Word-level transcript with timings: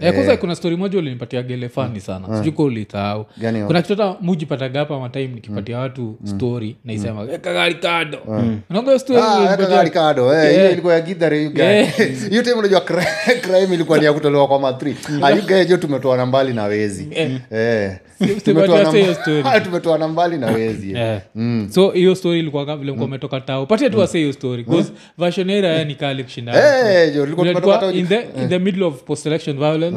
Eh, 0.00 0.14
kwanza 0.14 0.36
kuna 0.36 0.54
stori 0.54 0.76
moja 0.76 0.98
ulinipatia 0.98 1.42
gele 1.42 1.68
fani 1.68 2.00
sana. 2.00 2.28
Mm. 2.28 2.38
sijuko 2.38 2.64
ulitahau 2.64 3.26
kuna 3.66 3.82
kitu 3.82 4.02
hata 4.02 4.16
mujipataga 4.20 4.78
hapa 4.78 5.00
matime 5.00 5.26
nikipatia 5.34 5.78
watu 5.78 6.18
story 6.24 6.76
naisema 6.84 7.22
mm. 7.22 7.28
kagarikado 7.40 8.18
mm. 8.28 8.60
hiyo 8.70 9.24
Ah, 9.24 10.44
eh, 10.44 10.54
hiyo 10.54 10.70
ilikuwa 10.70 10.94
ya 10.94 11.00
gidhare 11.00 11.42
you 11.42 11.50
guy. 11.52 11.62
Yeah. 11.62 11.96
hiyo 12.30 12.42
time 12.42 12.54
unajua 12.54 12.80
crime 12.80 13.74
ilikuwa 13.74 13.98
ni 13.98 14.04
ya 14.04 14.12
kutolewa 14.12 14.48
kwa 14.48 14.58
matri. 14.58 14.96
Ayugaejo 15.22 15.76
tumetoana 15.76 16.26
mbali 16.26 16.52
na 16.52 16.64
wezi? 16.64 17.08
Eh. 17.50 17.96
Tumetoana 19.64 20.08
mbali 20.08 20.38
na 20.38 20.46
wezi. 20.46 20.96
So 21.70 21.90
hiyo 21.90 22.14
story 22.14 22.38
ilikuwa 22.38 22.76
vile 22.76 22.92
mkuwa 22.92 23.06
umetoka 23.06 23.40
tao 23.40 23.66
patia 23.66 23.90
tu 23.90 23.98
wase 23.98 24.18
hiyo 24.18 24.32
story 24.32 24.62
bcause 24.64 24.92
version 25.18 25.50
era 25.50 25.68
ya 25.68 25.84
ni 25.84 25.94
kali 25.94 26.24
kushinda 26.24 26.52
Eh, 26.78 27.14
in 28.42 28.48
the 28.48 28.58
middle 28.58 28.84
of 28.84 29.02
post 29.02 29.26
election 29.26 29.56
violence 29.58 29.87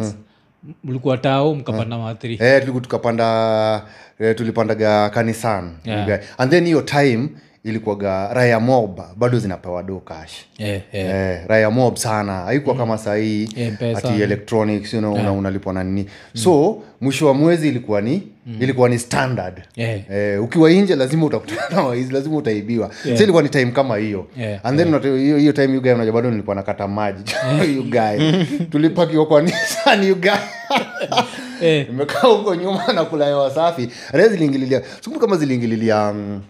mlikuwa 0.84 1.18
tao 1.18 1.56
mkapanda 1.56 1.98
mathri 1.98 2.38
Eh, 2.42 2.62
tuliku- 2.64 2.82
tukapanda 2.82 3.82
eh, 4.20 4.36
tulipandaga 4.36 5.10
kanisan 5.10 5.72
Yeah. 5.86 6.20
and 6.38 6.52
then 6.52 6.66
hiyo 6.66 6.82
time 6.82 7.30
ilikuwaga 7.64 8.34
raya 8.34 8.60
mob 8.60 9.00
bado 9.18 9.40
zinapewa 9.40 9.84
do 9.84 10.00
cash. 10.00 10.32
Yeah, 10.58 10.82
yeah. 10.94 11.32
Eh, 11.34 11.48
raya 11.48 11.70
mob 11.72 11.96
sana. 11.96 12.34
Haikuwa 12.34 12.76
kama 12.76 12.98
sahii 12.98 13.50
M-Pesa. 13.56 13.98
ati 13.98 14.22
electronics 14.22 14.94
you 14.94 15.00
know, 15.00 15.18
yeah. 15.18 15.38
unalipwa 15.38 15.74
na 15.74 15.84
nini. 15.84 16.06
So 16.34 16.78
mwisho 17.02 17.28
wa 17.28 17.34
mwezi 17.34 17.68
ilikuwa 17.68 18.02
ni 18.02 18.24
ilikuwa 18.60 18.90
ni 18.90 19.00
standard. 19.00 19.62
Yeah. 19.76 20.12
Eh, 20.12 20.44
ukiwa 20.44 20.70
nje 20.72 20.96
lazima 20.96 21.26
utakutana 21.26 21.82
waizi 21.84 22.14
lazima 22.14 22.38
utaibiwa. 22.38 22.90
Yeah. 23.06 23.18
so 23.18 23.24
ilikuwa 23.24 23.44
ni 23.44 23.50
time 23.50 23.72
kama 23.72 23.98
hiyo. 23.98 24.28
Yeah, 24.38 24.66
and 24.66 24.78
then 24.80 25.02
hiyo 25.02 25.38
hiyo 25.38 25.52
time 25.52 25.78
ugae 25.78 25.94
unaja 25.94 26.12
bado 26.12 26.32
nilikuwa 26.32 26.56
nakata 26.56 26.88
maji. 26.88 27.24
Ugae 27.82 28.46
tulipakiwa 28.72 29.26
kwa 29.26 29.42
Nissan 29.42 30.12
ugae 30.12 30.40
Eh, 31.62 31.88
imekaa 31.90 32.28
huko 32.28 32.56
nyuma 32.56 32.94
na 32.94 33.06
kula 33.06 33.26
hewa 33.26 33.52
safi. 33.52 33.90
Raya 34.12 34.28
ziliingililia 34.28 34.82
sikumbu 34.96 35.20
kama 35.20 35.38
ziliingililia 35.38 36.14
mm, 36.14 36.42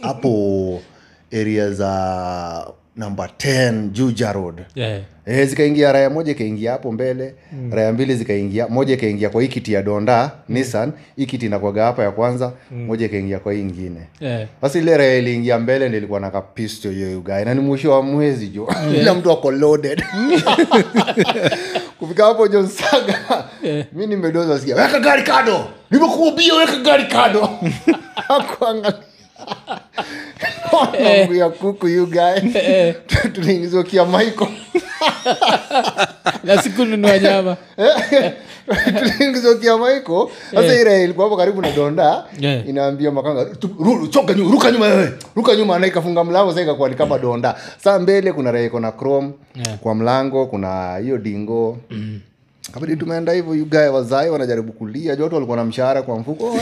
hapo 0.06 0.82
area 1.32 1.70
za 1.70 2.72
namba 2.96 3.26
10 3.38 3.90
juja 3.92 4.32
road 4.32 4.64
yeah. 4.74 5.00
e, 5.26 5.44
zikaingia 5.44 5.92
raya 5.92 6.10
moja 6.10 6.32
ikaingia 6.32 6.72
hapo 6.72 6.92
mbele 6.92 7.34
mm. 7.52 7.72
raya 7.72 7.92
mbili 7.92 8.14
zikaingia 8.14 8.68
moja 8.68 8.94
ikaingia 8.94 9.30
kwa 9.30 9.42
ikiti 9.42 9.60
kiti 9.60 9.72
ya 9.72 9.82
donda 9.82 10.22
mm. 10.22 10.54
nissan 10.54 10.92
ikiti 11.16 11.30
kiti 11.30 11.46
inakwaga 11.46 11.84
hapa 11.84 12.02
ya 12.02 12.10
kwanza 12.10 12.52
mm. 12.70 12.86
moja 12.86 13.06
ikaingia 13.06 13.38
kwa 13.38 13.52
hii 13.52 13.60
ingine 13.60 14.00
Yeah. 14.20 14.48
ile 14.74 14.96
raya 14.96 15.16
iliingia 15.16 15.58
mbele 15.58 15.88
ndilikuwa 15.88 16.20
na 16.20 16.30
kapisto 16.30 16.92
yoyugae 16.92 17.44
na 17.44 17.54
ni 17.54 17.60
mwisho 17.60 17.92
wa 17.92 18.02
mwezi 18.02 18.48
jo 18.48 18.68
kila 18.92 19.14
mtu 19.14 19.32
ako 19.32 19.50
loaded 19.50 20.02
kufika 21.98 22.24
hapo 22.24 22.48
john 22.48 22.68
yeah. 23.62 23.86
mi 23.92 24.06
nimedoza 24.06 24.58
sikia 24.58 24.76
weka 24.76 25.00
gari 25.00 25.22
kado 25.22 25.68
nimekuubia 25.90 26.54
weka 26.54 26.76
gari 26.76 27.04
kado 27.04 27.50
akuangalia 28.28 29.15
ya 31.34 31.48
kuku 31.50 31.88
you 31.88 32.06
guy. 32.06 32.40
Tuliingizwa 33.32 33.84
kia 33.84 34.04
michael 34.04 34.50
na 36.44 36.62
siku 36.62 36.84
nyama. 36.84 37.56
Tuliingizwa 38.98 39.54
kia 39.54 39.76
maiko 39.76 40.30
sasa 40.54 40.80
ile 40.80 41.04
ilikuwa 41.04 41.26
hapo 41.26 41.36
karibu 41.36 41.62
na 41.62 41.70
donda. 41.70 42.24
Yeah. 42.40 42.68
inaambia 42.68 43.10
makanga 43.10 43.46
choka 44.10 44.34
nyuma 44.34 44.50
ruka 44.52 44.70
nyuma 44.70 44.86
wewe. 44.86 45.12
Ruka 45.36 45.56
nyuma. 45.56 45.78
Na 45.78 45.86
ikafunga 45.86 46.24
mlango 46.24 46.50
sasa 46.50 46.62
ikakuwa 46.62 46.88
ni 46.88 46.94
kama 46.94 47.18
donda. 47.18 47.56
Saa 47.84 47.98
mbele 47.98 48.32
kuna 48.32 48.52
raha 48.52 48.80
na 48.80 48.92
chrome. 48.92 49.30
Yeah. 49.54 49.78
kwa 49.78 49.94
mlango 49.94 50.46
kuna 50.46 50.96
hiyo 50.96 51.18
dingo 51.18 51.78
kabidi 52.74 52.96
tumeenda 52.96 53.32
hivyo 53.32 53.52
ugae 53.52 53.88
wazai 53.88 54.30
wanajaribu 54.30 54.72
kulia. 54.72 55.16
Joto 55.16 55.34
walikuwa 55.34 55.56
na 55.56 55.64
mshahara 55.64 56.02
kwa 56.02 56.18
mfuko. 56.18 56.46
"Oh, 56.46 56.58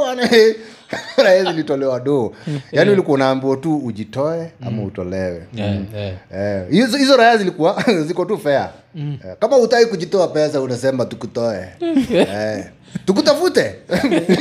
wana? 0.00 0.28
Raha 1.16 1.44
zilitolewa 1.44 2.00
do 2.00 2.32
yaani 2.72 2.90
ulikuwa 2.90 3.14
unaambiwa 3.14 3.56
tu 3.56 3.76
ujitoe 3.76 4.50
ama 4.66 4.82
utolewe. 4.82 5.42
Yeah, 5.54 5.76
yeah. 5.94 6.14
Eh, 6.34 6.70
hizo 6.70 6.96
hizo 6.96 7.16
raya 7.16 7.36
zilikuwa 7.36 7.84
ziko 8.06 8.24
tu 8.24 8.38
fair. 8.38 8.70
Eh, 8.96 9.36
kama 9.40 9.56
utai 9.56 9.86
kujitoa 9.86 10.28
pesa 10.28 10.60
unasema 10.60 11.04
tukutoe. 11.04 11.68
Eh, 12.14 12.64
tukutafute. 13.06 13.74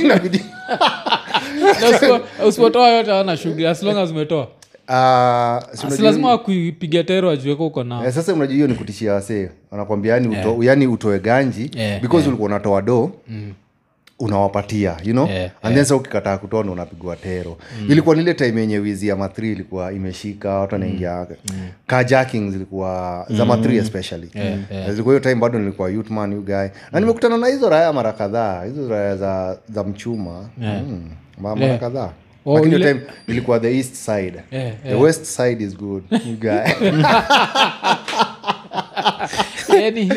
Inabidi. 0.02 0.46
Na 1.82 1.90
usipo- 1.90 2.48
usipotoa 2.48 2.90
yote 2.90 3.12
ana 3.14 3.38
shughuli 3.38 3.68
as 3.68 3.84
long 3.84 3.98
as 3.98 4.10
umetoa 4.12 4.48
Ah, 4.88 5.60
si 5.74 5.92
si 5.92 6.02
lazima 6.02 6.30
wakuipiga 6.30 7.04
tero 7.04 7.30
ajueko 7.30 7.68
uko 7.68 7.84
nao. 7.84 8.06
Eh, 8.06 8.12
sasa 8.14 8.34
unajua 8.34 8.56
hiyo 8.56 8.68
ni 8.68 8.74
kutishia 8.74 9.14
wasee. 9.14 9.50
Wanakwambia 9.72 10.14
yani, 10.14 10.28
uto, 10.28 10.64
yani 10.64 10.88
utoe 10.88 11.20
ganji 11.20 11.72
Yeah, 11.76 12.02
because 12.02 12.28
ulikuwa 12.28 12.46
unatoa 12.50 12.82
do 12.82 13.12
unawapatia 14.20 14.98
you 15.04 15.12
know? 15.14 15.28
Yeah, 15.28 15.52
and 15.62 15.76
then 15.76 15.86
sa 15.86 15.96
ukikataa 15.96 16.38
kutoa 16.38 16.64
ndo 16.64 16.74
unapigwa 16.74 17.16
tero. 17.16 17.58
Ilikuwa 17.90 18.16
nile 18.16 18.34
time 18.34 18.62
yenye 18.62 18.78
wizi 18.78 19.08
ya 19.08 19.16
mathri 19.16 19.52
ilikuwa 19.52 19.94
imeshika 19.94 20.50
watu 20.60 20.76
wanaingia 20.76 21.28
carjacking 21.88 22.52
zilikuwa 22.52 23.26
za 23.30 23.46
mathri 23.46 23.78
especially. 23.78 24.30
Yeah, 24.36 24.90
zilikuwa 24.92 25.16
hiyo 25.16 25.20
time 25.20 25.36
bado 25.36 25.60
nilikuwa 25.60 25.90
youthman 25.90 26.32
you 26.32 26.42
guy. 26.42 26.68
Na 26.92 27.00
nimekutana 27.00 27.38
na 27.38 27.48
hizo 27.48 27.70
raya 27.70 27.94
mara 27.94 28.12
kadhaa 28.14 28.64
hizo 28.64 28.90
raya 28.90 29.18
za, 29.18 29.58
za 29.74 29.84
mchuma. 29.84 30.50
Mm, 30.58 31.10
mara 31.42 31.66
Yeah. 31.66 31.80
kadhaa 31.80 32.10
Oh, 32.46 32.56
lakini 32.56 32.78
time 32.78 33.02
ilikuwa 33.28 33.60
the 33.60 33.78
east 33.78 33.96
side. 33.96 34.34
Yeah, 34.52 34.74
the 34.84 34.96
west 34.96 35.26
side 35.26 35.64
is 35.64 35.78
good 35.78 36.04
guy. 36.40 36.72
Yani 39.84 40.12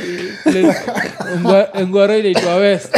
ngwaro 1.87 2.19
inaitwa 2.19 2.55
west. 2.57 2.97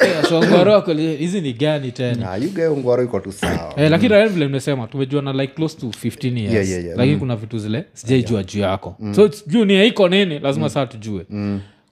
Eh, 0.00 0.24
so 0.28 0.42
ngwaro 0.42 0.80
hizi 0.96 1.40
ni 1.40 1.52
gani 1.52 1.92
tena? 1.92 2.16
Nah, 2.16 2.42
you 2.42 2.50
guy 2.50 2.66
ungwaro 2.66 3.02
iko 3.02 3.20
tu 3.20 3.32
sawa. 3.32 3.74
Eh, 3.76 3.90
lakini 3.90 4.28
vile 4.28 4.46
nimesema 4.46 4.88
na 5.22 5.32
like 5.32 5.54
close 5.54 5.76
to 5.80 5.86
15 5.86 6.38
years. 6.38 6.54
Yeah, 6.54 6.68
yeah, 6.68 6.84
yeah. 6.84 6.98
lakini 6.98 7.16
kuna 7.16 7.36
vitu 7.36 7.58
zile 7.58 7.84
sijaijua 7.92 8.42
juu 8.42 8.60
yako. 8.60 8.96
So 9.14 9.30
juu 9.46 9.64
ni 9.64 9.86
iko 9.86 10.08
nini 10.08 10.38
lazima 10.38 10.68
saa 10.70 10.86
tujue. 10.86 11.26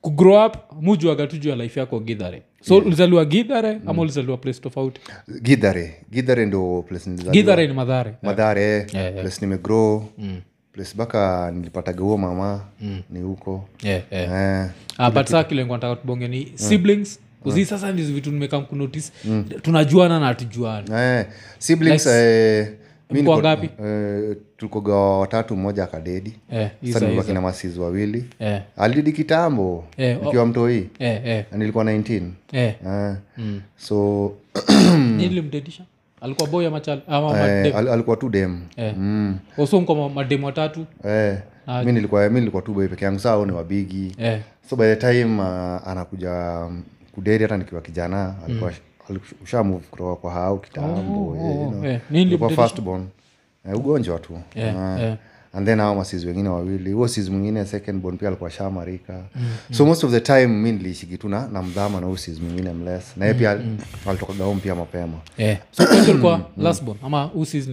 Kugrow 0.00 0.46
up 0.46 0.56
mujuaga 0.80 1.26
tujua 1.26 1.56
life 1.56 1.80
yako 1.80 2.00
gidhare 2.00 2.42
so 2.60 2.76
ulizaliwa 2.76 3.24
gidhare 3.24 3.80
ama 3.86 4.02
ulizaliwa 4.02 4.36
place 4.36 4.60
tofauti? 4.60 5.00
Gidhare 5.42 5.94
gidhare 6.12 6.46
ndo 6.46 6.84
place 6.88 7.10
gidhare 7.10 7.66
ni 7.66 7.72
madhare 7.74 8.14
madhare 8.22 8.62
Yeah, 8.62 8.94
yeah. 8.94 9.14
place 9.14 9.36
nimegrow. 9.40 10.04
Place 10.72 10.90
mpaka 10.94 11.50
nilipataga 11.54 12.00
huo 12.00 12.18
mama 12.18 12.64
ni 13.10 13.20
huko. 13.20 13.68
Yeah, 13.82 14.02
yeah. 14.10 14.64
eh, 14.64 14.70
Ah, 14.98 15.10
but 15.10 15.26
saa 15.26 15.44
kile 15.44 15.64
nataka 15.64 15.96
tubonge 15.96 16.28
ni 16.28 16.52
siblings. 16.54 17.20
Kuzi 17.42 17.64
sasa 17.66 17.92
ndizo 17.92 18.12
vitu 18.14 18.30
nimekam 18.30 18.64
kunotice 18.66 19.12
tunajuana 19.62 20.20
na 20.20 20.26
hatujuana 20.26 21.18
eh, 21.20 21.26
siblings 21.58 22.06
eh, 22.06 22.68
mi 22.68 22.76
Mko 23.10 23.30
wangapi? 23.30 23.70
eh, 23.84 24.36
tulikoga 24.56 24.94
watatu 24.94 25.56
mmoja 25.56 25.84
akadedi 25.84 26.34
Eh, 26.52 26.70
sasa 26.86 27.00
nilikuwa 27.00 27.24
kina 27.24 27.34
na 27.34 27.40
masizi 27.40 27.80
wawili. 27.80 28.24
Eh, 28.38 28.62
alidi 28.76 29.12
kitambo 29.12 29.84
Eh, 29.96 30.18
oh. 30.20 30.24
nikiwa 30.24 30.46
mtoi. 30.46 30.88
Eh, 30.98 31.20
eh, 31.24 31.44
nilikuwa 31.56 31.84
9 31.84 32.22
eh. 32.52 32.74
eh, 32.86 33.16
so 33.76 34.32
nilimdedisha 35.16 35.82
alikuwa 36.20 36.48
boy 36.48 36.66
ama 36.66 36.80
chal 36.80 37.00
ama 37.08 37.48
eh, 37.48 37.76
al, 37.76 37.88
alikuwa 37.88 38.16
tu 38.16 38.28
dem. 38.28 38.60
Eh. 38.76 38.94
mm, 38.96 39.38
oso 39.58 39.80
mademu 40.14 40.46
watatu? 40.46 40.86
Eh, 41.04 41.38
Ah. 41.66 41.84
mi 41.84 41.92
nilikuwa 41.92 42.28
mi 42.28 42.40
nilikuwa 42.40 42.62
tu 42.62 42.74
boy 42.74 42.88
peke 42.88 43.04
yangu. 43.04 43.18
Saa 43.20 43.44
ni 43.44 43.52
wabigi. 43.52 44.14
Eh, 44.18 44.40
so 44.70 44.76
by 44.76 44.94
the 44.94 44.96
time 44.96 45.42
uh, 45.42 45.88
anakuja 45.88 46.32
um, 46.66 46.82
kudedi 47.12 47.42
hata 47.44 47.56
nikiwa 47.56 47.80
kijana 47.80 48.34
alikuwa 48.46 48.70
usha 48.70 48.80
move 49.64 49.84
kutoka 49.90 50.16
kwa 50.16 50.32
hao 50.32 50.56
kitambo 50.58 51.36
eh, 51.36 51.60
you 51.60 51.70
know. 51.70 51.84
eh, 51.84 52.00
eh, 53.68 53.76
ugonjwa 53.76 54.18
tu 54.18 54.38
yeah, 54.54 54.76
uh, 54.96 55.02
eh. 55.02 55.16
And 55.52 55.66
then 55.66 55.78
hao 55.80 55.94
masizi 55.94 56.26
wengine 56.26 56.48
wawili. 56.48 56.92
Huo 56.92 57.08
sizi 57.08 57.30
mwingine 57.30 57.64
second 57.64 58.02
born 58.02 58.16
pia 58.16 58.28
alikuwa 58.28 58.50
shamarika. 58.50 59.20
So 59.72 59.86
most 59.86 60.04
of 60.04 60.10
the 60.10 60.20
time 60.20 60.46
mi 60.46 60.72
niliishiki 60.72 61.18
tu 61.18 61.28
na 61.28 61.48
na 61.48 61.62
mdhama 61.62 62.00
na 62.00 62.06
huo 62.06 62.16
sizi 62.16 62.40
mwingine 62.40 62.72
mles 62.72 63.16
na 63.16 63.24
yeye 63.24 63.38
pia 63.38 63.58
alitokaga 64.06 64.44
home 64.44 64.60
pia 64.60 64.74
mapema. 64.74 65.18
Eh. 65.38 65.58
so 65.72 66.96
ama 67.02 67.30
usis 67.34 67.68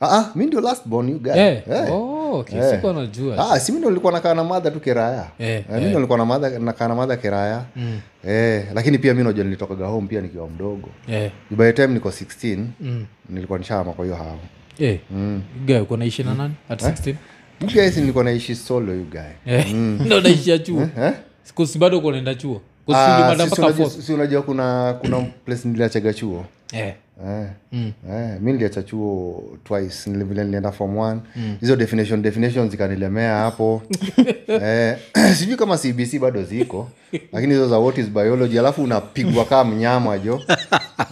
ah, 0.00 0.18
ah, 0.18 0.30
mi 0.34 0.46
ndio 0.46 0.60
last 0.60 0.86
born 0.88 1.08
you 1.08 1.18
guy. 1.18 1.32
Eh. 1.32 1.62
Eh. 1.70 1.92
oh, 1.92 2.38
okay. 2.38 2.70
Sikuwa 2.70 2.92
najua. 2.92 3.50
Ah, 3.52 3.60
si 3.60 3.72
mi 3.72 3.78
ndo 3.78 3.88
nilikuwa 3.88 4.12
nakaa 4.12 4.34
na 4.34 4.44
madha 4.44 4.70
tu 4.70 4.80
kiraya. 4.80 5.26
Mi 5.38 5.64
ndo 5.68 5.94
nilikuwa 5.94 6.18
na 6.18 6.24
madha- 6.24 6.58
nakaa 6.58 6.88
na 6.88 6.94
madha 6.94 7.16
kiraya. 7.16 7.64
Eh, 8.28 8.64
lakini 8.74 8.98
pia 8.98 9.14
mi 9.14 9.24
najua 9.24 9.44
nilitokaga 9.44 9.86
home 9.86 10.06
pia 10.08 10.20
nikiwa 10.20 10.48
mdogo. 10.48 10.88
Yeah. 11.08 11.30
by 11.50 11.64
the 11.64 11.72
time 11.72 11.94
niko 11.94 12.08
16 12.10 12.66
Mm. 12.80 13.06
nilikuwa 13.28 13.58
nishama 13.58 13.92
kwa 13.92 14.04
hiyo 14.04 14.16
hao 14.16 14.38
eh. 14.78 14.98
Guy, 15.66 15.76
uko 15.78 15.96
naishi 15.96 16.22
na 16.22 16.34
nani? 16.34 16.54
At 16.68 16.82
16 16.82 17.14
guys 17.74 17.96
nilikuwa 17.96 18.24
naishi 18.24 18.54
solo 18.54 18.94
you 18.94 19.04
guy. 19.10 19.20
Eh. 19.54 19.72
ndo 20.06 20.20
naishia 20.20 20.58
chuo. 20.58 20.82
eh? 20.82 21.12
sikusi 21.42 21.78
bado 21.78 21.98
uko 21.98 22.12
naenda 22.12 22.34
chuo? 22.34 22.60
'Cause 22.86 23.00
Ah, 23.00 23.34
unajua- 23.34 24.14
unajua 24.14 24.42
kuna 24.42 24.92
kuna 25.00 25.20
place 25.20 25.68
niliachaga 25.68 26.12
chuo. 26.14 26.44
Eh. 26.72 26.94
Eh. 27.24 27.46
Eh, 27.72 28.38
mi 28.40 28.52
niliacha 28.52 28.82
chuo 28.82 29.42
twice 29.64 30.10
vile 30.10 30.44
nilienda 30.44 30.72
form 30.72 30.96
one. 30.98 31.20
Hizo 31.60 31.76
definition 31.76 32.22
definition 32.22 32.70
zikanilemea 32.70 33.36
hapo. 33.36 33.82
Eh, 34.48 34.96
sijui 35.38 35.56
kama 35.56 35.78
cbc 35.78 36.18
bado 36.18 36.42
ziko 36.42 36.88
lakini 37.32 37.52
hizo 37.54 37.68
za 37.68 37.78
what 37.78 37.98
is 37.98 38.06
biology 38.10 38.58
alafu 38.58 38.82
unapigwa 38.82 39.44
kaa 39.44 39.64
mnyama 39.64 40.18
jo. 40.18 40.42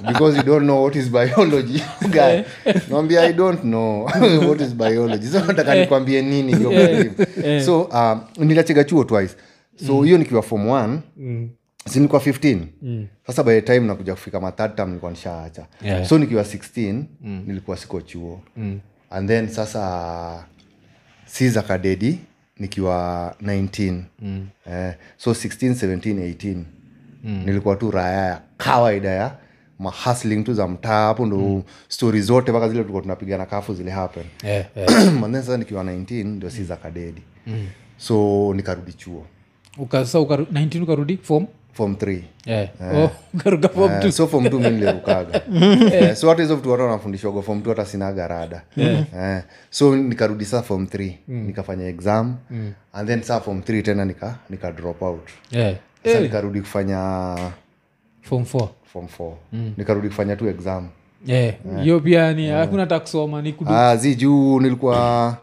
Because 0.06 0.36
you 0.38 0.42
don't 0.42 0.62
know 0.62 0.82
what 0.82 0.96
is 0.96 1.10
biology 1.10 1.82
guy. 2.12 2.42
Naambia 2.90 3.22
i 3.22 3.32
don't 3.32 3.60
know 3.60 4.04
what 4.48 4.60
is 4.60 4.74
biology. 4.74 5.26
So 5.26 5.40
nataka 5.44 5.74
nikwambie 5.74 6.22
nini 6.22 6.52
jo 6.54 6.72
so 7.64 7.82
um, 7.82 8.20
niliachaga 8.38 8.84
chuo 8.84 9.04
twice. 9.04 9.34
So 9.86 10.02
hiyo 10.02 10.18
nikiwa 10.18 10.42
form 10.42 10.68
one 10.68 10.98
si 11.16 11.63
nilikuwa 11.94 12.20
15 12.20 13.06
sasa 13.26 13.42
by 13.42 13.60
the 13.60 13.62
time 13.62 13.81
nakuja 13.81 14.14
kufika 14.14 14.40
ma 14.40 14.52
nilikuwa 14.86 15.10
nishaacha. 15.10 15.66
Yeah. 15.82 16.06
so 16.06 16.19
nikiwa 16.19 16.42
16 16.42 17.02
nilikuwa 17.46 17.76
siko 17.76 18.00
chuo. 18.00 18.40
And 19.10 19.28
then 19.28 19.48
sasa 19.48 20.44
siza 21.26 21.62
kadedi 21.62 22.19
nikiwa 22.58 23.34
19 23.42 24.02
eh, 24.66 24.94
so 25.16 25.31
16 25.31 25.72
17 25.72 26.34
18 26.34 26.62
nilikuwa 27.44 27.76
tu 27.76 27.90
raya 27.90 28.26
ya 28.26 28.40
kawaida 28.56 29.08
ya 29.10 29.36
mahasling 29.78 30.42
tu 30.44 30.54
za 30.54 30.69
mtaa 30.69 31.06
hapo 31.06 31.26
ndo 31.26 31.64
stori 31.88 32.20
zote 32.20 32.50
mpaka 32.50 32.69
zile 32.69 32.81
tulikuwa 32.81 33.02
tunapigana 33.02 33.46
kafu 33.46 33.75
zile 33.75 33.90
happen. 33.90 34.25
Yeah, 34.44 34.66
yeah. 34.76 35.08
and 35.08 35.32
then 35.32 35.42
sasa 35.42 35.56
nikiwa 35.56 35.84
19 35.84 36.25
ndio 36.25 36.50
siza 36.50 36.76
kadedi. 36.76 37.22
So 37.96 38.52
nikarudi 38.54 38.92
chuo. 38.92 39.26
Uka- 39.78 40.06
sa 40.06 40.19
19 40.19 40.82
ukarudi 40.82 41.16
form 41.16 41.46
form 41.74 41.94
3 41.94 42.22
Eh. 42.46 42.68
Oh, 42.80 43.10
form 43.74 43.92
Eh, 43.92 44.10
so 44.12 44.26
fom 44.26 44.48
tu 44.50 44.58
mi 44.60 44.70
nilirukaga. 44.70 45.42
Eh, 45.92 46.14
so 46.16 46.28
hata 46.28 46.42
hizo 46.42 46.56
vitu 46.56 46.70
watu 46.70 46.82
wanafundishwaga 46.82 47.42
fom 47.42 47.62
tu 47.62 47.68
hata 47.68 47.84
sinaga 47.86 48.28
rada. 48.28 48.62
So 49.70 49.96
nikarudi 49.96 50.44
saa 50.44 50.62
fom 50.62 50.86
th 50.86 51.00
nikafanya 51.28 51.88
exam. 51.88 52.36
And 52.92 53.08
then 53.08 53.22
saa 53.22 53.40
fom 53.40 53.62
th 53.62 53.82
tena 53.84 54.04
nika, 54.04 54.38
nika 54.50 54.72
drop 54.72 55.02
out. 55.02 55.28
Sasa 56.04 56.20
nikarudi 56.20 56.60
kufanya 56.60 57.36
form 58.22 58.44
four. 58.44 58.68
fom 58.92 59.04
f 59.04 59.20
nikarudi 59.76 60.08
kufanya 60.08 60.36
tu 60.36 60.48
exam. 60.48 60.88
Hiyo 61.82 62.00
pia 62.00 62.32
ni 62.32 62.48
hakuna 62.48 62.82
hata 62.82 63.00
kusoma 63.00 63.42
ni 63.42 63.52
kudu 63.52 63.70
ah, 63.70 63.96
zi 63.96 64.14
juu 64.14 64.60
nilikuwa 64.60 65.36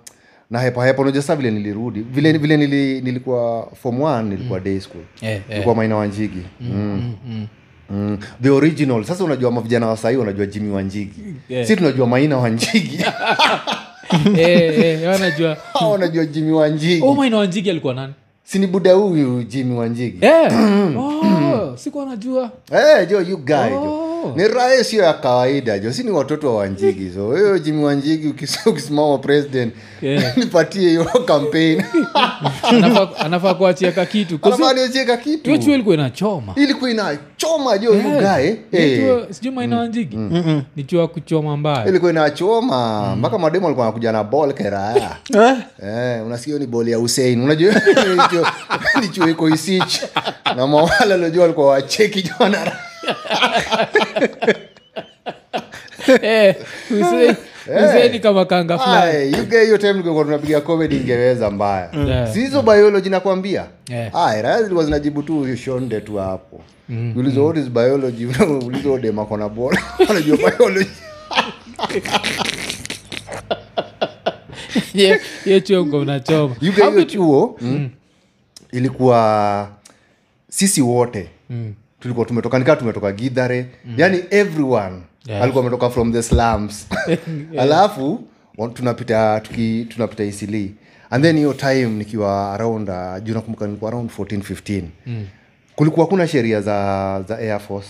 na 0.51 0.59
hepahepa 0.59 1.01
unajua 1.01 1.21
saa 1.21 1.35
vile 1.35 1.51
nilirudi 1.51 2.01
vile, 2.01 2.31
vile 2.37 2.57
nili, 2.57 3.01
nilikuwa 3.01 3.67
form 3.81 4.01
one 4.01 4.29
nilikuwa 4.29 4.59
day 4.59 4.79
school. 4.79 5.03
Yeah, 5.21 5.35
yeah. 5.35 5.49
nilikuwa 5.49 5.75
maina 5.75 5.95
wanjigi 5.95 6.41
mm. 6.61 7.13
Mm. 7.89 8.17
the 8.43 8.49
original 8.49 9.03
sasa 9.03 9.23
unajua 9.23 9.51
mavijana 9.51 9.87
wa 9.87 9.97
sahii 9.97 10.15
unajua 10.17 10.45
jimi 10.45 10.71
wanjigi 10.71 11.21
Yeah. 11.49 11.67
si 11.67 11.75
tunajua 11.75 12.07
maina 12.07 12.37
wanjigi 12.37 13.05
Eh, 14.37 14.79
eh, 15.03 15.09
wanajua. 15.09 15.57
Hao 15.79 15.91
wanajua 15.91 16.25
jimi 16.25 16.51
wanjigi 16.51 17.03
oh, 17.05 17.13
maina 17.15 17.37
wanjigi 17.37 17.69
alikuwa 17.69 17.93
nani? 17.93 18.13
Sini 18.43 18.67
buda 18.67 18.93
huyu 18.93 19.43
jimi 19.43 19.75
wanjigi 19.77 20.25
yeah. 20.25 20.97
Oh, 20.97 21.77
sikuwa 21.77 22.05
najua 22.05 22.51
hey, 22.71 23.05
jo 23.05 23.21
you 23.21 23.37
guy 23.37 23.69
jo. 23.69 23.83
Oh. 23.83 24.10
Ni 24.35 24.47
raha 24.47 24.83
sio 24.83 25.03
ya 25.03 25.13
kawaida 25.13 25.79
jo. 25.79 25.93
Si 25.93 26.03
ni 26.03 26.11
watoto 26.11 26.47
wa 26.47 26.55
wanjigi 26.55 27.11
so. 27.15 27.35
Hiyo 27.35 27.59
jimi 27.59 27.83
wanjigi 27.83 28.27
ukisimama 28.65 29.17
president 29.17 29.73
Yeah. 30.01 30.37
nipatie 30.37 30.89
hiyo 30.89 31.05
campaign. 31.05 31.83
Anafaa 32.69 33.07
anafaa 33.19 33.53
kuachia 33.53 33.91
ka 33.91 34.05
kitu. 34.05 34.39
Hiyo 34.43 35.17
kitu. 35.17 35.57
Chuo 35.57 35.73
ilikuwa 35.73 35.95
inachoma. 35.95 36.53
Ilikuwa 36.55 36.91
inachoma 36.91 37.77
jo 37.77 37.93
yes. 37.93 38.05
ugae 38.05 38.57
Eh. 38.71 39.23
sijui 39.29 39.51
maina 39.53 39.77
wanjigi. 39.77 40.17
Ni 40.75 40.83
chua 40.83 41.07
kuchoma 41.07 41.57
mbaya. 41.57 41.85
Ilikuwa 41.87 42.11
inachoma. 42.11 43.15
Mpaka 43.15 43.37
mademu 43.37 43.65
alikuwa 43.65 43.85
anakuja 43.87 44.11
na 44.11 44.23
bol 44.23 44.53
keraya 44.53 45.17
eh, 45.83 46.25
unasikia 46.25 46.59
ni 46.59 46.67
bol 46.67 46.89
ya 46.89 46.97
husein 46.97 47.41
unajua? 47.43 47.73
Ni 49.01 49.07
chuo- 49.07 49.29
iko 49.29 49.49
isich. 49.49 50.01
Na 50.55 50.67
mawala 50.67 51.17
lojua 51.17 51.45
alikuwa 51.45 51.67
wacheki 51.67 52.21
jona 52.39 52.71
Eh, 56.21 56.55
Hussein- 56.89 57.35
Hussein 57.65 58.19
kama 58.21 58.45
kanga 58.45 58.77
fulani. 58.79 59.31
hiyo 59.61 59.77
time 59.77 59.93
tulikuwa 59.93 60.23
tunapiga 60.23 60.61
comedy 60.61 60.95
ingeweza 60.97 61.51
mbaya. 61.51 61.89
Yeah. 62.07 62.33
si 62.33 62.39
hizo 62.39 62.61
biology 62.61 63.09
nakwambia? 63.09 63.65
Yeah. 63.89 64.15
Aya, 64.15 64.41
raya 64.41 64.57
zilikuwa 64.63 64.85
zinajibu 64.85 65.23
tu 65.23 65.57
shonde 65.57 66.01
tu 66.01 66.15
hapo. 66.17 66.61
Ulizo 67.15 67.45
what 67.45 67.57
is 67.57 67.69
biology 67.79 68.25
ulizo 68.65 68.93
bol 69.49 69.77
anajua 70.09 70.37
biology. 70.37 70.89
Mko 76.61 76.81
mnachoma 76.81 76.91
hiyo 76.91 77.03
chuo 77.03 77.57
mm, 77.61 77.89
ilikuwa 78.71 79.69
sisi 80.49 80.81
wote 80.81 81.27
tulikuwa 82.01 82.25
tumetoka 82.25 82.59
nikaa 82.59 82.75
tumetoka 82.75 83.11
gidhare 83.11 83.65
yani 83.97 84.23
everyone 84.29 84.95
Yeah. 85.25 85.43
alikuwa 85.43 85.63
ametoka 85.63 85.89
from 85.89 86.13
the 86.13 86.23
slums. 86.23 86.87
Alafu 87.61 88.23
tunapita 88.73 89.39
tuki, 89.39 89.87
tunapita 89.89 90.23
isili. 90.23 90.75
And 91.09 91.23
then 91.23 91.37
hiyo 91.37 91.53
time 91.53 91.85
nikiwa 91.85 92.53
around 92.53 92.89
uh, 92.89 93.23
juu 93.23 93.33
nakumbuka 93.33 93.65
nilikuwa 93.65 93.91
around 93.91 94.09
14 94.19 94.39
15 94.39 94.83
kulikuwa 95.75 96.07
kuna 96.07 96.27
sheria 96.27 96.61
za 96.61 97.21
za 97.27 97.37
air 97.37 97.59
force. 97.59 97.89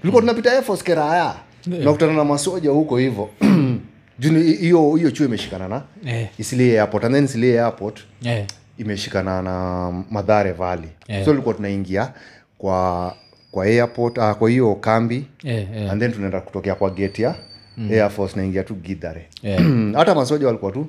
Tulikuwa 0.00 0.22
tunapita 0.22 0.52
air 0.52 0.62
force 0.62 0.84
keraya. 0.84 1.34
Nakutana 1.66 2.12
na 2.12 2.24
masoja 2.24 2.70
huko 2.70 2.96
hivo. 2.96 3.30
Hiyo 4.60 4.94
hiyo 4.94 5.10
chuo 5.10 5.26
imeshikana 5.26 5.68
na 5.68 5.82
yeah. 6.04 6.28
isili 6.38 6.78
airport. 6.78 7.04
And 7.04 7.14
then 7.14 7.24
isili 7.24 7.58
airport 7.58 8.00
yeah. 8.22 8.46
imeshikana 8.78 9.42
na 9.42 9.92
madhare 10.10 10.52
valley. 10.52 10.88
Yeah. 11.08 11.24
so 11.24 11.32
ilikuwa 11.32 11.54
tunaingia 11.54 12.12
kwa 12.58 13.14
kwa 13.56 13.64
airport 13.64 14.18
uh, 14.18 14.32
kwa 14.32 14.50
hiyo 14.50 14.74
kambi 14.74 15.24
yeah, 15.42 15.76
yeah. 15.76 15.92
and 15.92 16.00
then 16.00 16.12
tunaenda 16.12 16.40
kutokea 16.40 16.74
kwa 16.74 16.90
gate 16.90 17.22
ya 17.22 17.34
air 17.90 18.10
force 18.10 18.36
naingia 18.36 18.62
tu 18.64 18.74
gidhare 18.74 19.26
yeah. 19.42 19.62
hata 19.98 20.14
masoja 20.14 20.46
walikuwa 20.46 20.72
tu 20.72 20.86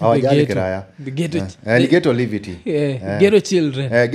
hawajali 0.00 0.46
The 1.04 1.10
ghetto- 1.10 1.46
Eh, 2.64 3.00
eh, 3.08 3.20
children. 3.42 3.92
Eh, 3.92 4.10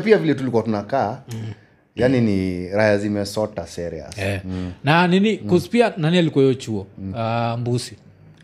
pia 0.00 0.18
vile 0.18 0.34
tulikuwa 0.34 0.62
tunakaa 0.62 1.18
yani 1.96 2.20
ni 2.20 2.68
raya 2.68 2.98
zimesota 2.98 3.66
serious. 3.66 4.18
Mm. 4.44 4.72
na 4.84 5.06
nini 5.06 5.36
kuspia 5.36 5.92
nani 5.96 6.18
alikuwa 6.18 6.44
hiyo 6.44 6.54
chuo? 6.54 6.86
Ah, 7.16 7.56
mbusi 7.60 7.96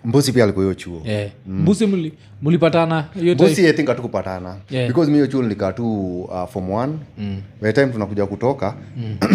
mbusi 0.05 0.33
pia 0.33 0.45
alikuwa 0.45 0.75
chuo. 0.75 1.03
Mm. 1.07 1.61
mbusi 1.61 1.87
muli, 1.87 2.13
mulipatana 2.43 3.09
mbusi 3.35 3.67
i 3.67 3.73
think 3.73 3.89
hatukupatana. 3.89 4.57
Yeah. 4.71 4.89
because 4.89 5.11
mi 5.11 5.29
chuo 5.29 5.43
nilikaa 5.43 5.73
tu 5.73 6.21
uh, 6.23 6.49
form 6.49 6.71
one. 6.71 6.93
By 7.63 7.73
time 7.73 7.87
tunakuja 7.87 8.27
kutoka 8.27 8.75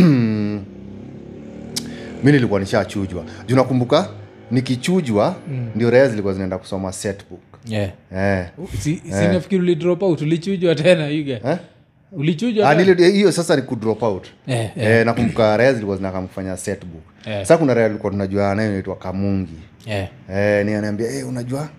mi 2.24 2.32
nilikuwa 2.32 2.60
nishachujwa. 2.60 3.26
Juu 3.48 3.56
nakumbuka 3.56 4.10
nikichujwa 4.52 5.36
ndio 5.76 5.90
raya 5.90 6.08
zilikuwa 6.08 6.34
zinaenda 6.34 6.58
kusoma 6.58 6.92
setbook. 6.92 7.42
Yeah. 7.68 7.92
eh. 8.16 8.46
Si- 8.80 9.02
sinafikiri 9.06 9.62
ulidrop 9.62 10.04
out 10.04 10.22
ulichujwa 10.22 10.76
tena 10.76 11.08
yuge 11.08 11.42
Eh? 11.46 11.58
Ah, 12.68 12.76
nile- 12.76 13.12
hiyo 13.12 13.32
sasa 13.32 13.56
ni 13.56 13.62
kudrop 13.62 14.04
out. 14.04 14.28
Eh, 14.48 14.60
eh, 14.60 14.72
Eh, 14.78 15.06
nakumbuka 15.06 15.58
raya 15.58 15.74
zilikuwa 15.74 15.98
kufanya 16.28 16.58
setbook. 16.58 17.04
Eh. 17.26 17.40
sasa 17.42 17.58
kuna 17.58 17.74
raya 17.74 17.88
ilikuwa 17.90 18.12
tunajua 18.12 18.56
nayo 18.56 18.70
inaitwa 18.70 18.96
kamungi. 18.96 19.60
Eh. 19.86 20.08
eh, 20.34 20.66
ni 20.66 20.74
anaambia 20.74 21.12
hey, 21.12 21.24
unajua 21.24 21.70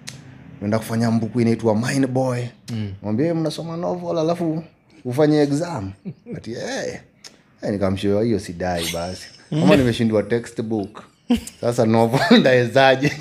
naenda 0.61 0.79
kufanya 0.79 1.11
mbuku 1.11 1.41
inaitwa 1.41 1.77
mine 1.77 2.07
boy. 2.07 2.41
Mm. 2.73 2.93
mwambia 3.03 3.27
"Eh, 3.27 3.35
mnasoma 3.37 3.77
novel 3.77 4.19
alafu 4.19 4.63
ufanye 5.05 5.41
exam. 5.43 5.93
Ati 6.37 6.51
hey. 6.55 6.93
hey, 7.61 7.71
nikamshoa 7.71 8.23
hiyo 8.23 8.39
sidai 8.39 8.85
basi. 8.95 9.27
Kama 9.51 9.77
nimeshindwa 9.77 10.23
textbook. 10.23 11.03
Sasa 11.61 11.87
novel 11.87 12.21
ndaezaje? 12.41 13.13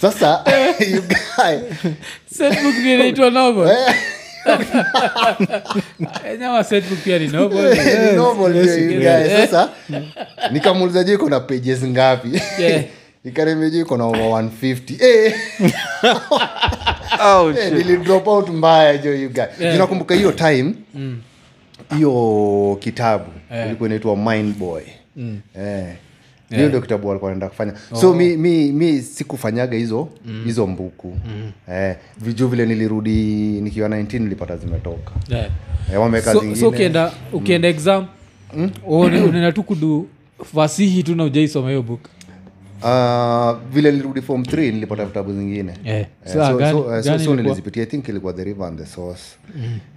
Sasa 0.00 0.44
you 0.90 1.02
guy. 1.02 1.58
Setbook 2.32 2.74
inaitwa 2.84 3.30
novel 3.30 3.76
eh, 4.46 4.58
Eh, 6.26 6.38
nyama 6.40 6.64
setbook 6.64 6.98
pia 7.04 7.18
ni 7.18 7.28
novel 7.28 7.76
ni 8.10 8.16
novel 8.16 8.56
Yes, 8.56 8.76
hiyo, 8.76 8.90
you 8.92 9.00
yes. 9.00 9.22
guy. 9.28 9.36
sasa 9.46 9.68
nikamuuliza 10.50 11.04
je 11.04 11.12
iko 11.14 11.40
pages 11.40 11.84
ngapi? 11.84 12.40
Yeah. 12.58 12.84
ikaremeje 13.24 13.80
iko 13.80 13.94
over 13.94 14.20
150 14.20 15.04
eh. 15.04 15.34
Oh, 17.24 17.50
Eh, 17.50 17.72
nili 17.72 17.96
drop 17.96 18.26
out 18.28 18.48
mbaya 18.48 18.96
jo 18.98 19.14
you 19.14 19.28
guy. 19.30 19.44
Hiyo 20.16 20.32
time 20.32 20.74
hiyo 21.96 22.78
kitabu 22.80 23.32
ilikuwa 23.66 23.88
inaitwa 23.88 24.16
mind 24.16 24.54
boy. 24.56 24.82
Eh. 25.58 25.94
Hiyo 26.56 26.68
ndio 26.68 26.80
kitabu 26.80 27.08
walikuwa 27.08 27.30
naenda 27.30 27.48
kufanya. 27.48 27.72
So 28.00 28.14
mi, 28.14 28.36
mi, 28.36 28.72
mi 28.72 29.02
sikufanyaga 29.02 29.76
hizo 29.76 30.08
hizo 30.44 30.66
mbuku. 30.66 31.16
Eh, 31.72 31.96
vijuu 32.20 32.48
vile 32.48 32.66
nilirudi 32.66 33.10
nikiwa 33.60 33.88
9 33.88 34.18
nilipata 34.20 34.56
zimetoka. 34.56 35.12
Yeah. 35.28 35.46
eh, 35.92 36.00
wameweka 36.00 36.32
so, 36.32 36.40
zingine 36.40 36.60
so 36.60 36.68
ukienda 36.68 37.12
ukienda 37.32 37.68
exam 37.68 38.06
mm? 38.56 38.70
unaenda 38.86 39.52
tu 39.52 39.62
kudu 39.62 40.08
fasihi 40.54 41.02
tu 41.02 41.14
na 41.14 41.24
ujaisoma 41.24 41.68
hiyo 41.68 41.82
book 41.82 42.00
Ah, 42.84 43.54
vile 43.72 43.90
nilirudi 43.92 44.22
form 44.22 44.42
3 44.42 44.72
nilipata 44.72 45.04
vitabu 45.04 45.32
zingine. 45.32 45.72
Eh, 45.84 45.94
Eh, 45.98 46.06
so, 46.24 46.32
so- 46.46 46.56
gani- 46.56 46.72
so- 46.72 46.96
eh, 46.96 47.02
so- 47.04 47.14
ilikuwa? 47.14 47.36
nilizipitia 47.36 47.82
i 47.82 47.86
think 47.86 48.08
ilikuwa 48.08 48.32
the 48.32 48.44
river 48.44 48.66
and 48.66 48.78
the 48.78 48.86
source. 48.86 49.22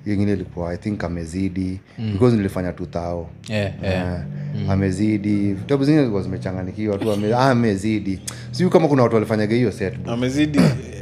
Ingine 0.08 0.32
ilikuwa 0.34 0.74
i 0.74 0.78
think 0.78 1.04
amezidi. 1.04 1.80
Because 2.14 2.36
nilifanya 2.36 2.72
tutao 2.74 3.30
Eh, 3.50 3.72
eh. 3.84 3.94
Eh, 3.94 4.70
amezidi. 4.70 5.54
Vitabu 5.54 5.84
zingine 5.84 6.02
zilikuwa 6.02 6.24
zimechanganikiwa 6.24 6.98
tu 6.98 7.12
ame, 7.12 7.34
ah, 7.34 7.50
amezidi. 7.52 8.20
Siu 8.52 8.70
kama 8.70 8.88
kuna 8.88 9.04
watu 9.04 9.16
walifanyaga 9.16 9.56
hiyo 9.56 9.72
set. 9.72 9.94
Amezidi 10.08 10.60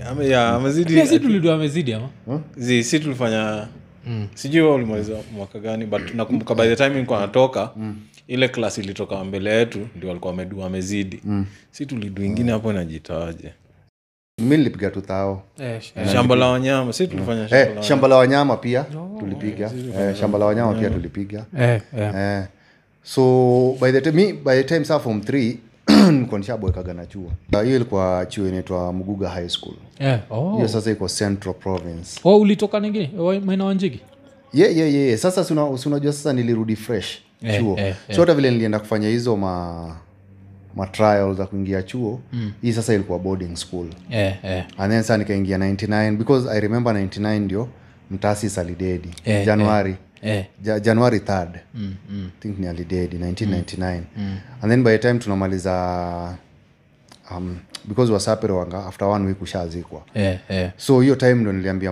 ame, 0.09 0.29
ya, 0.29 0.49
amezidi 0.49 1.07
si 1.07 1.19
tulidua 1.19 1.55
amezidi 1.55 1.93
ama? 1.93 2.09
Zi 2.57 2.83
si 2.83 2.99
tulifanya 2.99 3.67
sijui 4.35 4.61
wewe 4.61 4.75
ulimaliza 4.75 5.13
mwaka 5.35 5.59
gani 5.59 5.85
but 5.85 6.13
nakumbuka 6.15 6.55
by 6.55 6.63
the 6.67 6.75
time 6.75 6.89
nilikuwa 6.89 7.19
natoka 7.19 7.69
ile 8.27 8.47
klas 8.47 8.77
ilitoka 8.77 9.23
mbele 9.23 9.49
yetu 9.57 9.87
ndio 9.95 10.09
walikuwa 10.09 10.31
wamedua 10.31 10.65
amezidi 10.65 11.21
si 11.71 11.85
tulidu 11.85 12.23
ingine 12.23 12.51
hapo 12.51 12.71
inajitawaje? 12.71 13.53
Mi 14.41 14.57
nilipiga 14.57 14.89
tutao 14.89 15.43
eh, 15.59 15.81
sh- 15.81 16.11
shamba. 16.11 16.35
la 16.35 16.47
wanyama. 16.47 16.93
Si 16.93 17.07
tulifanya 17.07 17.49
shamba 17.49 17.75
eh, 17.75 17.81
shamba 17.83 18.07
la 18.07 18.15
wanyama. 18.15 18.57
pia 18.57 18.85
tulipiga. 19.19 19.71
eh, 19.99 20.15
shamba 20.15 20.39
la 20.39 20.45
wanyama 20.45 20.73
pia 20.73 20.89
tulipiga. 20.89 21.45
Eh, 21.59 21.81
eh. 21.97 22.11
eh, 22.15 22.43
so 23.03 23.75
by 23.81 23.91
the 23.91 24.01
time, 24.01 24.25
mi, 24.25 24.33
by 24.33 24.51
the 24.55 24.63
time 24.63 24.85
saa 24.85 24.99
form 24.99 25.19
3 25.19 25.55
nilikuwa 26.11 26.39
nishabwekaga 26.39 26.93
na 26.93 27.05
chuo. 27.05 27.31
Ah, 27.53 27.61
hiyo 27.61 27.75
ilikuwa 27.75 28.25
chuo 28.25 28.47
inaitwa 28.47 28.93
mguga 28.93 29.29
high 29.29 29.49
school. 29.49 29.75
Yeah. 29.99 30.19
oh. 30.29 30.55
hiyo 30.55 30.67
sasa 30.67 30.91
iko 30.91 31.07
central 31.09 31.53
province. 31.55 32.19
Oh, 32.23 32.39
ulitoka 32.39 32.79
ningine 32.79 33.09
maina 33.45 33.65
wanjigi 33.65 33.99
yeah, 34.53 34.77
yeah, 34.77 34.93
yeah. 34.93 35.19
sasa 35.19 35.43
si 35.43 35.53
una- 35.53 35.77
si 35.77 35.87
unajua 35.87 36.13
sasa 36.13 36.33
nilirudi 36.33 36.75
fresh 36.75 37.19
Eh, 37.43 37.59
chuo. 37.59 37.77
eh, 37.79 37.95
so 38.11 38.21
hata 38.21 38.33
vile 38.33 38.51
nilienda 38.51 38.79
kufanya 38.79 39.07
hizo 39.07 39.37
ma 39.37 39.95
ma 40.75 40.87
trial 40.87 41.35
za 41.35 41.45
kuingia 41.45 41.83
chuo 41.83 42.21
hii 42.61 42.73
sasa 42.73 42.93
ilikuwa 42.93 43.19
boarding 43.19 43.55
school. 43.55 43.87
Eh, 44.09 44.35
eh. 44.43 44.63
and 44.77 44.91
then 44.91 45.03
saa 45.03 45.17
nikaingia 45.17 45.57
99 45.57 46.17
because 46.17 46.49
i 46.49 46.59
remember 46.59 46.93
99 46.93 47.39
ndio 47.39 47.69
mtasi 48.11 48.49
salidedi 48.49 49.09
Eh, 49.25 49.45
januari 49.45 49.95
Eh. 50.21 50.45
ja, 50.63 50.79
january 50.79 51.19
3rd 51.19 51.59
Mm, 51.75 51.95
mm. 52.09 52.29
Think 52.39 52.59
ni 52.59 52.67
alidedi 52.67 53.17
1999 53.17 54.01
and 54.61 54.69
then 54.71 54.83
by 54.83 54.91
the 54.91 54.97
time 54.99 55.19
tunamaliza 55.19 56.35
um, 57.31 57.57
because 57.85 58.11
wasaperewanga 58.13 58.85
after 58.85 59.07
one 59.07 59.25
week 59.25 59.41
ushazikwa. 59.41 60.01
Eh, 60.13 60.39
eh. 60.49 60.71
so 60.77 61.01
hiyo 61.01 61.15
time 61.15 61.33
ndo 61.33 61.51
niliambia 61.53 61.91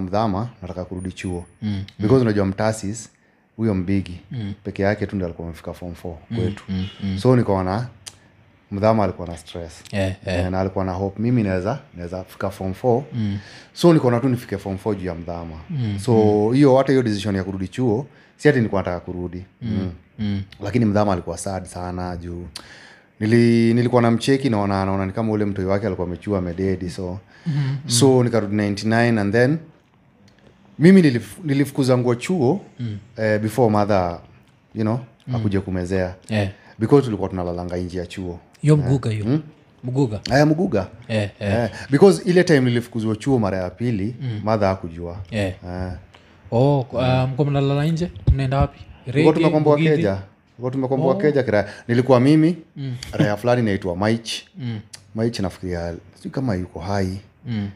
mdhama 0.00 0.40
um, 0.40 0.48
nataka 0.62 0.84
kurudi 0.84 1.12
chuo. 1.12 1.44
Mm. 1.62 1.84
because 1.98 2.22
unajua 2.22 2.46
mtasis 2.46 3.10
huyo 3.58 3.74
mbigi 3.74 4.20
mm. 4.30 4.52
peke 4.64 4.82
yake 4.82 5.06
tu 5.06 5.16
ndi 5.16 5.24
alikuwa 5.24 5.48
amefika 5.48 5.72
form 5.72 5.92
4 6.04 6.14
kwetu 6.36 6.64
mm, 6.68 6.86
mm. 7.02 7.18
so 7.18 7.36
nikaona 7.36 7.86
mdhama 8.70 9.04
alikuwa 9.04 9.28
na 9.28 9.36
stress 9.36 9.82
yeah, 9.92 10.12
yeah. 10.26 10.50
na 10.50 10.60
alikuwa 10.60 10.84
na 10.84 10.92
hope 10.92 11.22
mimi 11.22 11.42
naweza 11.42 11.78
naweza 11.96 12.24
fika 12.24 12.50
form 12.50 12.72
4 12.82 13.02
mm. 13.14 13.38
so 13.72 13.92
nikaona 13.94 14.20
tu 14.20 14.28
nifike 14.28 14.58
form 14.58 14.76
4 14.84 14.94
juu 14.94 15.06
ya 15.06 15.14
mdhama 15.14 15.56
mm. 15.70 15.98
so 15.98 16.12
hiyo 16.52 16.76
hata 16.76 16.92
hiyo 16.92 17.02
decision 17.02 17.36
ya 17.36 17.44
kurudi 17.44 17.68
chuo 17.68 18.06
si 18.36 18.48
ati 18.48 18.58
nilikuwa 18.58 18.80
nataka 18.80 19.00
kurudi 19.00 19.44
mm. 19.62 19.90
Mm. 20.18 20.42
lakini 20.62 20.84
mdhama 20.84 21.12
alikuwa 21.12 21.38
sad 21.38 21.64
sana 21.64 22.16
juu 22.16 22.46
nili, 23.20 23.74
nilikuwa 23.74 24.02
na 24.02 24.10
mcheki 24.10 24.50
naona 24.50 24.84
naona 24.84 25.06
ni 25.06 25.12
kama 25.12 25.32
ule 25.32 25.44
mtoi 25.44 25.64
wake 25.64 25.86
alikuwa 25.86 26.06
amechua 26.08 26.38
amededi 26.38 26.90
so 26.90 27.18
mm-hmm. 27.46 27.90
so 27.90 28.24
nikarudi 28.24 28.56
99 28.56 29.18
and 29.20 29.32
then 29.32 29.58
mimi 30.78 31.02
nilif, 31.02 31.38
nilifukuza 31.44 31.98
nguo 31.98 32.14
chuo 32.14 32.60
mm. 32.80 32.98
eh, 33.16 33.40
before 33.40 33.70
mother 33.70 34.18
you 34.74 34.82
know 34.82 35.00
mm. 35.26 35.34
akuja 35.34 35.60
kumezea 35.60 36.14
yeah. 36.28 36.48
because 36.78 37.04
tulikuwa 37.04 37.28
tunalalanga 37.28 37.76
nji 37.76 37.96
ya 37.98 38.06
chuo 38.06 38.38
hiyo 38.62 38.76
mguga 38.76 39.10
hiyo 39.10 39.40
mguga 39.84 40.20
aya 40.30 40.46
mguga 40.46 40.86
yeah, 41.08 41.30
yeah. 41.40 41.64
Eh, 41.64 41.70
because 41.90 42.30
ile 42.30 42.44
time 42.44 42.60
nilifukuzwa 42.60 43.16
chuo 43.16 43.38
mara 43.38 43.58
ya 43.58 43.70
pili 43.70 44.14
mm. 44.20 44.40
madha 44.44 44.70
akujua 44.70 45.16
Eh. 45.30 45.54
Eh. 45.68 45.92
oh, 46.50 46.80
uh, 46.92 47.28
mko 47.28 47.44
mnalala 47.44 47.84
nje 47.86 48.10
mnaenda 48.32 48.58
wapi 48.58 48.78
tumekomboa 49.34 49.76
keja 49.78 50.18
tumekomboa 50.72 51.14
oh. 51.14 51.18
keja 51.18 51.42
kiraya 51.42 51.68
nilikuwa 51.88 52.20
mimi 52.20 52.56
mm. 52.76 52.96
raya 53.12 53.36
fulani 53.36 53.62
naitwa 53.62 53.96
maich 53.96 54.32
mm. 54.58 54.80
maich 55.14 55.40
nafikiria 55.40 55.94
sijui 56.14 56.30
kama 56.30 56.54
yuko 56.54 56.80
hai 56.80 57.18
Mm. 57.46 57.68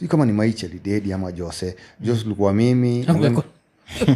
Sijui 0.00 0.08
kama 0.10 0.26
ni 0.26 0.32
maichi 0.32 0.66
alidedi 0.66 1.12
ama 1.12 1.32
jose. 1.32 1.76
Jose 2.00 2.22
tulikuwa 2.22 2.52
mimi. 2.52 3.04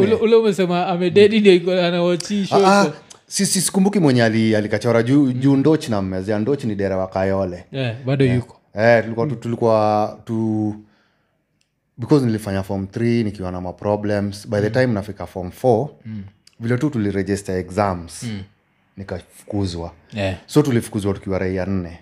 Ule- 0.00 0.36
umesema 0.36 0.86
amededi 0.86 1.40
ndio 1.40 1.52
Ah, 2.56 2.80
ah, 2.80 2.92
si- 3.26 3.46
si- 3.46 3.60
sikumbuki 3.60 3.98
mwenye 4.00 4.22
ali- 4.24 4.56
alikachora. 4.56 5.02
Juu 5.02 5.32
juu 5.32 5.56
ndochi 5.56 5.90
na 5.90 6.02
mmezea 6.02 6.38
ndochi 6.38 6.66
ni 6.66 6.74
dera 6.74 6.96
wa 6.96 7.06
kayole. 7.08 7.64
Eh, 7.72 7.94
bado 8.06 8.24
yuko. 8.24 8.60
Yeah, 8.76 9.02
tulikuwa 9.02 9.26
tu, 9.26 9.34
tulikuwa 9.36 10.18
tu 10.24 10.74
because 11.98 12.26
nilifanya 12.26 12.62
form 12.62 12.84
3 12.86 13.24
nikiwa 13.24 13.52
na 13.52 13.60
maproblems 13.60 14.48
by 14.48 14.60
the 14.60 14.70
time 14.70 14.86
nafika 14.86 15.26
form 15.26 15.48
4 15.62 15.88
vile 16.60 16.76
tu 16.78 16.90
tuliregister 16.90 17.56
exams. 17.56 18.26
Nikafukuzwa. 18.96 19.92
Yeah. 20.12 20.36
so 20.46 20.62
tulifukuzwa 20.62 21.14
tukiwa 21.14 21.38
raia 21.38 21.66
nne 21.66 21.98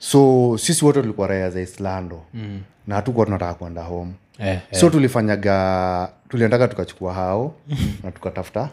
so 0.00 0.58
sisi 0.58 0.84
wote 0.84 1.00
tulikuwa 1.00 1.26
raia 1.26 1.50
za 1.50 1.60
islando 1.60 2.22
na 2.86 2.94
hatukuwa 2.94 3.26
tunataka 3.26 3.54
kwenda 3.54 3.82
home. 3.82 4.12
Eh, 4.38 4.58
so 4.72 4.90
tulifanyaga 4.90 6.08
tuliendaga 6.28 6.68
tukachukua 6.68 7.14
hao 7.14 7.54
na 8.04 8.10
tukatafuta 8.10 8.68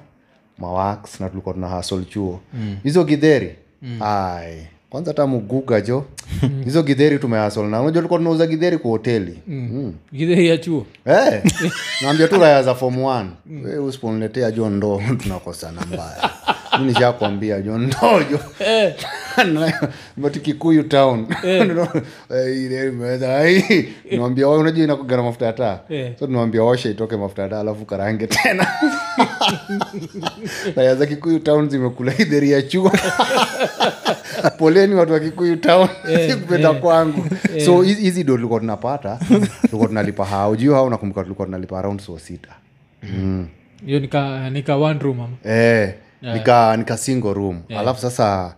mawax 0.57 1.19
na 1.19 1.29
tulikuwa 1.29 1.53
tuna 1.53 1.67
hasol 1.67 2.05
chuo. 2.05 2.39
Hizo 2.83 3.03
gidheri 3.03 3.55
ai 4.01 4.67
kwanza 4.89 5.11
hata 5.11 5.27
muguga 5.27 5.81
jo. 5.81 6.05
Hizo 6.65 6.83
gidheri 6.83 7.19
tumehasol 7.19 7.69
na. 7.69 7.81
Unajua 7.81 8.01
tulikuwa 8.01 8.19
tunauza 8.19 8.47
gidheri 8.47 8.77
kwa 8.77 8.91
hoteli. 8.91 9.39
Mm. 9.47 9.93
githeri 10.13 10.47
ya 10.47 10.57
chuo? 10.57 10.85
Eh, 11.05 11.43
naambia 12.01 12.27
tu 12.27 12.39
raya 12.39 12.63
za 12.63 12.75
form 12.75 13.03
one. 13.03 13.29
Mm. 13.45 13.83
usiponiletea 13.85 14.51
jo 14.51 14.69
ndoo. 14.69 15.01
Tunakosana 15.23 15.81
mbaya 15.85 16.29
nishakwambia 16.85 17.61
jo 17.61 17.77
ndoo 17.77 18.19
jo. 18.31 18.39
But 20.17 20.33
town. 20.89 21.27
Eh, 21.43 21.69
"Wewe 24.49 24.59
unajua 24.61 24.83
inakugana 24.83 25.23
mafuta 25.23 25.45
ya 25.45 25.53
taa. 25.53 25.79
Eh. 25.89 26.11
so 26.19 26.25
tunawambia 26.27 26.63
washe 26.63 26.91
itoke 26.91 27.17
mafuta 27.17 27.41
ya 27.41 27.49
taa 27.49 27.59
alafu 27.59 27.85
karange 27.85 28.27
tena. 28.27 28.67
Raya 30.75 30.95
za 30.95 31.05
kikuyu 31.05 31.39
town 31.39 31.69
zimekula 31.69 32.13
idheri 32.19 32.51
ya 32.51 32.61
chuo. 32.61 32.91
Poleni 34.57 34.95
watu 34.95 35.13
wa 35.13 35.19
kikuyu 35.19 35.55
town. 35.55 35.87
Sikupenda 36.29 36.73
kwangu. 36.73 37.25
So 37.65 37.81
hizi 37.81 38.23
ndo 38.23 38.35
tulikuwa 38.35 38.59
tunapata. 38.59 39.19
Tulikuwa 39.61 39.87
tunalipa 39.87 40.25
hao. 40.25 40.55
Juu 40.55 40.73
hao 40.73 40.89
nakumbuka 40.89 41.23
tulikuwa 41.23 41.45
tunalipa 41.45 41.79
around 41.79 42.01
so 42.01 42.19
sita. 42.19 42.49
Mm. 43.03 43.47
nika 43.99 44.49
nika 44.49 44.75
one 44.75 44.99
room 44.99 45.19
ama? 45.19 45.53
Eh, 45.55 45.93
nika 46.21 46.77
nika 46.77 46.97
single 46.97 47.33
room. 47.33 47.61
Alafu 47.77 48.01
sasa 48.01 48.55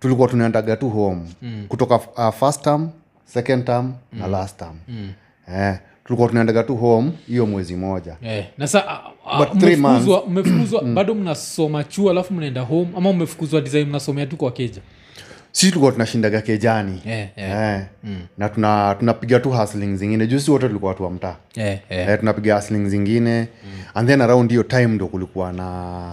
tulikuwa 0.00 0.28
tunaendaga 0.28 0.76
tu 0.76 0.88
home. 0.88 1.20
Kutoka 1.68 1.94
uh, 1.96 2.34
first 2.34 2.62
term 2.62 2.88
second 3.24 3.64
term 3.64 3.92
na 4.12 4.26
last 4.26 4.58
term. 4.58 4.76
Eh, 5.54 5.78
tulikuwa 6.04 6.28
tunaendaga 6.28 6.62
tu 6.62 6.76
home 6.76 7.12
hiyo 7.26 7.46
mwezi 7.46 7.76
moja. 7.76 8.16
Eh, 8.22 8.44
na 8.58 8.66
sa 8.66 8.88
ah, 8.88 9.54
mmefukuzwa 9.54 10.24
mmefukuzwa 10.28 10.82
bado 10.82 11.14
mnasoma 11.14 11.84
chuo 11.84 12.10
alafu 12.10 12.34
mnaenda 12.34 12.60
home 12.60 12.88
ama 12.96 13.12
mmefukuzwa 13.12 13.60
design 13.60 13.88
mnasomea 13.88 14.26
tu 14.26 14.36
kwa 14.36 14.52
keja? 14.52 14.80
Sisi 15.52 15.72
tulikuwa 15.72 15.92
tunashindaga 15.92 16.40
kejani. 16.40 17.02
Eh, 17.06 17.28
eh. 17.36 17.82
mm. 18.04 18.20
na 18.38 18.48
tuna 18.48 18.96
tunapiga 18.98 19.40
tu 19.40 19.50
hasling 19.50 19.96
zingine. 19.96 20.26
Juu 20.26 20.38
si 20.38 20.50
wote 20.50 20.66
tulikuwa 20.66 20.88
watu 20.88 21.02
wa 21.04 21.10
mtaa. 21.10 21.36
Yeah, 21.54 21.78
yeah. 21.90 22.08
eh, 22.08 22.18
tunapiga 22.18 22.54
hasling 22.54 22.88
zingine. 22.88 23.48
And 23.94 24.08
then 24.08 24.20
around 24.20 24.50
hiyo 24.50 24.62
time 24.62 24.86
ndo 24.86 25.06
kulikuwa 25.06 25.52
na 25.52 26.12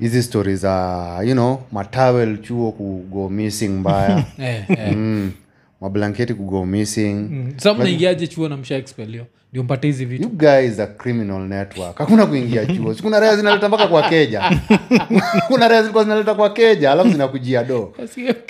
hizi 0.00 0.22
stori 0.22 0.56
za 0.56 1.18
you 1.24 1.32
know 1.32 1.62
matawel 1.72 2.38
chuo 2.42 2.72
kugo 2.72 3.28
missing 3.28 3.68
mbaya. 3.68 4.24
Eh, 4.38 4.64
eh. 4.68 4.96
mm, 4.96 5.32
mablanketi 5.80 6.34
kugo 6.34 6.66
missing. 6.66 7.14
Mm. 7.14 7.52
sa 7.56 7.74
mnaingiaje 7.74 8.26
chuo 8.26 8.48
na 8.48 8.56
mshaexpelio 8.56 9.26
ndio 9.50 9.62
mpate 9.64 9.86
hizi 9.86 10.04
vitu. 10.04 10.22
You 10.22 10.28
guys 10.30 10.80
are 10.80 10.92
criminal 10.98 11.40
network. 11.48 11.98
Hakuna 11.98 12.26
kuingia 12.26 12.66
chuo. 12.66 12.94
Si 12.94 13.02
kuna 13.02 13.20
raya 13.20 13.36
zinaleta 13.36 13.68
mpaka 13.68 13.86
kwa 13.86 14.02
keja? 14.08 14.60
Kuna 15.48 15.68
raya 15.68 15.82
zilikuwa 15.82 16.04
zinaleta 16.04 16.34
kwa 16.34 16.50
keja 16.52 16.92
alafu 16.92 17.10
zinakujia 17.10 17.64
do 17.64 17.94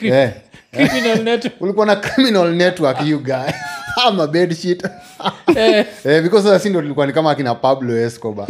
eh. 0.03 0.31
Criminal 0.77 1.23
net. 1.23 1.51
Ulikuwa 1.61 1.87
na 1.87 1.97
criminal 1.97 2.53
network 2.55 3.07
you 3.07 3.19
guy. 3.19 3.51
Ama 4.07 4.27
bedsheet 4.27 4.83
Eh. 5.57 5.87
eh, 6.05 6.23
because 6.23 6.49
sasa 6.49 6.69
ndo 6.69 6.81
tulikuwa 6.81 7.07
ni 7.07 7.13
kama 7.13 7.31
akina 7.31 7.55
pablo 7.55 7.97
escobar. 8.01 8.47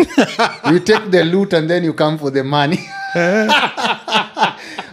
You 0.73 0.79
take 0.81 1.11
the 1.11 1.25
loot 1.25 1.55
and 1.55 1.69
then 1.69 1.85
you 1.85 1.95
come 1.95 2.19
for 2.19 2.33
the 2.33 2.43
money. 2.43 2.81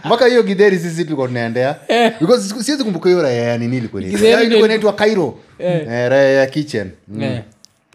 Mpaka 0.04 0.26
hiyo 0.26 0.42
gidheri 0.42 0.78
sisi 0.78 1.04
tulikuwa 1.04 1.28
tunaendea. 1.28 1.76
Because 2.20 2.64
siwezi 2.64 2.84
kumbuka 2.84 3.08
hiyo 3.08 3.22
raya 3.22 3.42
ya 3.42 3.58
nini 3.58 3.76
ilikuwa 3.76 4.02
inaitwa. 4.02 4.20
Githeri 4.20 4.46
ilikuwa 4.46 4.68
inaitwa 4.68 4.92
cairo. 4.92 5.38
Eh, 5.58 5.86
raya 5.88 6.30
ya 6.30 6.46
kitchen. 6.46 6.90
Mm. 7.08 7.22
Eh. 7.22 7.40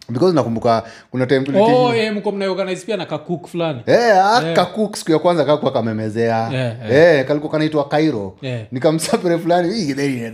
Because 0.09 0.35
nakumbuka 0.35 0.83
kuna 1.11 1.25
oh 1.61 1.95
eh, 1.95 2.13
mko 2.13 2.31
mnaorganize 2.31 2.85
pia 2.85 2.97
na 2.97 3.05
kakuk 3.05 3.47
fulani. 3.47 3.81
Eh, 3.85 4.25
ah, 4.25 4.53
kakuk 4.55 4.95
siku 4.97 5.11
ya 5.11 5.19
kwanza 5.19 5.45
kakua 5.45 5.71
kamemezea 5.71 6.49
Yeah, 6.51 6.91
Eh, 6.91 7.25
kalikuwa 7.25 7.51
kanaitwa 7.51 7.87
kairo 7.87 8.35
Yeah. 8.41 8.61
nikamsapere 8.71 9.37
fulani 9.37 9.73
hii 9.73 9.85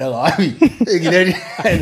wapi? 0.10 0.54
Hii 0.92 1.00
githeri 1.00 1.36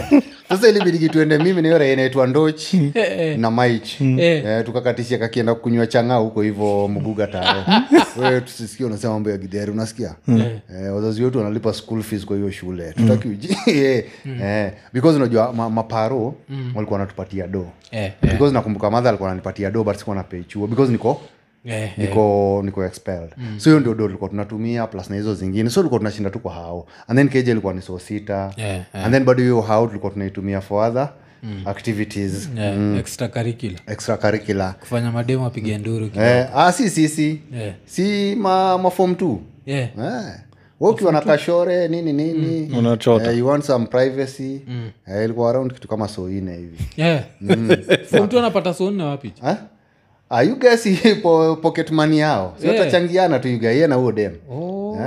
sasa 0.49 0.69
ilibidiki 0.69 1.09
tuende 1.09 1.37
mimi 1.37 1.61
na 1.61 1.67
hiyo 1.67 1.77
raia 1.77 1.93
inaitwa 1.93 2.27
Eh, 2.73 3.19
eh. 3.19 3.39
na 3.39 3.51
maich 3.51 4.01
Eh. 4.01 4.19
eh, 4.45 4.65
tukakatishia 4.65 5.17
kakienda 5.17 5.55
kunywa 5.55 5.87
changa 5.87 6.15
huko 6.15 6.41
hivo 6.41 6.87
mguga 6.87 7.27
tare 7.27 7.59
wewe 8.21 8.41
unasema 8.85 9.13
mambo 9.13 9.29
ya 9.29 9.37
gidheri 9.37 9.71
unasikia? 9.71 10.15
Eh, 10.27 10.95
wazazi 10.95 11.23
wetu 11.23 11.37
wanalipa 11.37 11.73
school 11.73 12.03
fees 12.03 12.25
kwa 12.25 12.35
hiyo 12.37 12.51
shule. 12.51 12.93
Tutaki 12.93 13.27
uji 13.27 13.57
eh, 14.43 14.71
because 14.93 15.17
unajua 15.17 15.53
ma, 15.53 15.69
maparo 15.69 16.35
walikuwa 16.75 16.99
wanatupatia 16.99 17.47
do. 17.47 17.67
Eh, 17.91 18.11
because 18.21 18.53
nakumbuka 18.53 18.91
madha 18.91 19.09
alikuwa 19.09 19.29
ananipatia 19.29 19.71
do 19.71 19.83
but 19.83 19.95
sikuwa 19.95 20.15
napei 20.15 20.43
chuo 20.43 20.67
because 20.67 20.91
niko 20.91 21.21
eh, 21.65 21.91
niko 21.97 22.51
yeah. 22.53 22.65
niko 22.65 22.85
expelled. 22.85 23.29
So 23.57 23.69
hiyo 23.69 23.79
ndio 23.79 23.93
do 23.93 24.05
tulikuwa 24.05 24.29
tunatumia 24.29 24.87
plus 24.87 25.09
na 25.09 25.15
hizo 25.15 25.35
zingine. 25.35 25.69
So 25.69 25.79
tulikuwa 25.79 25.99
tunashinda 25.99 26.29
tu 26.29 26.39
kwa 26.39 26.53
hao. 26.53 26.87
And 27.07 27.17
then 27.19 27.29
keja 27.29 27.51
ilikuwa 27.51 27.73
ni 27.73 27.81
so 27.81 27.99
sita. 27.99 28.53
Eh, 28.57 28.81
and 28.93 29.13
then 29.13 29.23
bado 29.23 29.41
hiyo 29.43 29.61
hao 29.61 29.87
tulikuwa 29.87 30.11
tunaitumia 30.11 30.61
for 30.61 30.89
other 30.89 31.09
activities. 31.65 32.49
Eh, 32.57 32.97
extracurricular. 32.99 33.81
extra 33.87 34.17
curricular 34.17 34.79
kufanya 34.79 35.11
mademo 35.11 35.45
apiga 35.45 35.77
nduru 35.77 36.09
eh, 36.15 36.47
ah, 36.55 36.71
si 36.71 36.89
si 36.89 37.09
si. 37.09 37.41
Eh, 37.53 37.73
si 37.85 38.35
ma, 38.35 38.77
ma 38.77 38.89
form 38.89 39.15
two. 39.15 39.41
Eh. 39.65 39.89
eh. 39.99 40.39
Ukiwa 40.79 41.11
na 41.11 41.21
kashore 41.21 41.87
nini 41.87 42.13
nini. 42.13 42.77
Unachota. 42.77 43.29
uh, 43.29 43.37
you 43.37 43.47
want 43.47 43.63
some 43.63 43.85
privacy. 43.87 44.61
Eh, 45.07 45.25
ilikuwa 45.25 45.49
around 45.49 45.73
kitu 45.73 45.87
kama 45.87 46.07
soine 46.07 46.55
hivi. 46.55 46.77
Yeah. 46.97 47.23
mm. 47.41 47.69
mtu 48.23 48.39
anapata 48.39 48.73
sonne 48.73 49.03
wapi? 49.03 49.33
Eh? 49.47 49.55
Ah, 50.33 50.41
you 50.43 50.55
guys 50.55 50.87
po, 51.23 51.55
pocket 51.55 51.91
money 51.91 52.19
yao 52.19 52.53
si 52.57 52.67
Yeah. 52.67 52.79
watachangiana 52.79 53.39
tu 53.39 53.47
you 53.47 53.63
yeye 53.63 53.87
na 53.87 53.95
huo 53.95 54.11
dem 54.11 54.31
oh. 54.51 54.97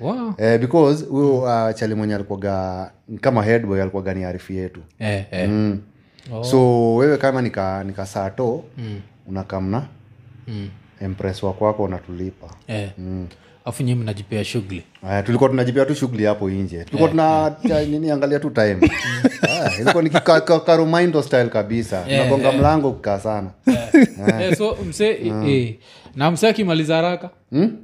Wow. 0.00 0.34
eh, 0.38 0.60
because 0.60 1.04
huyo 1.04 1.38
uh, 1.38 1.74
chali 1.74 1.94
mwenye 1.94 2.14
alikuwaga 2.14 2.90
kama 3.20 3.42
headboy 3.42 3.82
alikuwaga 3.82 4.14
ni 4.14 4.24
arifu 4.24 4.52
yetu 4.52 4.80
eh, 4.98 5.24
eh. 5.30 5.48
mm. 5.48 5.80
so 6.42 6.94
wewe 6.94 7.16
kama 7.16 7.42
nika, 7.42 7.84
nikasato 7.84 8.64
mm. 8.78 9.00
unakamna 9.26 9.86
Mm. 10.48 10.68
empress 11.00 11.42
wa 11.42 11.52
kwako 11.52 11.82
unatulipa 11.82 12.46
Eh. 12.66 12.90
Afu 13.66 13.82
nyi 13.82 13.94
mnajipea 13.94 14.44
shughuli. 14.44 14.82
Tulikuwa 15.24 15.50
tunajipea 15.50 15.84
tu 15.84 15.94
shughuli 15.94 16.24
hapo 16.24 16.50
nje. 16.50 16.84
Tulikuwa 16.84 17.08
tuna 17.10 17.56
cha- 17.68 17.84
nini 17.84 18.10
angalia 18.10 18.38
tu 18.40 18.50
time. 18.50 18.76
Ah, 19.48 19.70
ilikuwa 19.80 20.02
ni 20.02 20.10
karumindo 20.66 21.22
style 21.22 21.48
kabisa. 21.48 22.04
Nagonga 22.08 22.52
mlango 22.52 22.92
kukaa 22.92 23.18
sana. 23.18 23.50
Eh, 24.40 24.56
so 24.56 24.76
mse 24.88 25.10
eh, 25.46 25.74
na 26.16 26.30
mse 26.30 26.48
akimaliza 26.48 26.96
haraka? 26.96 27.30
Hmm? 27.50 27.76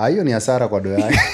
Ah, 0.00 0.08
hiyo 0.08 0.24
ni 0.24 0.32
hasara 0.32 0.68
kwa 0.68 0.80
doa 0.80 0.98
yake. 0.98 1.18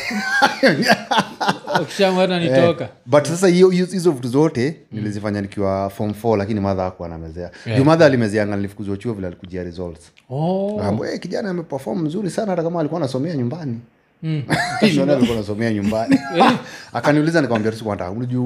But 3.07 3.25
sasa 3.25 3.49
hizo 3.49 4.11
vitu 4.11 4.29
zote 4.29 4.77
nilizifanya 4.93 5.41
nikiwa 5.41 5.91
form 5.91 6.11
4 6.23 6.37
lakini 6.37 6.61
madha 6.61 6.87
akuwa 6.87 7.09
anamezea. 7.09 7.51
Juu 7.77 7.85
madha 7.85 8.07
alimezeanga 8.07 8.57
nilifukuzwa 8.57 8.97
chuo 8.97 9.13
vile 9.13 9.27
alikujia 9.27 9.65
results. 9.65 10.13
Oh. 10.31 10.77
Akaambia, 10.81 11.09
hey, 11.09 11.19
kijana 11.19 11.51
ameperform 11.51 12.03
mzuri 12.03 12.31
sana 12.31 12.51
hata 12.51 12.63
kama 12.63 12.81
alikuwa 12.81 13.01
anasomea 13.01 13.37
nyumbani. 13.37 13.81
Mm. 14.23 14.43
Alikuwa 14.81 15.17
anasomea 15.33 15.73
nyumbani. 15.73 16.19
Akaniuliza 16.93 17.41
nikamwambia 17.41 17.73
tu 17.73 17.79
sikuwa 17.79 17.95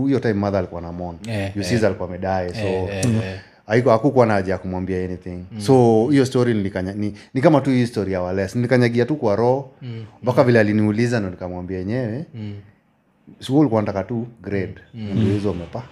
hiyo 0.07 0.21
time 0.21 0.35
madha 0.35 0.59
alikuwa 0.59 0.81
na 0.81 0.93
yeah, 1.27 1.57
yeah. 1.57 1.85
alikuwa 1.85 2.09
amedae 2.09 2.49
so. 2.49 2.61
Eh, 2.61 3.05
eh. 3.05 3.41
Haiko 3.69 3.91
hakukuwa 3.91 4.27
na 4.27 4.35
haja 4.35 4.53
ya 4.53 4.59
kumwambia 4.59 5.05
anything. 5.05 5.45
So 5.59 6.07
hiyo 6.11 6.27
story 6.27 6.55
nilikanya, 6.55 6.93
ni, 6.93 7.15
ni 7.35 7.41
kama 7.41 7.61
tu 7.61 7.71
hii 7.71 7.87
story 7.87 8.13
ya 8.13 8.21
wales 8.21 8.57
nilikanyagia 8.57 9.05
tu 9.07 9.17
kwa 9.17 9.37
roho. 9.37 9.71
Mpaka 10.23 10.45
vile 10.45 10.61
aliniuliza 10.61 11.21
ndo 11.21 11.31
nikamwambia 11.31 11.79
yenyewe. 11.79 12.25
Mm. 12.35 12.55
siku 13.41 13.59
ulikuwa 13.59 13.83
nataka 13.83 14.03
tu 14.05 14.27
grade. 14.43 14.75
Ndio 14.95 15.33
hizo 15.33 15.51
umepa. 15.51 15.83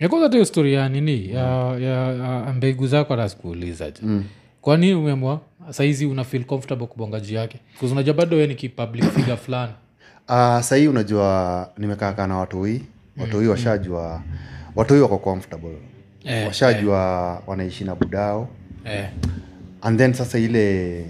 Nikoza 0.00 0.26
tu 0.28 0.32
hiyo 0.32 0.44
story 0.44 0.74
ya 0.74 0.88
nini? 0.88 1.30
Ya, 1.34 1.76
ya, 1.78 2.12
ya 2.14 2.52
mbegu 2.52 2.86
zako 2.86 3.14
hata 3.16 3.28
sikuuliza 3.28 3.90
je 3.90 4.00
mm. 4.02 4.24
kwani 4.60 4.94
umeamua? 4.94 5.40
Sahizi 5.70 6.06
una 6.06 6.24
feel 6.24 6.44
comfortable 6.44 6.86
kubonga 6.86 7.20
juu 7.20 7.34
yake. 7.34 7.60
Unajua 7.92 8.14
bado 8.14 8.36
we 8.36 8.46
ni 8.46 8.54
kipublic 8.54 9.04
figure 9.04 9.36
fulani. 9.36 9.72
Uh, 10.28 10.60
sahii 10.68 10.88
unajua 10.88 11.70
nimekaa 11.78 12.12
kaa 12.12 12.26
na 12.26 12.36
watoi. 12.36 12.82
Watoi 13.18 13.48
washajua 13.48 14.22
watoi 14.76 15.00
wako 15.00 15.18
comfortable 15.18 15.76
Eh, 16.26 16.46
washajua 16.46 17.02
wanaishi 17.46 17.84
na 17.84 17.94
budao 17.94 18.48
eh, 18.84 19.06
and 19.82 19.98
then 19.98 20.12
sasa 20.14 20.38
ile 20.38 21.04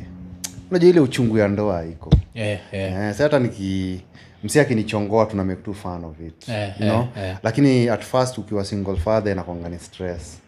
unajua 0.71 0.91
ile 0.91 1.01
uchungu 1.01 1.39
ya 1.39 1.49
ndoa 1.49 1.85
iko 1.87 2.11
eh, 2.35 2.59
eh. 2.73 2.93
eh, 2.93 3.15
sa 3.15 3.23
hata 3.23 3.39
niki 3.39 4.01
msi 4.45 4.61
akinichongoa 4.61 5.27
tuna 5.27 5.45
make 5.45 5.63
too 5.63 5.75
fun 5.75 6.05
of 6.05 6.21
it 6.21 6.49
Eh, 6.49 6.73
you 6.81 6.87
know? 6.87 7.01
eh, 7.17 7.25
eh. 7.31 7.37
lakini 7.43 7.89
at 7.89 8.03
first 8.03 8.39
ukiwa 8.39 8.65
single 8.65 8.97
father 8.97 9.33
inakwanga 9.33 9.69
ni 9.69 9.79
stress 9.79 10.39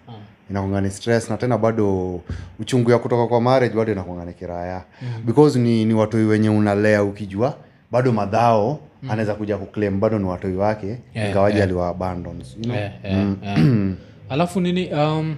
inakwanga 0.51 0.81
ni 0.81 0.91
stress 0.91 1.31
na 1.31 1.37
tena 1.37 1.59
bado 1.59 2.21
uchungu 2.61 2.91
ya 2.91 2.99
kutoka 2.99 3.27
kwa 3.27 3.41
marriage 3.41 3.75
bado 3.77 3.93
inakwanga 3.93 4.25
ni 4.25 4.33
kiraya 4.33 4.85
because 5.25 5.59
ni, 5.59 5.85
ni 5.85 5.95
watoi 5.95 6.25
wenye 6.25 6.49
unalea 6.51 7.03
ukijua 7.05 7.57
bado 7.91 8.13
madhao 8.13 8.81
anaweza 9.09 9.35
kuja 9.35 9.57
kuclaim 9.57 10.01
bado 10.01 10.19
ni 10.19 10.25
watoi 10.25 10.55
wake 10.57 10.99
Yeah, 11.15 11.29
ingawaji 11.29 11.63
aliwa 11.63 11.89
abandons 11.89 12.57
you 12.57 12.63
know? 12.63 12.77
yeah, 12.77 12.93
yeah, 13.05 13.17
mm. 13.19 13.37
eh. 13.43 13.95
alafu 14.29 14.61
nini 14.61 14.87
um, 14.93 15.37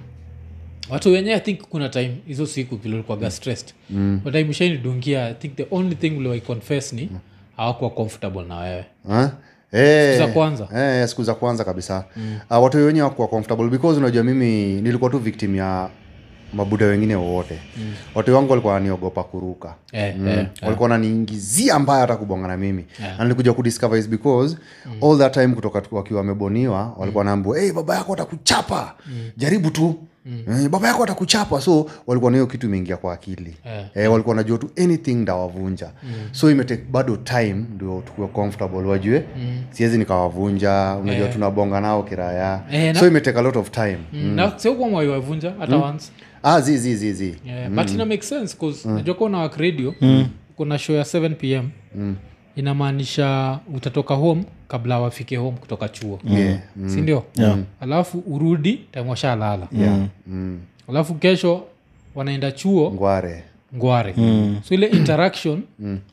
watu 0.90 1.12
wenyewe 1.12 1.36
i 1.36 1.40
think 1.40 1.60
kuna 1.62 1.88
time 1.88 2.16
hizo 2.26 2.46
siku 2.46 2.76
vile 2.76 2.94
ulikuwaga 2.94 3.30
stressed 3.30 3.74
mm. 3.90 4.20
but 4.24 4.32
time 4.32 4.50
ushainidungia 4.50 5.26
i 5.28 5.34
think 5.34 5.56
the 5.56 5.66
only 5.70 5.94
thing 5.94 6.10
uliwaiconfess 6.10 6.92
ni 6.92 7.10
hawakuwa 7.56 7.90
comfortable 7.90 8.42
na 8.42 8.56
wewe 8.58 8.84
Ha? 9.08 9.32
Eh, 9.72 10.12
Siku 10.16 10.26
za 10.26 10.32
kwanza? 10.32 10.66
hey, 10.72 11.06
siku 11.06 11.24
za 11.24 11.34
kwanza 11.34 11.64
kabisa 11.64 12.04
mm. 12.16 12.38
uh, 12.50 12.62
watu 12.62 12.76
wenyewe 12.86 13.04
wakuwa 13.04 13.28
comfortable 13.28 13.68
because 13.68 13.98
unajua 13.98 14.22
mimi 14.24 14.80
nilikuwa 14.82 15.10
tu 15.10 15.18
victim 15.18 15.56
ya 15.56 15.90
mabuda 16.52 16.86
wengine 16.86 17.16
wowote. 17.16 17.58
Mm. 17.76 17.92
watu 18.14 18.34
wangu 18.34 18.50
walikuwa 18.50 18.74
waniogopa 18.74 19.22
kuruka. 19.24 19.74
Eh, 19.92 20.14
Mm. 20.18 20.28
eh, 20.28 20.46
walikuwa 20.62 20.88
wananiingizia 20.88 21.78
mbaya 21.78 22.00
hata 22.00 22.16
kubonga 22.16 22.48
na 22.48 22.56
mimi. 22.56 22.84
Na 23.18 23.24
nilikuja 23.24 23.52
kudiscover 23.52 23.98
is 23.98 24.08
because 24.08 24.56
all 25.02 25.18
that 25.18 25.34
time 25.34 25.48
kutoka 25.48 25.82
wakiwa 25.90 26.20
wameboniwa 26.20 26.94
walikuwa 26.98 27.24
naambua 27.24 27.58
hey, 27.58 27.72
baba 27.72 27.94
yako 27.96 28.12
atakuchapa. 28.12 28.94
Jaribu 29.36 29.70
tu. 29.70 29.94
Mm. 30.26 30.68
baba 30.70 30.88
yako 30.88 31.04
atakuchapa. 31.04 31.60
So 31.60 31.86
walikuwa 32.06 32.30
na 32.32 32.36
hiyo 32.36 32.46
kitu 32.46 32.66
imeingia 32.66 32.96
kwa 32.96 33.12
akili. 33.12 33.56
Yeah. 33.66 33.84
eh, 33.94 34.12
walikuwa 34.12 34.36
najua 34.36 34.58
tu 34.58 34.70
anything 34.78 35.14
ndawavunja. 35.14 35.90
So 36.32 36.50
imetake 36.50 36.82
bado 36.90 37.16
time 37.16 37.54
ndio 37.74 38.02
tukuwe 38.06 38.26
comfortable 38.28 38.78
wajue? 38.88 39.24
Siwezi 39.70 39.98
nikawavunja. 39.98 40.96
Unajua 41.02 41.28
tunabonga 41.28 41.80
nao 41.80 42.02
kiraya. 42.02 42.60
Yeah, 42.70 42.96
so 42.96 43.06
imetake 43.06 43.38
a 43.38 43.42
lot 43.42 43.58
of 43.58 43.70
time. 43.70 43.98
Mm. 44.12 44.34
na 44.34 44.58
seukuwa 44.58 44.88
mwaiwavunja 44.88 45.52
hata 45.58 45.76
once 45.76 46.12
ah, 46.42 46.60
zi 46.60 46.78
zi 46.78 46.96
zi 46.96 47.12
zi. 47.12 47.34
Yeah, 47.46 47.70
but 47.70 47.90
ina 47.90 48.04
make 48.06 48.22
sense 48.22 48.56
cause 48.60 48.88
najua 48.88 49.14
kuwa 49.14 49.30
na 49.30 49.38
wak 49.38 49.56
radio 49.56 49.94
kuna 50.56 50.78
show 50.78 50.96
ya 50.96 51.02
7 51.02 51.34
pm 51.34 51.68
inamaanisha 52.56 53.58
utatoka 53.74 54.14
home 54.14 54.44
kabla 54.68 54.98
wafike 55.00 55.36
home 55.36 55.56
kutoka 55.58 55.88
chuo. 55.88 56.18
Yeah. 56.24 56.58
sindio 56.86 57.24
alafu 57.80 58.18
urudi 58.26 58.80
tamwashalala 58.92 59.68
mm. 60.26 60.58
alafu 60.88 61.14
kesho 61.14 61.64
wanaenda 62.14 62.52
chuo 62.52 62.90
ngware 62.92 63.42
ngware. 63.76 64.14
So 64.68 64.74
ile 64.74 64.86
interaction 64.86 65.62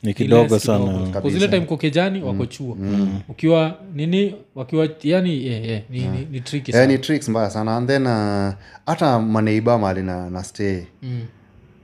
ni 0.03 0.13
kidogo 0.13 0.59
sana. 0.59 1.07
kidogo. 1.21 1.47
Time 1.47 1.61
kokejani 1.65 2.21
wako 2.23 2.45
chuo 2.45 2.77
ukiwa 3.29 3.75
nini 3.95 4.35
wakiwa 4.55 4.89
yani 5.03 5.45
yeah, 5.47 5.65
yeah, 5.65 5.81
ni, 5.89 5.99
ni, 5.99 6.27
ni 6.31 6.41
tricky 6.41 6.71
yeah, 6.71 6.87
ni 6.87 6.97
tricks 6.97 7.29
mbaya 7.29 7.49
sana. 7.49 7.77
And 7.77 7.87
then 7.87 8.05
uh, 8.07 8.53
hata 8.85 9.19
maneiba 9.19 9.77
mali 9.77 10.03
na, 10.03 10.29
na 10.29 10.43
stay. 10.43 10.81
Mm, 11.03 11.21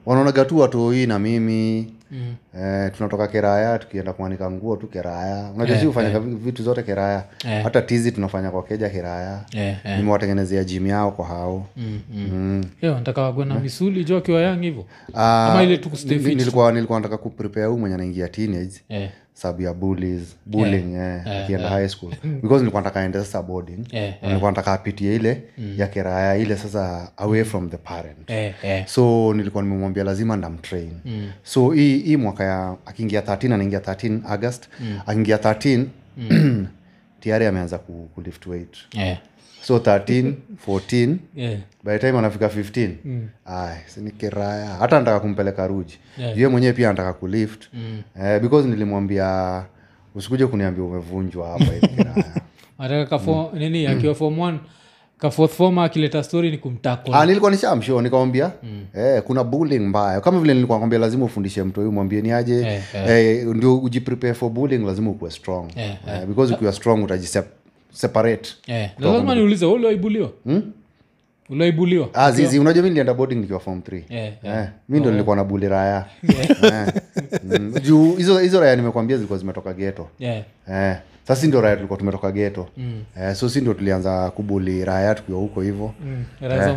wanaonaga 0.05 0.45
tu 0.45 0.59
watoi 0.59 1.07
na 1.07 1.19
mimi 1.19 1.87
mm. 2.13 2.35
eh, 2.61 2.91
tunatoka 2.97 3.27
keraya 3.27 3.79
tukienda 3.79 4.13
kuanika 4.13 4.51
nguo 4.51 4.75
tu 4.77 4.87
keraya 4.87 5.51
unajua 5.55 5.77
si 5.77 5.85
hufanya 5.85 6.19
vitu 6.19 6.63
zote 6.63 6.83
keraya 6.83 7.23
Eh. 7.47 7.63
hata 7.63 7.81
tizi 7.81 8.11
tunafanya 8.11 8.51
kwa 8.51 8.63
keja 8.63 8.89
keraya 8.89 9.41
Eh, 9.53 9.75
eh. 9.83 9.97
nimewatengenezea 9.97 10.63
jim 10.63 10.87
yao 10.87 11.11
kwa 11.11 11.25
hao 11.27 11.65
Mm, 11.77 11.99
mm. 12.13 12.29
mm. 12.33 12.63
Yo, 12.81 12.93
nataka 12.95 13.21
wagwe 13.21 13.45
na 13.45 13.59
misuli 13.59 14.03
jo 14.05 14.17
akiwa 14.17 14.41
yang 14.41 14.61
hivo 14.61 14.85
uh, 15.13 15.19
Ama 15.19 15.63
ile 15.63 15.77
tu 15.77 15.89
nilikuwa 16.07 16.71
nilikuwa 16.71 16.99
nataka 16.99 17.17
kuprepare 17.17 17.65
huu 17.65 17.77
mwenye 17.77 17.95
anaingia 17.95 18.27
teenage 18.27 18.81
eh. 18.89 19.09
Sababu 19.33 19.61
ya 19.61 19.73
bullies 19.73 20.35
bullying 20.45 20.93
eh, 20.95 21.27
akienda 21.27 21.69
high 21.69 21.87
school. 21.87 22.11
Because 22.41 22.59
nilikuwa 22.59 22.81
nataka 22.81 22.99
aende 22.99 23.19
sasa 23.19 23.41
boarding. 23.41 23.85
Na 23.93 24.27
nilikuwa 24.27 24.51
nataka 24.51 24.73
apitie 24.73 25.15
ile 25.15 25.43
ya 25.77 25.87
kiraya 25.87 26.37
ile 26.37 26.57
sasa 26.57 27.11
away 27.17 27.43
from 27.43 27.69
the 27.69 27.77
parent. 27.77 28.31
So 28.87 29.33
nilikuwa 29.33 29.63
nimemwambia 29.63 30.03
lazima 30.03 30.35
ndamtrain. 30.37 30.91
Mm. 31.05 31.31
so 31.43 31.71
hii 31.71 31.97
hii 31.99 32.17
mwaka 32.17 32.43
ya 32.43 32.75
akiingia 32.85 33.21
13 33.21 33.53
anaingia 33.53 33.79
13 33.79 34.19
august. 34.27 34.69
Mm. 34.79 34.99
akiingia 35.05 35.37
13 35.37 35.85
mm. 36.17 36.67
tayari 37.21 37.45
ameanza 37.45 37.77
ku, 37.77 38.09
ku 38.15 38.49
weight. 38.49 38.77
Eh, 38.97 39.17
so 39.63 39.77
13 39.77 40.33
14 40.67 41.15
yeah. 41.35 41.59
by 41.83 41.97
time 41.97 42.17
anafika 42.17 42.47
15 42.47 42.89
mm. 43.05 43.29
ay 43.45 43.75
sinikiraya 43.85 44.67
hata 44.67 44.99
nataka 44.99 45.19
kumpeleka 45.19 45.67
ruji 45.67 45.99
Yeah. 46.17 46.37
yeah. 46.37 46.51
mwenyewe 46.51 46.73
pia 46.73 46.89
anataka 46.89 47.13
kulift 47.13 47.63
mm. 47.73 48.01
eh, 48.23 48.41
because 48.41 48.67
nilimwambia 48.67 49.63
usikuje 50.15 50.47
kuniambia 50.47 50.83
umevunjwa 50.83 51.47
hapa 51.47 51.63
hivi 51.65 51.87
kiraya 51.87 52.41
mm. 53.53 53.59
nini 53.59 53.87
akiwa 53.87 54.15
form 54.15 54.39
one 54.39 54.59
ka 55.17 55.31
akileta 55.83 56.23
story 56.23 56.51
ni 56.51 56.57
kumtako 56.57 57.15
Ah, 57.15 57.25
nishamsho 57.49 58.01
eh, 58.95 59.21
kuna 59.23 59.43
bullying 59.43 59.79
mbaya 59.79 60.21
kama 60.21 60.39
vile 60.39 60.53
nilikuwa 60.53 60.79
kwambia 60.79 60.99
lazima 60.99 61.25
ufundishe 61.25 61.63
mtu 61.63 61.79
huyu 61.79 61.91
mwambie 61.91 62.21
ni 62.21 62.31
aje 62.31 62.61
Eh, 62.67 62.83
eh, 62.93 63.47
ndio 63.47 63.77
ujiprepare 63.77 64.33
for 64.33 64.49
bullying 64.49 64.85
lazima 64.85 65.09
ukuwe 65.11 65.31
strong 65.31 65.71
Eh, 65.75 65.95
eh, 66.07 66.25
because 66.25 66.53
ukiwa 66.53 66.73
strong 66.73 67.03
utajiseparate 67.93 68.49
eh. 68.67 68.89
na 68.99 69.11
lazima 69.11 69.35
niulize 69.35 69.65
wewe 69.65 69.77
uliwaibuliwa 69.77 70.31
uliwaibuliwa 71.49 72.09
ah, 72.13 72.31
zizi 72.31 72.59
unajua 72.59 72.83
mi 72.83 72.89
nilienda 72.89 73.13
boarding 73.13 73.35
nikiwa 73.35 73.59
form 73.59 73.79
3 73.79 74.01
Eh, 74.09 74.33
Eh, 74.43 74.67
mi 74.89 74.99
ndo 74.99 75.11
nilikuwa 75.11 75.35
na 75.35 75.43
buli 75.43 75.67
raya 75.67 76.05
Eh. 76.63 76.87
Mm, 77.43 77.73
juu 77.83 78.15
hizo 78.15 78.39
hizo 78.39 78.59
raya 78.59 78.75
nimekwambia 78.75 79.17
zilikuwa 79.17 79.39
zimetoka 79.39 79.73
geto 79.73 80.07
yeah. 80.19 80.43
eh, 80.69 80.97
sasa 81.27 81.41
si 81.41 81.47
ndio 81.47 81.61
raya 81.61 81.75
tulikuwa 81.75 81.99
tumetoka 81.99 82.31
geto 82.31 82.67
eh, 83.19 83.35
so 83.35 83.49
si 83.49 83.61
ndio 83.61 83.73
tulianza 83.73 84.31
kubuli 84.31 84.85
raya 84.85 85.15
tukiwa 85.15 85.39
huko 85.39 85.61
hivo 85.61 85.93
mm, 86.05 86.25
za 86.41 86.75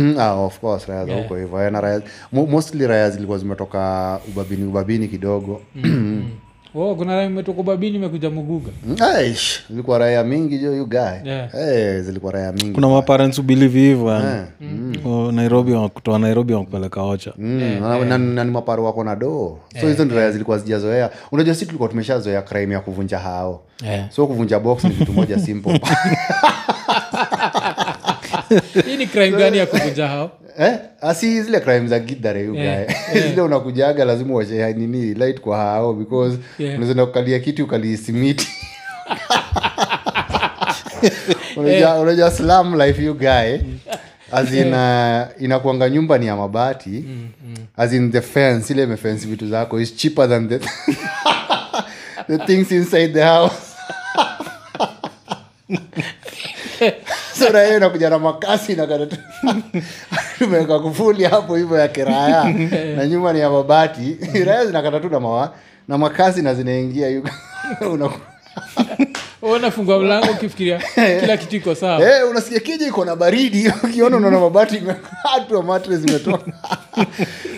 ah, 0.22 0.32
of 0.32 0.58
course 0.60 0.86
raya 0.86 1.06
za 1.06 1.14
huko 1.14 1.36
hivo 1.36 1.62
eh, 1.62 1.72
na 1.72 1.80
raya 1.80 2.02
mostly 2.32 2.86
raya 2.86 3.10
zilikuwa 3.10 3.38
zimetoka 3.38 4.20
ubabini 4.28 4.64
ubabini 4.64 5.08
kidogo 5.08 5.62
oh, 6.74 6.94
kuna 6.94 7.14
raha 7.14 7.26
imetoka 7.26 7.62
babini 7.62 7.96
imekuja 7.96 8.30
muguga. 8.30 8.70
Aish, 9.14 9.62
zilikuwa 9.70 9.98
raya 9.98 10.24
mingi 10.24 10.58
jo 10.58 10.74
you 10.76 10.86
guy. 10.86 10.98
Yeah. 11.24 11.52
Hey, 11.52 12.00
zilikuwa 12.00 12.32
raya 12.32 12.52
mingi. 12.52 12.70
Kuna 12.72 12.88
maparents 12.88 13.38
ubelieve 13.38 13.78
hivyo 13.80 14.08
yani 14.10 14.98
oh, 15.04 15.32
nairobi 15.32 15.72
wa- 15.72 15.88
kutoa 15.88 16.18
nairobi 16.18 16.52
wakupeleka 16.52 17.02
ocha 17.02 17.32
Mm, 17.38 17.78
na- 17.80 18.04
na- 18.04 18.18
na 18.18 18.44
ni 18.44 18.50
maparu 18.50 18.84
wako 18.84 19.04
na 19.04 19.16
doo 19.16 19.58
so 19.80 19.88
hizo 19.88 20.04
ndio 20.04 20.16
raya 20.16 20.30
zilikuwa 20.32 20.58
zijazoea 20.58 21.10
unajua 21.32 21.54
si 21.54 21.66
tulikuwa 21.66 21.88
tumeshazoea 21.88 22.42
crime 22.42 22.74
ya 22.74 22.80
kuvunja 22.80 23.18
hao. 23.18 23.62
Yeah. 23.84 24.10
so 24.10 24.26
kuvunja 24.26 24.58
box 24.58 24.84
ni 24.84 24.90
kitu 24.90 25.12
moja 25.12 25.38
simple 25.38 25.80
hii 28.86 28.96
ni 28.96 29.06
crime 29.06 29.38
gani 29.38 29.58
ya 29.58 29.66
kuvunja 29.66 30.08
hao? 30.08 30.30
Eh? 30.58 30.78
asi 31.00 31.42
zile 31.42 31.60
crime 31.60 31.88
za 31.88 31.98
gidhare 31.98 32.44
guy. 32.46 33.20
zile 33.28 33.42
unakujaga 33.42 34.04
lazima 34.04 34.44
nini 34.72 35.14
light 35.14 35.40
kwa 35.40 35.56
hao 35.58 35.92
because 35.94 36.38
Yeah. 36.58 36.78
unaweza 36.78 37.06
kukalia 37.06 37.38
kiti 37.38 37.62
ukalisimiti 37.62 38.48
unaja 41.56 42.30
slam 42.30 42.80
life 42.80 43.04
you 43.04 43.14
guy. 43.14 43.58
Azina 44.32 45.28
in 45.36 45.36
uh, 45.36 45.42
inakuanga 45.44 45.90
nyumba 45.90 46.18
ni 46.18 46.26
ya 46.26 46.36
mabati. 46.36 47.04
As 47.76 47.92
in 47.92 48.12
the 48.12 48.20
fence 48.20 48.72
ile 48.72 48.82
imefence 48.82 49.26
vitu 49.26 49.48
zako 49.48 49.80
is 49.80 49.96
cheaper 49.96 50.28
than 50.28 50.48
the, 50.48 50.58
the 52.26 52.38
things 52.46 52.72
inside 52.72 53.08
the 53.12 53.24
house 53.24 53.72
so 57.42 57.52
na 57.52 57.62
hiyo 57.62 57.76
inakuja 57.76 58.10
na 58.10 58.18
makasi 58.18 58.74
na 58.74 58.86
tumeweka 60.38 60.78
kufuli 60.78 61.24
hapo 61.24 61.56
hivyo 61.56 61.78
ya 61.78 61.88
kiraya 61.88 62.44
na 62.96 63.06
nyuma 63.06 63.32
ni 63.32 63.40
ya 63.40 63.50
mabati. 63.50 64.16
Raya 64.46 64.66
zinakata 64.66 65.00
tu 65.00 65.08
na 65.08 65.20
mawa 65.20 65.54
na 65.88 65.98
makasi 65.98 66.42
na 66.42 66.54
zinaingia 66.54 67.22
unafungua 69.42 69.98
mlango 70.00 70.32
ukifikiria 70.32 70.82
kila 71.20 71.36
kitu 71.36 71.56
iko 71.56 71.74
sawa. 71.74 71.98
Hey, 71.98 72.22
unasikia 72.22 72.60
kija 72.60 72.86
iko 72.86 73.04
na 73.04 73.16
baridi. 73.16 73.72
Ukiona 73.84 74.16
unaona 74.16 74.40
mabati 74.40 74.76
imekatwa 74.76 75.62
matre 75.62 75.96
zimetoka 75.96 76.52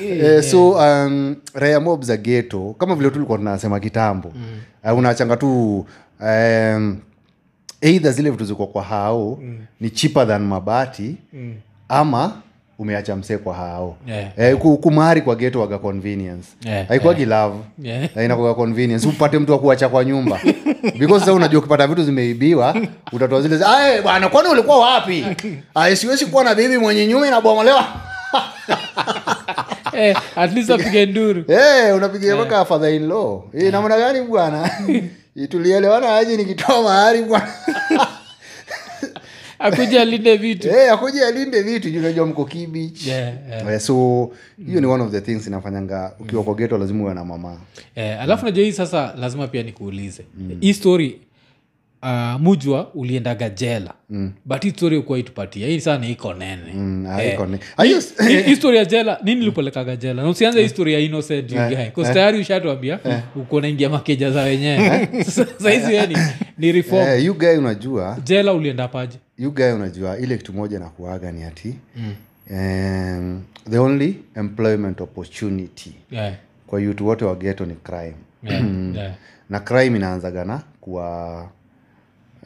eh, 0.05 0.43
so 0.43 0.71
um, 0.71 1.37
raya 1.55 1.81
mob 1.81 2.03
za 2.03 2.17
geto 2.17 2.75
kama 2.79 2.95
vile 2.95 3.11
tulikuwa 3.11 3.39
tunasema 3.39 3.81
kitambo. 3.81 4.33
Mm. 4.35 4.93
uh, 4.93 4.99
unachanga 4.99 5.37
tu 5.37 5.87
um, 6.21 6.99
eidha 7.85 8.11
zile 8.13 8.31
vitu 8.31 8.45
ziko 8.45 8.67
kwa 8.67 8.83
hao 8.83 9.39
mm. 9.43 9.59
ni 9.81 9.91
cheaper 9.91 10.27
than 10.29 10.43
mabati 10.43 11.17
mm. 11.33 11.55
ama 11.89 12.33
umeacha 12.79 13.17
msee 13.17 13.37
kwa 13.37 13.55
hao. 13.55 13.97
Yeah. 14.07 14.33
eh, 14.39 14.57
kumari 14.57 15.21
kwa 15.23 15.37
geto 15.37 15.61
waga 15.61 15.79
convenience. 15.79 16.49
Yeah, 16.65 16.89
haikuwagi 16.89 17.25
love. 17.25 17.57
Yeah. 17.83 18.03
Eh, 18.17 18.25
inakuwa 18.25 18.55
convenience. 18.55 19.09
Upate 19.09 19.39
mtu 19.39 19.55
akuacha 19.55 19.89
kwa 19.89 20.05
nyumba. 20.05 20.41
Because 20.99 21.21
sasa 21.21 21.33
unajua 21.33 21.59
ukipata 21.61 21.87
vitu 21.87 22.03
zimeibiwa 22.05 22.77
utatoa 23.13 23.43
zile 23.43 23.65
"Aye, 23.67 24.03
bwana 24.03 24.29
kwani 24.29 24.49
ulikuwa 24.49 24.79
wapi? 24.79 25.27
Aye, 25.75 25.97
siwezi 25.97 26.27
kuwa 26.27 26.45
na 26.45 26.55
bibi 26.55 26.79
mwenye 26.79 27.07
nyuma 27.07 27.27
inabomolewa. 27.27 27.87
Hey, 29.93 30.15
at 30.37 30.53
least 30.55 30.71
apige 30.71 31.07
nduru. 31.07 31.45
Hey, 31.47 31.93
unapigia 31.93 32.37
mpaka 32.37 32.65
father 32.65 32.95
in 32.95 33.09
law 33.09 33.43
hey, 33.53 33.71
namna 33.71 33.99
gani 33.99 34.21
bwana 34.23 34.71
tulielewana 35.49 36.17
aje 36.17 36.37
nikitoa 36.37 36.83
mahari 36.83 37.23
bwana? 37.23 37.53
Akuja 39.59 40.03
alinde 40.03 40.37
vitu. 40.37 40.69
Hey, 40.71 40.91
akuja 40.91 41.27
alinde 41.27 41.63
vitu. 41.63 41.89
Unajua 41.99 42.27
mko 42.27 42.45
kibich 42.45 43.07
yeah, 43.07 43.35
yeah. 43.49 43.73
Eh, 43.75 43.81
so 43.81 44.31
hiyo 44.67 44.81
ni 44.81 44.87
one 44.87 45.05
of 45.05 45.11
the 45.11 45.21
things 45.21 45.47
inafanyanga. 45.47 46.13
Ukiwa 46.21 46.43
kwa 46.45 46.55
geto 46.55 46.79
lazima 46.79 47.05
uwe 47.05 47.15
na 47.15 47.25
mama. 47.25 47.61
Yeah, 47.97 48.23
alafu 48.23 48.45
najua 48.45 48.65
hii 48.65 48.73
sasa 48.73 49.15
lazima 49.19 49.47
pia 49.47 49.63
nikuulize. 49.63 50.25
Hii 50.61 50.75
story 50.75 51.21
uh, 52.05 52.41
mujwa 52.41 52.95
uliendaga 52.95 53.49
jela 53.51 53.95
mm. 54.11 54.33
but 54.45 54.63
histori 54.63 54.97
ukuwa 54.97 55.19
itupatia 55.19 55.67
hii 55.69 55.81
sana 55.81 56.09
iko 56.09 56.35
nene 56.35 56.73
Mm, 56.75 57.07
Eh, 57.21 57.39
hii- 58.29 58.43
hii 58.43 58.57
story 58.57 58.77
ya 58.77 58.85
jela 58.85 59.19
nini 59.25 59.45
lipelekaga 59.45 59.97
jela 59.97 60.23
na 60.23 60.29
usianze 60.29 60.63
hii 60.63 60.69
story 60.69 60.93
ya 60.95 61.01
innocent 61.01 61.53
you 61.53 61.59
guy. 61.69 61.77
'Cause 61.95 62.15
tayari 62.15 62.39
ushatuambia 62.41 62.99
uko 63.37 63.61
naingia 63.61 63.89
makeja 63.91 64.31
za 64.31 64.43
wenyewe 64.43 65.09
sahizi 65.63 65.93
we 65.93 66.07
ni, 66.07 66.17
ni 66.59 66.73
reform 66.73 67.09
Eh, 67.09 67.25
you 67.25 67.35
guy 67.39 67.57
unajua 67.59 68.19
jela 68.25 68.53
ulienda 68.55 68.89
paje 68.89 69.19
you 69.39 69.51
guy 69.55 69.73
unajua 69.73 70.19
ile 70.19 70.37
kitu 70.37 70.53
moja 70.53 70.79
na 70.79 70.87
kuaga 70.89 71.33
ni 71.33 71.45
ati 71.45 71.75
mm. 71.97 72.15
um, 72.51 73.43
the 73.71 73.79
only 73.79 74.17
employment 74.37 75.01
opportunity 75.01 75.93
yeah. 76.11 76.33
kwa 76.67 76.81
yutu 76.81 77.07
wote 77.07 77.25
wageto 77.25 77.67
ni 77.67 77.75
crime 77.75 78.15
Yeah. 78.43 78.63
Yeah. 78.97 79.13
na 79.51 79.61
crime 79.61 79.97
inaanzagana 79.99 80.63
kuwa 80.81 81.49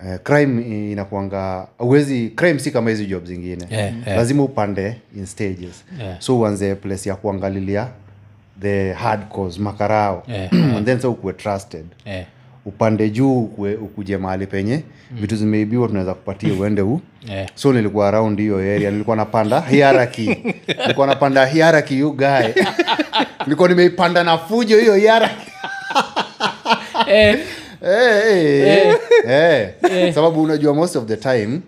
uh, 0.05 0.17
crime 0.23 0.91
inakuanga 0.93 1.67
uwezi 1.79 2.29
crime 2.31 2.59
si 2.59 2.71
kama 2.71 2.91
hizi 2.91 3.07
job 3.07 3.25
zingine. 3.25 3.67
Yeah, 3.71 3.93
yeah. 4.07 4.19
lazima 4.19 4.43
upande 4.43 4.97
in 5.17 5.27
stages. 5.27 5.85
Yeah. 6.01 6.21
so 6.21 6.39
uanze 6.41 6.75
place 6.75 7.09
ya 7.09 7.17
kuangalilia 7.17 7.89
the 8.61 8.93
hard 8.93 9.21
cause 9.35 9.61
makarao 9.61 10.23
Yeah, 10.29 10.53
and 10.77 10.87
then 10.87 11.01
sa 11.01 11.09
ukuwe 11.09 11.33
trusted. 11.33 11.85
Yeah. 12.07 12.25
upande 12.67 13.11
juu 13.11 13.43
ukuje 13.83 14.17
mahali 14.17 14.47
penye 14.47 14.83
vitu 15.11 15.37
zimeibiwa 15.37 15.89
tunaweza 15.89 16.15
kupatia 16.15 16.55
uende 16.55 16.83
huu 16.83 17.01
Yeah. 17.29 17.49
so 17.55 17.73
nilikuwa 17.73 18.09
around 18.09 18.39
hiyo 18.39 18.57
area 18.59 18.91
nilikuwa 18.91 19.17
napanda 19.17 19.61
hierarchy. 19.61 20.37
Nilikuwa 20.81 21.07
napanda 21.07 21.47
hierarchy 21.47 21.99
you 21.99 22.13
guy. 22.13 22.63
Nilikuwa 23.47 23.69
nimeipanda 23.69 24.25
na 24.25 24.39
fujo 24.39 24.79
hiyo 24.79 24.95
hierarchy. 24.95 25.51
Eh, 27.07 27.39
Eh, 27.83 28.97
eh, 29.27 29.75
eh. 29.91 30.15
sababu 30.15 30.43
unajua 30.43 30.75
most 30.75 30.97
of 30.97 31.05
the 31.05 31.17
time 31.17 31.61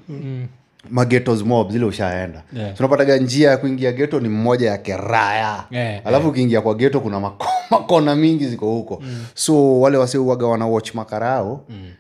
magetos 0.91 1.43
mob 1.45 1.71
zile 1.73 1.85
ushaenda. 1.85 2.43
Yeah. 2.53 2.75
tunapataga 2.77 3.17
njia 3.17 3.51
ya 3.51 3.57
kuingia 3.57 3.93
geto 3.93 4.21
ni 4.21 4.29
mmoja 4.29 4.71
ya 4.71 4.79
keraya. 4.79 5.65
Yeah, 5.71 6.07
alafu 6.07 6.29
ukiingia 6.29 6.61
kwa 6.61 6.75
geto 6.75 7.01
kuna 7.01 7.21
mako, 7.21 7.47
makona 7.71 8.17
mingi 8.17 8.47
ziko 8.47 8.67
huko. 8.67 9.03
So 9.35 9.81
wale 9.81 9.99
wasiuaga 9.99 10.47
wana 10.47 10.81
makarao 10.95 11.65
mm. 11.69 11.91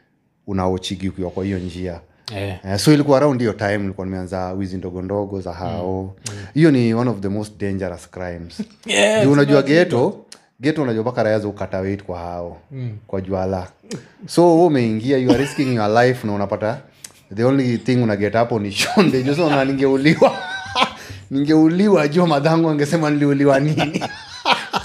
unaochigi 0.46 1.08
ukiwa 1.08 1.30
kwa 1.30 1.44
hiyo 1.44 1.58
njia. 1.58 2.00
Yeah. 2.34 2.78
So 2.78 2.92
ilikuwa 2.92 3.16
around 3.16 3.40
hiyo 3.40 3.52
time 3.52 3.74
ilikuwa 3.74 4.06
nimeanza 4.06 4.52
wizi 4.52 4.76
ndogo 4.76 5.02
ndogo 5.02 5.40
za 5.40 5.52
hao. 5.52 6.14
Hiyo 6.54 6.70
ni 6.70 6.94
one 6.94 7.10
of 7.10 7.20
the 7.20 7.28
most 7.28 7.60
dangerous 7.60 8.10
crimes. 8.10 8.62
Yeah, 8.86 9.30
unajua 9.30 9.62
geto 9.62 10.16
geto 10.60 10.82
unajua 10.82 11.02
mpaka 11.02 11.22
raya 11.22 11.38
za 11.38 11.48
ukata 11.48 11.78
weight 11.80 12.02
kwa 12.02 12.18
hao 12.18 12.58
kwa 13.06 13.20
juala 13.20 13.68
so 14.26 14.54
wewe 14.54 14.66
umeingia 14.66 15.18
you 15.18 15.30
are 15.30 15.38
risking 15.38 15.74
your 15.74 16.04
life 16.04 16.26
na 16.26 16.32
unapata 16.32 16.80
the 17.34 17.44
only 17.44 17.78
thing 17.78 18.02
unaget 18.02 18.32
hapo 18.32 18.58
ni 18.58 18.72
shonde 18.72 19.22
jo 19.22 19.64
ningeuliwa. 19.64 20.32
Ningeuliwa 21.30 22.08
jo 22.08 22.26
madhangu 22.26 22.68
angesema 22.68 23.10
niliuliwa 23.10 23.60
nini? 23.60 24.04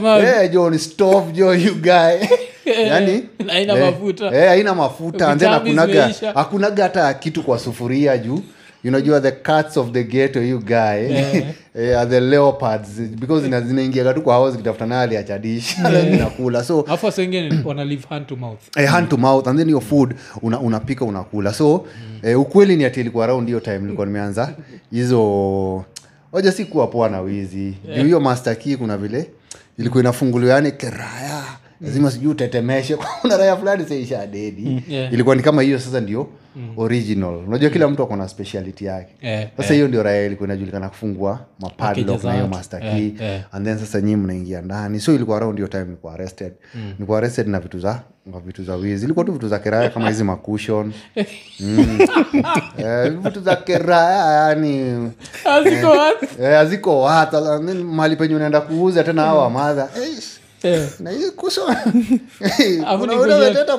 Mawe. 0.00 0.26
Eh, 0.26 0.50
jo 0.52 0.70
ni 0.70 0.78
stove 0.78 1.32
jo 1.32 1.54
you 1.54 1.74
guy. 1.74 2.26
Yani 2.64 3.22
haina 3.48 3.74
eh, 3.74 3.84
mafuta. 3.84 4.26
eh, 4.26 4.48
haina 4.48 4.74
mafuta. 4.74 5.36
Then 5.36 5.48
hakunaga 5.48 6.14
hakunaga 6.34 6.82
hata 6.82 7.14
kitu 7.14 7.42
kwa 7.42 7.58
sufuria 7.58 8.18
juu 8.18 8.42
unajua 8.88 9.20
the 9.20 9.32
cats 9.32 9.76
of 9.76 9.90
the 9.90 10.04
ghetto 10.04 10.42
you 10.42 10.58
guy. 10.58 10.74
Yeah. 10.74 11.44
are 12.00 12.06
the 12.06 12.20
leopards. 12.20 12.88
Because 13.00 13.44
zina- 13.44 13.60
zinaingiaga 13.60 14.14
tu 14.14 14.22
kwa 14.22 14.34
house 14.34 14.58
so 16.64 16.84
wasa 16.88 17.22
wana 17.64 17.84
live 17.84 18.06
hand 18.08 18.26
to 18.26 18.36
mouth. 18.36 18.60
Eh, 18.76 18.88
hand 18.88 19.08
to 19.08 19.16
mouth. 19.16 19.46
And 19.48 19.58
then 19.58 19.68
your 19.68 19.82
food 19.82 20.14
una, 20.42 20.60
unapika 20.60 21.04
unakula. 21.04 21.52
So 21.52 21.86
eh, 22.22 22.40
ukweli 22.40 22.76
ni 22.76 22.84
ati 22.84 23.00
ilikuwa 23.00 23.24
around 23.24 23.46
hiyo 23.46 23.60
time 23.60 23.78
nilikuwa 23.78 24.06
nimeanza. 24.06 24.54
Hizo 24.90 25.84
oja 26.32 26.52
si 26.52 26.64
kuwa 26.64 26.86
poa 26.86 27.08
na 27.08 27.20
wizi. 27.20 27.74
Juu 27.96 28.04
hiyo 28.04 28.20
master 28.20 28.58
key 28.58 28.76
kuna 28.76 28.96
vile 28.96 29.30
ilikuwa 29.78 30.02
inafunguliwa 30.02 30.54
yani 30.54 30.72
keraya 30.72 31.42
lazima 31.80 32.10
sijui 32.10 32.30
utetemeshe. 32.30 32.96
Kuna 33.20 33.36
raya 33.36 33.56
fulani 33.56 33.84
saisha 33.88 34.26
dedi. 34.26 34.82
Yeah. 34.88 35.12
ilikuwa 35.12 35.36
ni 35.36 35.42
kama 35.42 35.62
hiyo 35.62 35.78
sasa 35.78 36.00
ndio 36.00 36.28
original. 36.76 37.34
Unajua 37.34 37.70
kila 37.70 37.88
mtu 37.88 38.02
akona 38.02 38.28
speciality 38.28 38.84
yake. 38.84 39.14
Yeah, 39.22 39.48
sasa 39.56 39.74
hiyo 39.74 39.88
ndio 39.88 40.02
raya 40.02 40.26
ilikuwa 40.26 40.46
inajulikana 40.46 40.88
kufungua 40.88 41.40
mapadlock 41.60 42.24
na 42.24 42.32
hiyo 42.34 42.48
master 42.48 42.80
key. 42.80 42.88
yeah, 42.88 43.20
yeah. 43.20 43.44
and 43.52 43.66
then 43.66 43.78
sasa 43.78 44.00
nyii 44.00 44.16
mnaingia 44.16 44.62
ndani. 44.62 45.00
So 45.00 45.14
ilikuwa 45.14 45.36
around 45.36 45.56
hiyo 45.56 45.68
time 45.68 45.84
nilikuwa 45.84 46.14
arrested. 46.14 46.52
Mm. 46.74 46.92
nilikuwa 46.92 47.18
arrested 47.18 47.48
na 47.48 47.60
vitu 47.60 47.78
za 47.80 48.02
vitu 48.46 48.64
za 48.64 48.74
wizi. 48.74 49.04
Ilikuwa 49.04 49.24
tu 49.24 49.32
vitu 49.32 49.48
za 49.48 49.58
kiraya 49.58 49.90
kama 49.90 50.08
hizi 50.08 50.24
makushon. 50.24 50.92
Mm. 51.60 51.98
eh, 52.78 53.12
vitu 53.12 53.40
za 53.40 53.56
kiraya 53.56 54.48
yani. 54.48 55.10
Haziko 55.44 56.92
eh, 56.92 56.98
eh, 57.00 57.02
wata 57.02 57.58
and 57.58 58.16
penye 58.16 58.34
unaenda 58.34 58.60
kuuza 58.60 59.04
tena 59.04 59.22
hawa 59.22 59.50
madha 59.50 59.88
Eh, 59.96 60.18
na 61.00 61.10
hii 61.10 61.30
kuso 61.36 61.66
Hapo 62.84 63.06
ni 63.06 63.16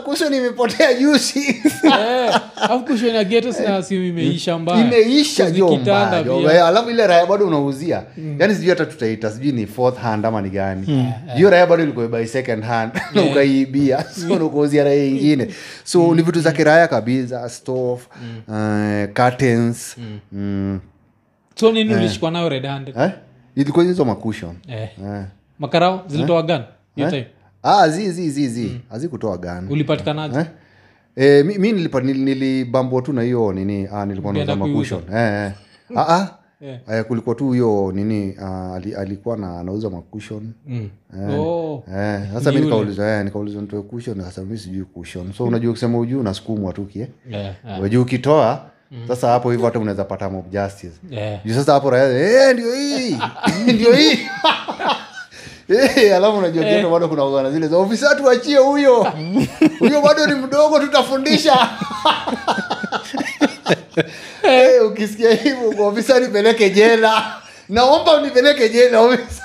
kuso 0.04 0.30
nimepotea 0.30 0.94
juzi. 0.94 1.39
Eh, 1.84 2.39
alafu 2.56 2.86
kushwe 2.86 3.13
na 3.13 3.24
geto 3.24 3.54
sina 3.54 3.84
simu 3.84 4.04
imeisha 4.06 4.58
mbaya. 4.58 4.86
Imeisha 4.86 5.46
Kuzi 5.46 5.58
jo 5.58 5.67
kitanda 5.70 6.08
mbaya, 6.08 6.24
jo. 6.24 6.39
pia. 6.39 6.54
Eh, 6.54 6.65
alafu 6.65 6.89
ile 6.89 7.08
raya 7.08 7.26
bado 7.26 7.48
unauzia. 7.48 8.04
Yaani 8.39 8.56
sijui 8.56 8.70
hata 8.70 8.86
tutaita 8.86 9.32
sijui 9.32 9.52
ni 9.52 9.67
fourth 9.67 9.98
hand 9.98 10.26
ama 10.26 10.41
ni 10.41 10.50
gani. 10.50 11.13
Hiyo 11.36 11.50
raya 11.50 11.67
bado 11.67 11.84
ilikuwa 11.84 12.08
by 12.08 12.26
second 12.26 12.63
hand 12.63 12.91
na 13.13 13.22
ukaiibia. 13.24 14.04
So 14.22 14.34
unakuuzia 14.34 14.84
raya 14.84 15.06
ingine. 15.06 15.48
So 15.84 16.15
ni 16.15 16.22
vitu 16.22 16.39
za 16.41 16.52
kiraya 16.52 16.88
kabisa 16.88 17.50
stove 17.50 18.02
uh, 18.48 19.13
curtains. 19.13 19.96
Mm. 20.32 20.80
so 21.56 21.72
nini 21.72 21.96
ulishikwa 21.96 22.32
nayo 22.32 22.50
red 22.50 22.65
eh? 22.65 23.12
ilikuwa 23.56 23.86
hizo 23.86 24.06
makushon 24.06 24.56
eh. 24.67 24.89
eh. 25.06 25.24
Makarao 25.62 26.04
zilitoa 26.08 26.43
gan 26.43 26.63
hiyo 26.95 27.10
time. 27.10 27.28
Ah, 27.63 27.89
zi 27.89 28.12
zi 28.12 28.30
zi 28.30 28.47
zi. 28.47 28.82
Hazikutoa 28.89 29.38
gani 29.38 29.69
ulipatikanaje? 29.74 30.39
Eh? 30.39 30.45
E, 31.15 31.43
mi, 31.43 31.58
mi 31.58 31.71
nilipa- 31.71 32.02
nilibambwa 32.02 33.02
tu 33.02 33.13
na 33.13 33.21
hiyo 33.21 33.54
nini 33.54 33.88
ah, 33.93 34.06
nilikuwa 34.06 34.32
Ulienda 34.34 34.54
eh, 35.13 35.45
eh. 35.45 35.52
ah, 35.97 36.15
ah. 36.15 36.28
Eh. 36.62 36.80
Eh, 36.91 37.04
kulikuwa 37.06 37.36
tu 37.36 37.52
hiyo 37.52 37.91
nini 37.95 38.36
ah, 38.41 38.74
ali, 38.76 38.95
alikuwa 38.95 39.38
na 39.38 39.60
anauza 39.60 39.89
makushon 39.89 40.52
Mm. 40.67 40.89
Oh. 41.39 41.84
Eh, 41.95 42.19
sasa 42.34 42.52
mi 42.52 42.60
nikauliza 42.62 43.17
eh, 43.17 43.26
nikauliza 43.26 43.62
nitoe 43.62 43.82
kushon 43.82 44.17
nikasema 44.17 44.47
mi 44.47 44.58
sijui 44.58 44.86
kushon 44.86 45.34
so 45.34 45.43
unajua 45.43 45.71
kusema 45.71 46.00
ujuu 46.00 46.19
unasukumwa 46.19 46.74
tu 46.74 46.86
kie. 46.86 47.08
Yeah, 47.30 47.56
yeah, 47.65 47.82
wajuu 47.82 48.02
ukitoa 48.02 48.65
sasa 49.08 49.28
hapo 49.30 49.52
hivyo 49.52 49.65
hata 49.65 49.80
unaweza 49.80 50.04
pata 50.04 50.30
mob 50.30 50.50
justice. 50.52 50.93
Yeah. 51.10 51.45
juu 51.45 51.54
sasa 51.54 51.74
hapo 51.74 51.89
raya 51.89 52.10
eh, 52.50 52.54
ndio 52.54 52.74
hii. 52.76 53.17
Ndio 53.74 53.93
hii 53.93 54.19
Eh, 55.71 56.15
alafu 56.15 56.38
unajua 56.38 56.63
kitu 56.77 56.89
bado 56.89 57.07
kuna 57.07 57.25
ugana 57.25 57.51
zile 57.51 57.67
za 57.67 57.77
ofisa 57.77 58.15
tuachie 58.15 58.57
huyo. 58.57 59.07
Huyo 59.79 60.01
bado 60.01 60.27
ni 60.27 60.34
mdogo 60.36 60.79
tutafundisha. 60.79 61.69
Hey, 64.41 64.79
ukisikia 64.79 65.34
hivyo 65.34 65.88
ofisa 65.88 66.19
nipeleke 66.19 66.69
jela. 66.69 67.23
Naomba 67.69 68.13
unipeleke 68.13 68.69
jela 68.69 68.99
ofisa. 69.01 69.43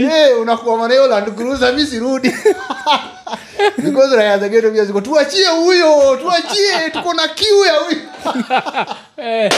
Eh, 0.00 0.40
unakuwa 0.40 0.76
maneo 0.76 1.06
land 1.06 1.34
cruiser 1.34 1.74
mi 1.74 1.86
sirudi 1.86 2.34
because 3.76 4.16
raya 4.16 4.38
za 4.38 4.48
ghetto 4.48 4.70
pia 4.70 4.84
ziko 4.84 5.00
tuachie 5.00 5.46
huyo 5.48 6.16
tuachie 6.16 6.90
tuko 6.92 7.14
na 7.14 7.28
kiu 7.28 7.64
ya 7.64 7.72
huyo 7.72 7.98
Eh, 9.16 9.52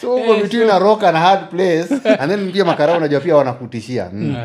so 0.00 0.14
uko 0.14 0.34
between 0.34 0.70
a 0.70 0.78
rock 0.78 1.04
and 1.04 1.16
a 1.16 1.20
hard 1.20 1.48
place 1.50 1.94
and 2.18 2.30
then 2.30 2.52
pia 2.52 2.64
makarao 2.64 2.96
unajua 2.96 3.20
pia 3.20 3.36
wanakutishia 3.36 4.10
mm. 4.12 4.36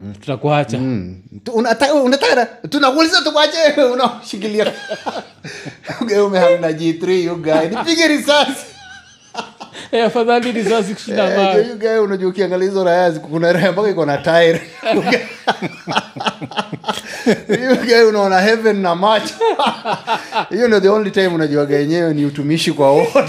mm. 0.00 0.14
tutakuacha 0.14 0.78
Mm. 0.78 1.22
Unataka 2.04 2.46
tunakuuliza 2.46 3.22
tukwache 3.22 3.58
unashikilia 3.92 4.72
ugeume 6.00 6.38
g3 6.56 7.24
you 7.24 7.36
nipige 7.76 8.08
risasi 8.08 8.50
Eh, 8.50 8.77
afadhali 10.06 10.52
risasi 10.52 10.94
kushinda 10.94 11.24
Eh, 11.84 12.02
unajua 12.02 12.28
ukiangalia 12.30 12.68
hizo 12.68 12.84
raya 12.84 13.10
kuna 13.12 13.52
raya 13.52 13.72
mpaka 13.72 13.88
iko 13.90 14.06
na 14.06 14.18
tire. 14.18 14.60
You 18.00 18.08
unaona 18.08 18.40
heaven 18.40 18.76
na 18.80 18.94
macho. 18.94 19.34
Hiyo 20.50 20.66
ndio 20.66 20.80
the 20.80 20.88
only 20.88 21.10
time 21.10 21.26
unajuaga 21.26 21.76
yenyewe 21.76 22.14
ni 22.14 22.24
utumishi 22.24 22.72
kwa 22.72 22.92
wote. 22.92 23.18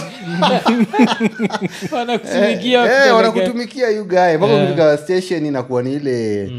Wanakutumikia 1.91 2.83
Eh, 2.83 2.89
kupeleka- 2.89 3.13
wanakutumikia 3.13 3.89
you 3.89 4.05
guy. 4.05 4.37
Mpaka 4.37 4.55
ukifika 4.55 4.97
station 4.97 5.45
inakuwa 5.45 5.83
ni 5.83 5.93
ile 5.93 6.49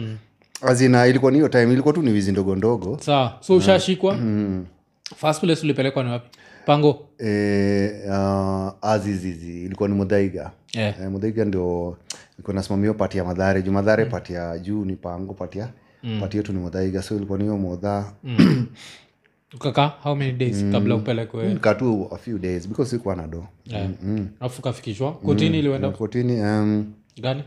azina 0.63 1.07
ilikuwa 1.07 1.33
ni 1.33 1.39
hiyo 1.39 1.49
time 1.49 1.73
ilikuwa 1.73 1.95
tu 1.95 2.03
ni 2.03 2.11
wizi 2.11 2.33
ndogo 2.33 2.57
ndogo. 2.57 2.99
Sawa. 3.01 3.33
So 3.41 3.57
ushashikwa? 3.57 4.19
First 5.17 5.41
place 5.41 5.61
ulipelekwa 5.63 6.05
ni 6.05 6.11
wapi 6.11 6.29
pango? 6.67 7.09
E, 7.19 7.91
uh, 8.09 8.89
azizizi 8.91 9.65
ilikuwa 9.65 9.89
ni 9.89 9.95
mudhaiga. 9.95 10.51
Yeah. 10.73 11.01
e, 11.03 11.09
mudhaiga 11.09 11.45
ndio 11.45 11.97
ilikuwa 12.35 12.55
nasimamia 12.55 12.95
pati 12.95 13.19
ya 13.19 13.25
madhare. 13.25 13.63
Juu 13.63 13.73
madhare 13.73 14.05
pati 14.05 14.33
ya 14.33 14.59
juu 14.59 14.85
ni 14.85 14.97
pango 14.97 15.35
pati 15.35 15.59
ya 15.59 15.69
pati 16.21 16.37
yetu 16.37 16.53
ni 16.53 16.59
mudhaiga. 16.59 17.03
So 17.03 17.17
ilikuwa 17.17 17.39
niyo 17.39 17.57
modha. 17.59 18.13
Ukakaa? 19.55 19.89
How 20.03 20.15
many 20.17 20.33
days 20.33 20.65
kabla 20.73 20.95
upelekwe? 20.95 21.49
Nikaa 21.49 21.77
a 22.13 22.17
few 22.17 22.39
days 22.39 22.69
because 22.69 22.91
sikuwa 22.91 23.17
na 23.17 23.27
do. 23.27 23.47
Eh. 23.71 23.91
kotini 25.13 25.59
ilienda 25.59 25.91
kotini 25.91 26.41
um, 26.41 26.93
gani? 27.21 27.43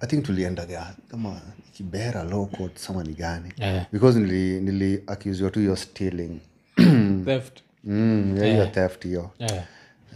I 0.00 0.06
think 0.06 0.24
tuliendaga 0.24 0.94
kama 1.10 1.40
kibera 1.72 2.24
law 2.24 2.46
court 2.46 2.78
sama 2.78 3.04
ni 3.04 3.14
gani. 3.14 3.52
Yeah. 3.58 3.86
because 3.92 4.18
nili, 4.18 4.60
nili 4.60 5.02
accusiwa 5.06 5.50
tu 5.50 5.60
hiyo 5.60 5.76
stealing. 5.76 6.40
Theft 7.24 7.62
mm, 7.84 8.36
ya 8.40 8.46
hiyo 8.46 8.66
theft 8.66 9.04
hiyo 9.04 9.30
Eh. 9.38 9.62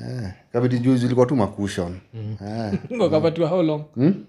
eh, 0.00 0.32
kabidi 0.52 0.78
juzi 0.78 1.06
ilikuwa 1.06 1.26
tu 1.26 1.36
makushon 1.36 1.98
eh. 2.14 2.78
how 3.48 3.62
long 3.62 3.84
hmm? 3.94 4.24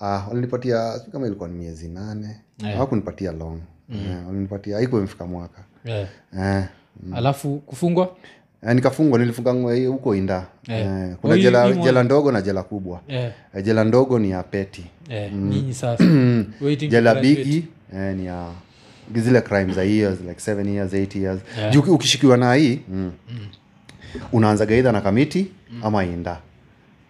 ah, 0.00 0.24
walinipatia 0.28 1.00
kama 1.12 1.26
ilikuwa 1.26 1.48
ni 1.48 1.54
miezi 1.54 1.88
nane 1.88 2.40
hawakunipatia 2.62 3.32
long 3.32 3.60
eh, 3.94 4.26
walinipatia 4.26 4.76
haikuwa 4.76 5.00
imefika 5.00 5.26
mwaka 5.26 5.64
yeah. 5.84 6.08
yeah. 6.36 6.68
mm. 7.02 7.14
alafu 7.14 7.56
kufungwa 7.58 8.16
Eh, 8.62 8.74
nikafungwa 8.74 9.18
nilifunga 9.18 9.52
huko 9.86 10.14
inda 10.14 10.46
eh, 10.68 11.16
kuna 11.20 11.34
Oye, 11.34 11.42
jela, 11.42 11.72
jela 11.72 12.02
ndogo 12.02 12.32
na 12.32 12.42
jela 12.42 12.62
kubwa 12.62 13.00
yeah. 13.08 13.32
eh, 13.54 13.64
jela 13.64 13.84
ndogo 13.84 14.18
ni 14.18 14.30
ya 14.30 14.42
peti 14.42 14.86
yeah. 15.08 15.32
mm. 15.32 16.52
jela 16.90 17.14
bigi 17.14 17.64
eh, 17.94 18.16
ni 18.16 18.26
ya 18.26 18.50
zile 19.14 19.40
crime 19.40 19.72
za 19.72 19.82
years 19.84 20.20
like 20.20 20.40
seven 20.40 20.68
years 20.68 20.94
eight 20.94 21.16
years 21.16 21.40
Yeah. 21.58 21.72
juu 21.72 21.80
ukishikiwa 21.80 22.36
na 22.36 22.54
hii 22.54 22.80
mm. 22.88 23.12
unaanzaga 24.32 24.76
idha 24.76 24.92
na 24.92 25.00
kamiti 25.00 25.46
ama 25.82 26.04
inda 26.04 26.38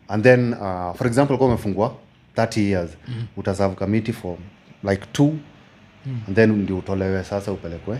and 0.08 0.22
then 0.24 0.52
uh, 0.52 0.94
for 0.96 1.06
example 1.06 1.36
kuwa 1.36 1.48
umefungwa 1.48 1.94
30 2.36 2.60
years 2.60 2.90
mm. 3.08 3.24
utaserve 3.36 3.74
kamiti 3.74 4.12
for 4.12 4.36
like 4.84 5.02
two 5.12 5.32
mm. 6.06 6.20
and 6.26 6.36
then 6.36 6.50
ndio 6.52 6.78
utolewe 6.78 7.24
sasa 7.24 7.52
upelekwe 7.52 7.98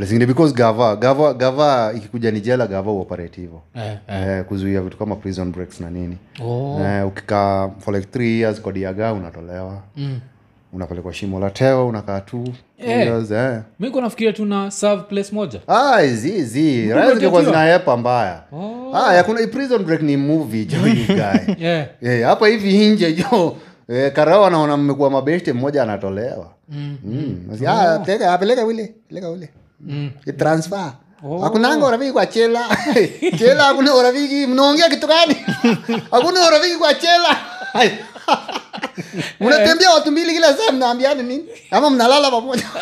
ingine 0.00 0.26
because 0.26 0.54
gava 0.54 0.96
gava 0.96 1.34
gava 1.34 1.92
ikikuja 1.96 2.30
ni 2.30 2.40
jela 2.40 2.66
gava 2.66 2.90
uoperate 2.90 3.40
hivo 3.40 3.62
Eh. 3.74 3.98
eh, 4.08 4.44
kuzuia 4.44 4.80
vitu 4.80 4.96
kama 4.96 5.16
prison 5.16 5.52
breaks 5.52 5.80
na 5.80 5.90
nini 5.90 6.16
Oh. 6.42 6.80
eh, 6.84 7.06
ukikaa 7.06 7.70
for 7.78 7.94
like 7.94 8.06
three 8.06 8.40
years 8.40 8.60
kodi 8.60 8.82
ya 8.82 8.92
gaa 8.92 9.12
unatolewa 9.12 9.82
Mm. 9.96 10.20
Unapelekwa 10.74 11.12
shimo 11.12 11.40
la 11.40 11.50
teo 11.50 11.88
unakaa 11.88 12.20
tu 12.20 12.44
Eh. 12.78 13.22
eh. 13.30 13.60
mi 13.80 13.90
ko 13.90 14.00
nafikiria 14.00 14.32
tuna 14.32 14.70
serve 14.70 15.02
place 15.02 15.34
moja 15.34 15.60
Ah, 15.68 16.06
zi 16.06 16.44
zi 16.44 16.88
raya 16.88 17.06
zingekuwa 17.14 17.40
umetakiwa? 17.40 17.44
zinahepa 17.44 17.96
mbaya 17.96 18.42
Oh. 18.52 18.96
ah, 18.96 19.24
prison 19.52 19.82
break 19.84 20.02
ni 20.02 20.16
movie 20.16 20.64
jo 20.64 20.78
guy 21.08 21.64
yeah. 21.64 21.86
Eh, 22.02 22.24
hapa 22.24 22.48
hivi 22.48 22.86
nje 22.88 23.12
jo 23.12 23.56
eh, 23.88 24.12
karao 24.12 24.46
anaona 24.46 24.76
mmekuwa 24.76 25.10
mabeshte 25.10 25.52
mmoja 25.52 25.82
anatolewa 25.82 26.50
mm. 26.68 26.96
mm. 27.04 27.44
Nasi, 27.50 27.66
ah, 27.66 27.98
peleka 27.98 28.32
ah, 28.32 28.38
peleka 28.38 28.64
ule 28.64 28.94
peleka 29.08 29.30
ule 29.30 29.48
Mm. 29.80 30.10
transfer 30.38 30.92
Oh. 31.28 31.38
hakunanga 31.38 31.86
urafiki 31.86 32.12
kwa 32.12 32.26
chela 32.26 32.60
chela 33.38 33.68
akuna 33.68 33.94
urafiki 33.94 34.46
mnaongea 34.46 34.88
kitu 34.88 35.06
gani 35.06 35.36
akuna 36.12 36.46
urafiki 36.48 36.76
kwa 36.76 36.94
chela 36.94 37.36
mnatembea 39.40 39.90
watu 39.94 40.12
mbili 40.12 40.32
kila 40.32 40.54
saa 40.54 40.72
mnaambiani 40.72 41.22
nini? 41.22 41.44
Ama 41.70 41.90
mnalala 41.90 42.30
pamoja? 42.30 42.62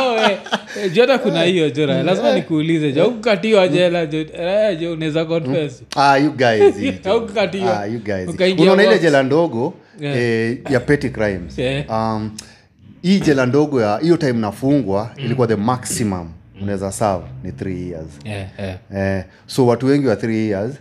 Oh, 0.00 0.16
eh, 0.16 0.38
eh, 0.82 0.92
jota 0.92 1.18
kuna 1.18 1.42
hiyo 1.42 1.70
jora 1.70 2.02
lazima 2.02 2.34
nikuulize 2.34 2.92
jo 2.92 3.06
ukukatiwa 3.06 3.68
jela 3.68 4.06
jo 4.06 4.18
eh, 4.20 4.92
unaweza 4.92 5.20
ah, 5.96 6.14
ah, 7.66 7.86
unaona 8.58 8.84
ile 8.84 8.98
jela 8.98 9.22
ndogo 9.22 9.74
Yeah. 10.00 10.16
eh, 10.18 10.58
ya 10.70 10.80
petty 10.80 11.10
crimes. 11.10 11.58
Yeah. 11.58 11.84
um, 11.90 12.30
hii 13.02 13.20
jela 13.20 13.46
ndogo 13.46 13.80
ya 13.82 13.98
hiyo 13.98 14.16
time 14.16 14.32
nafungwa 14.32 15.10
ilikuwa 15.16 15.46
the 15.46 15.56
maximum. 15.56 16.28
Unaweza 16.62 16.92
sav 16.92 17.22
ni 17.42 17.52
three 17.52 17.88
years. 17.90 18.06
Yeah, 18.24 18.46
yeah. 18.58 19.18
Eh, 19.18 19.24
so 19.46 19.66
watu 19.66 19.86
wengi 19.86 20.06
wa 20.06 20.16
three 20.16 20.48
years 20.48 20.74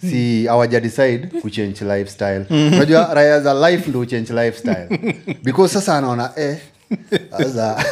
si 0.00 0.48
decide 0.80 1.26
kuchange 1.40 1.84
lifestyle. 1.84 2.44
Unajua 2.50 3.14
raya 3.14 3.40
za 3.40 3.70
life 3.70 3.90
ndo 3.90 4.00
uchange 4.00 4.32
lifestyle. 4.32 5.14
Because 5.42 5.74
sasa 5.74 5.98
anaona 5.98 6.32
eh, 6.36 6.58
sasa 7.38 7.84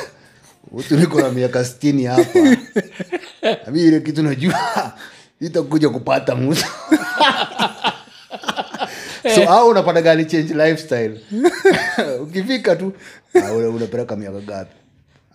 utu 0.72 0.96
niko 0.96 1.20
na 1.20 1.30
miaka 1.30 1.64
stini 1.64 2.04
hapa. 2.04 2.38
Mi 3.72 3.82
ile 3.82 4.00
kitu 4.00 4.22
najua 4.22 4.92
itakuja 5.40 5.88
kupata 5.90 6.34
musa 6.34 6.66
so 9.34 9.48
au 9.48 9.68
unapata 9.68 10.02
gani 10.02 10.24
change 10.24 10.54
lifestyle? 10.54 11.20
Ukifika 12.22 12.76
tu 12.76 12.92
ah, 13.44 13.52
unapeleka 13.52 14.16
miaka 14.16 14.40
gapi 14.40 14.74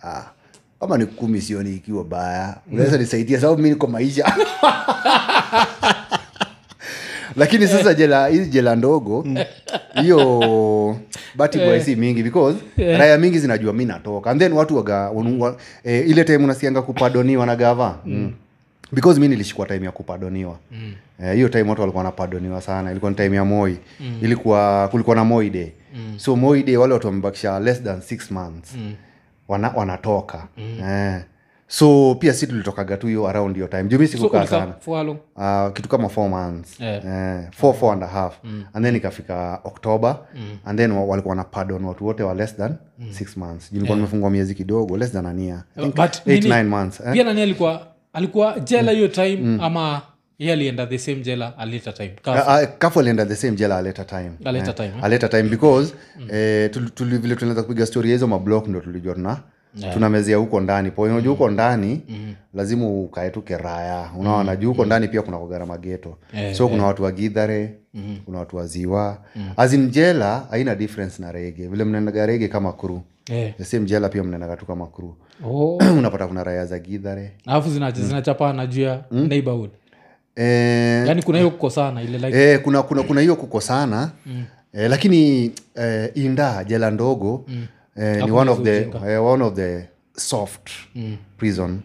ah, 0.04 0.22
kama 0.80 0.98
ni 0.98 1.06
kumi 1.06 1.40
sioni 1.40 1.74
ikiwa 1.76 2.04
baya. 2.04 2.56
Unaweza 2.72 2.98
nisaidia 2.98 3.40
sababu 3.40 3.62
mi 3.62 3.68
niko 3.70 3.86
maisha 3.86 4.34
lakini 7.36 7.66
sasa 7.68 7.94
jela 7.94 8.26
hizi 8.28 8.50
jela 8.50 8.76
ndogo 8.76 9.26
hiyo 10.00 10.96
bati 11.34 11.58
boy 11.58 11.94
mingi 11.96 12.22
because 12.22 12.58
raya 12.76 13.18
mingi 13.18 13.38
zinajua 13.38 13.72
mi 13.72 13.84
natoka. 13.84 14.30
And 14.30 14.40
then 14.40 14.52
watu 14.52 14.76
waga 14.76 15.10
wa, 15.38 15.56
eh, 15.84 16.08
ile 16.08 16.24
time 16.24 16.44
unasianga 16.44 16.82
kupadoniwa 16.82 17.46
na 17.46 17.56
gava? 17.56 17.98
Mm. 18.06 18.32
because 18.92 19.20
mi 19.20 19.28
nilishikwa 19.28 19.66
time 19.66 19.84
ya 19.86 19.92
kupadoniwa. 19.92 20.56
Eh, 21.24 21.34
hiyo 21.34 21.48
time 21.48 21.68
watu 21.70 21.80
walikuwa 21.80 22.04
wanapadoniwa 22.04 22.60
sana. 22.60 22.90
Ilikuwa 22.90 23.10
ni 23.10 23.16
time 23.16 23.36
ya 23.36 23.44
moi. 23.44 23.76
Ilikuwa 24.22 24.88
kulikuwa 24.88 25.16
na 25.16 25.24
moi 25.24 25.50
day. 25.50 25.68
So 26.16 26.36
moi 26.36 26.62
day 26.62 26.76
wale 26.76 26.92
watu 26.94 27.06
wamebakisha 27.06 27.60
less 27.60 27.82
than 27.82 28.00
six 28.00 28.30
months. 28.30 28.74
Wana, 29.48 29.68
wanatoka. 29.76 30.46
Eh. 30.58 31.20
So 31.78 32.14
pia 32.14 32.32
si 32.32 32.46
tulitokaga 32.46 32.96
tu 32.96 33.06
hiyo 33.06 33.28
around 33.28 33.54
hiyo 33.56 33.66
time. 33.68 33.84
Jumi 33.84 34.08
sikukaa 34.08 34.46
so, 34.46 34.50
sana. 34.50 34.74
uh, 35.66 35.72
kitu 35.72 35.88
kama 35.88 36.08
four 36.08 36.28
months. 36.28 36.80
Yeah. 36.80 37.04
eh, 37.06 37.48
four, 37.52 37.74
four 37.74 37.92
and 37.92 38.02
a 38.04 38.06
half. 38.06 38.34
And 38.72 38.84
then 38.84 38.96
ikafika 38.96 39.60
october. 39.64 40.18
And 40.64 40.78
then 40.78 40.92
walikuwa 40.92 41.34
na 41.34 41.44
pardon 41.44 41.84
watu 41.84 42.06
wote 42.06 42.22
wa 42.22 42.34
less 42.34 42.56
than 42.56 42.74
six 43.10 43.36
months. 43.36 43.72
Juu 43.72 43.84
yeah. 43.84 43.96
nimefungwa 43.96 44.30
miezi 44.30 44.54
kidogo 44.54 44.96
less 44.96 45.12
than 45.12 45.26
ania 45.26 45.64
eight, 46.26 46.44
nine 46.44 46.62
months 46.62 47.00
eh? 47.00 47.12
pia 47.12 47.24
nani 47.24 47.42
alikuwa 47.42 47.86
alikuwa 48.12 48.60
jela 48.60 48.92
hiyo 48.92 49.08
time 49.08 49.58
ama 49.62 50.02
ye 50.38 50.52
alienda 50.52 50.86
the 50.86 50.98
same 50.98 51.16
jela 51.20 51.58
alita 51.58 51.92
time? 51.92 52.14
Kafu. 52.22 52.50
Uh, 52.90 52.96
uh, 52.96 53.00
alienda 53.00 53.26
the 53.26 53.36
same 53.36 53.56
jela 53.56 53.76
aleta 53.78 54.04
time. 54.04 54.30
A 54.44 54.72
time, 54.72 54.88
eh? 54.88 55.04
aleta 55.04 55.28
time 55.28 55.42
because 55.42 55.94
eh, 56.30 56.70
tuli- 56.70 56.90
tuli- 56.94 57.18
vile 57.18 57.36
tunaanza 57.36 57.62
kupiga 57.62 57.86
story 57.86 58.10
hizo 58.10 58.26
mablock 58.26 58.68
ndo 58.68 58.80
tulijua 58.80 59.14
tuna 59.14 59.40
tunamezea 59.92 60.36
huko 60.36 60.60
ndani. 60.60 60.90
Po 60.90 61.02
unajua 61.02 61.30
huko 61.32 61.50
ndani 61.50 62.00
lazima 62.54 62.88
ukae 62.88 63.30
tu 63.30 63.42
keraya 63.42 64.10
unaona 64.18 64.56
juu 64.56 64.68
huko 64.68 64.84
ndani 64.84 65.08
pia 65.08 65.22
kuna 65.22 65.38
kugarama 65.38 65.78
geto 65.78 66.18
yeah, 66.32 66.54
so 66.54 66.68
kuna 66.68 66.86
watu 66.86 67.02
wa 67.02 67.12
gidhare 67.12 67.74
kuna 68.24 68.38
watu 68.38 68.56
wa 68.56 68.66
ziwa. 68.66 69.18
Jela 69.90 70.46
haina 70.50 70.74
difference 70.74 71.22
na 71.22 71.32
rege 71.32 71.68
vile 71.68 71.84
mnaendaga 71.84 72.26
rege 72.26 72.48
kama 72.48 72.72
kru 72.72 73.02
Yeah. 73.30 73.54
the 73.56 73.80
jela 73.80 74.08
pia 74.08 74.22
mnaendaga 74.24 74.56
tu 74.56 74.66
kama 74.66 74.86
kru 74.86 75.16
Oh. 75.44 75.76
unapata 75.98 76.26
kuna 76.26 76.44
raya 76.44 76.66
za 76.66 76.78
gidhare 76.78 77.32
alafu 77.46 77.70
zinachapana 77.70 78.62
mm. 78.64 78.68
juu 78.70 78.82
ya 78.82 79.04
neighborhood. 79.10 79.70
Eh, 80.36 81.06
yani 81.08 81.22
kuna 81.22 81.38
hiyo 81.38 81.50
kukosana 81.50 82.02
ile 82.02 82.18
like 82.18 82.42
eh, 82.52 82.60
kuna 82.62 82.82
kuna 82.82 83.02
kuna 83.02 83.20
hiyo 83.20 83.36
kukosana. 83.36 84.10
Mm. 84.26 84.44
eh, 84.72 84.90
lakini 84.90 85.50
eh, 85.74 86.10
inda 86.14 86.64
jela 86.64 86.90
ndogo 86.90 87.44
mm. 87.48 87.66
Eh, 87.96 88.24
ni 88.24 88.30
one 88.30 88.50
of 88.50 88.62
the 88.62 88.76
eh, 89.08 89.24
one 89.24 89.44
of 89.44 89.54
the 89.54 89.88
soft 90.16 90.70
mm. 90.94 91.16
prison 91.36 91.80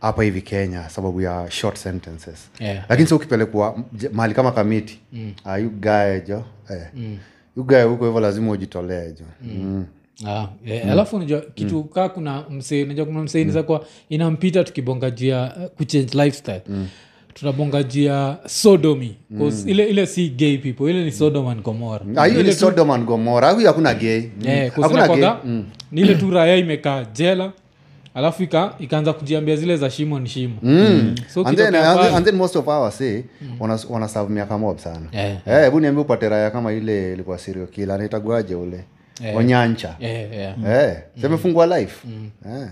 hapa 0.00 0.22
hivi 0.22 0.42
kenya 0.42 0.88
sababu 0.88 1.20
ya 1.20 1.50
short 1.50 1.76
sentences 1.76 2.50
Yeah. 2.60 2.84
lakini 2.88 3.08
sa 3.08 3.16
ukipelekwa 3.16 3.78
mahali 4.12 4.34
kama 4.34 4.52
kamiti 4.52 5.00
mm. 5.12 5.32
uh, 5.44 5.62
yugae 5.62 6.20
jo 6.20 6.44
eh. 6.70 6.86
mm. 6.94 7.18
yugae 7.56 7.82
huko 7.82 8.04
hivyo 8.04 8.20
lazima 8.20 8.50
ujitolee 8.50 9.12
jo 9.12 9.24
mm. 9.42 9.86
Ah, 10.26 10.48
eh, 10.66 10.90
alafu 10.90 11.16
unajua 11.16 11.40
kitu 11.40 11.84
kaa 11.84 12.08
kuna 12.08 12.44
msee 12.50 12.84
unajua 12.84 13.06
kuna 13.06 13.22
msee 13.22 13.44
mm. 13.44 13.62
kwa 13.62 13.86
inampita 14.08 14.64
tukibonga 14.64 15.10
juu 15.10 15.26
ya 15.26 15.56
uh, 15.56 15.64
kuchange 15.64 16.24
lifestyle 16.24 16.60
tunabonga 16.60 16.88
ya 18.04 18.36
sodomy 18.46 19.16
'Cause 19.38 19.70
ile 19.70 19.84
ile 19.86 20.06
si 20.06 20.28
gay 20.28 20.58
people 20.58 20.90
ile 20.90 21.04
ni 21.04 21.12
sodom 21.12 21.46
and 21.46 21.62
gomora 21.62 22.04
Ah, 22.16 22.26
hiyo 22.26 22.42
ni 22.42 22.52
sodom 22.52 22.90
and 22.90 23.04
gomora 23.04 23.50
huyu 23.50 23.66
hakuna 23.66 23.94
gay? 23.94 24.20
Mm. 24.20 24.48
Eh, 24.48 24.72
hakuna 24.72 24.88
gay? 25.08 25.16
inakwaga, 25.18 25.36
ni 25.92 26.00
ile 26.00 26.14
tu 26.14 26.30
raya 26.30 26.56
imekaa 26.56 27.04
jela 27.04 27.52
alafu 28.14 28.42
ika, 28.42 28.74
ikaanza 28.78 29.12
kujiambia 29.12 29.56
zile 29.56 29.76
za 29.76 29.90
shimo 29.90 30.20
ni 30.20 30.28
shimo. 30.28 30.54
Mm. 30.62 31.14
so 31.34 31.44
and 31.46 31.56
then, 31.58 31.74
and, 31.74 32.00
then, 32.00 32.14
and 32.14 32.24
then 32.24 32.34
most 32.36 32.56
of 32.56 32.68
our 32.68 32.92
say 32.92 33.22
wana, 33.60 33.78
wana 33.90 34.08
miaka 34.28 34.58
mob 34.58 34.78
sana. 34.78 35.06
Yeah. 35.12 35.36
yeah, 35.46 35.64
hebu 35.64 35.80
niambia 35.80 36.02
upate 36.02 36.28
raya 36.28 36.50
kama 36.50 36.72
ile 36.72 37.12
ilikuwa 37.12 37.38
sirio 37.38 37.66
kila 37.66 37.94
anaitaguaje 37.94 38.54
ule. 38.54 38.84
Onyancha. 39.36 39.96
Eh, 40.00 40.28
eh. 40.32 40.54
yeah. 40.64 40.96
semefungua 41.20 41.78
life? 41.78 41.96
Mm. 42.04 42.30
then 42.44 42.68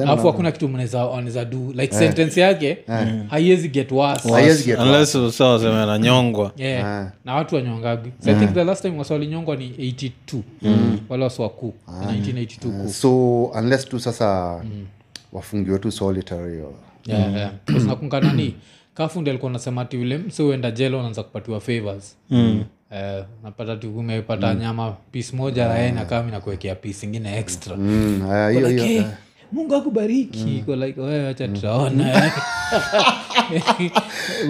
alafu 0.00 0.26
hakuna 0.26 0.52
kitu 0.52 0.68
mnaweza 0.68 1.04
du 1.44 1.72
like 1.72 1.80
like 1.82 1.94
sentence 1.94 2.40
yake 2.40 2.78
haiwezi 3.28 3.68
get 3.68 3.92
worse. 3.92 4.32
Haiwezi 4.32 4.64
get 4.64 4.78
unless 4.78 5.14
usa 5.14 5.44
waseme 5.44 5.74
ananyongwa 5.74 6.52
yeah. 6.56 7.12
na 7.24 7.34
watu 7.34 7.54
wanyongagi. 7.54 8.12
So 8.24 8.30
i 8.30 8.34
think 8.34 8.52
the 8.54 8.64
last 8.64 8.82
time 8.82 8.98
wasi 8.98 9.12
ni 9.56 9.68
82 9.68 10.40
wale 11.08 11.24
wasi 11.24 11.42
wakuu 11.42 11.74
1982 11.88 12.82
kuu 12.82 12.88
so 12.88 13.44
unless 13.44 13.88
tu 13.88 14.00
sasa 14.00 14.60
wafungiwe 15.32 15.78
tu 15.78 15.90
solitary 15.92 16.58
or- 16.60 16.72
yeah, 17.06 17.34
yeah. 17.34 17.50
Because 17.66 17.86
nani 18.20 18.54
kafundi 18.94 19.30
alikuwa 19.30 19.52
nasema 19.52 19.84
ti 19.84 19.96
ule 19.96 20.18
msi 20.18 20.42
uenda 20.42 20.70
jela 20.70 20.98
unaanza 20.98 21.22
kupatiwa 21.22 21.60
favors. 21.60 22.16
Eh, 22.94 23.24
napata 23.44 23.76
tiumepata 23.76 24.54
mm. 24.54 24.60
nyama 24.60 24.96
pis 25.12 25.34
moja 25.34 25.68
rae 25.68 25.92
na 25.92 26.04
kuwekea 26.40 26.74
pis 26.74 27.02
ingine 27.02 27.38
extra. 27.38 27.76
Mm, 27.76 28.22
uh, 28.28 28.62
Like, 28.68 28.82
"Hey, 28.82 29.02
mungu 29.52 29.74
akubariki. 29.74 30.56
Iko 30.58 30.76
like 30.76 31.00
"Wewe 31.00 31.28
acha 31.28 31.48
tutaona. 31.48 32.32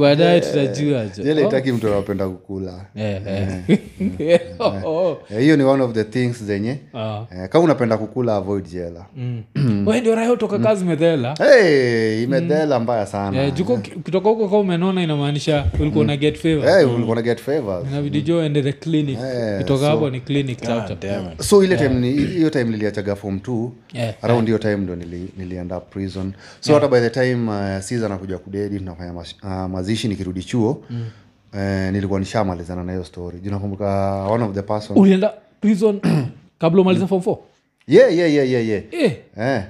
Baadaye 0.00 0.40
tutajua 0.40 1.04
jo." 1.06 1.74
mtu 1.74 1.88
anapenda 1.88 2.28
kukula. 2.28 2.72
Eh, 2.96 3.20
eh. 3.26 4.40
Oh, 4.58 4.74
oh. 4.90 5.18
Eh, 5.30 5.40
hiyo 5.40 5.56
ni 5.56 5.62
one 5.64 5.82
of 5.82 5.92
the 5.92 6.04
things 6.04 6.44
zenye. 6.44 6.76
Ah. 6.94 7.24
eh, 7.30 7.48
kama 7.48 7.64
unapenda 7.64 7.98
kukula 7.98 8.36
avoid 8.36 8.68
jela. 8.70 9.06
Mm. 9.16 9.42
Ndio 10.00 10.14
raha 10.14 10.32
utoka 10.32 10.58
kazi 10.58 10.84
medhela 10.84 11.34
hey, 11.34 12.22
imedhela 12.22 12.80
mbaya 12.80 13.06
sana. 13.06 13.38
Yeah, 13.38 13.54
juko 13.54 13.74
ukitoka 13.74 14.28
huko 14.28 14.44
kama 14.48 14.58
umenona 14.58 15.02
inamaanisha 15.02 15.64
ulikuwa 15.80 16.04
na 16.04 16.16
get 16.16 16.36
favor. 16.38 16.70
Hey, 16.76 16.84
ulikuwa 16.84 17.16
na 17.16 17.22
get 17.22 17.40
favor. 17.40 17.82
Inabidi 17.90 18.22
jo 18.22 18.42
ende 18.44 18.62
the 18.62 18.72
clinic. 18.72 19.18
Hey, 19.18 19.58
kutoka 19.58 19.86
hapo 19.86 20.10
ni 20.10 20.20
clinic 20.20 20.60
chapter 20.60 21.32
so 21.40 21.64
ile 21.64 21.76
time 21.76 21.94
ni- 21.94 22.12
hiyo 22.12 22.50
time 22.50 22.64
niliachaga 22.64 23.16
form 23.16 23.36
2 23.36 23.70
Yeah. 23.92 24.14
around 24.22 24.46
hiyo 24.46 24.58
time 24.58 24.76
ndo 24.96 25.06
nili, 25.06 25.80
prison 25.90 26.32
so 26.60 26.74
hata 26.74 26.88
by 26.88 27.00
the 27.00 27.10
time 27.10 27.50
uh, 27.50 27.80
siza 27.80 28.08
nakuja 28.08 28.38
kudedi 28.38 28.78
tunafanya 28.78 29.12
uh, 29.12 29.50
mazishi 29.50 30.08
nikirudi 30.08 30.42
chuo 30.42 30.84
mm. 30.90 31.06
uh, 31.52 31.60
nilikuwa 31.92 32.20
nishamalizana 32.20 32.84
na 32.84 32.92
hiyo 32.92 33.04
story 33.04 33.40
nakumbuka 33.44 34.14
one 34.30 34.44
of 34.44 34.54
the 34.54 34.62
person 34.62 34.98
ulienda 34.98 35.34
prison 35.60 36.00
kabla 36.58 36.80
umaliza 36.80 37.06
form 37.06 37.22
4 37.22 37.36
yeah, 37.86 38.16
yeah, 38.16 38.32
yeah, 38.32 38.50
yeah, 38.50 38.66
yeah. 38.68 38.82
eh 38.92 39.16
Eh. 39.38 39.62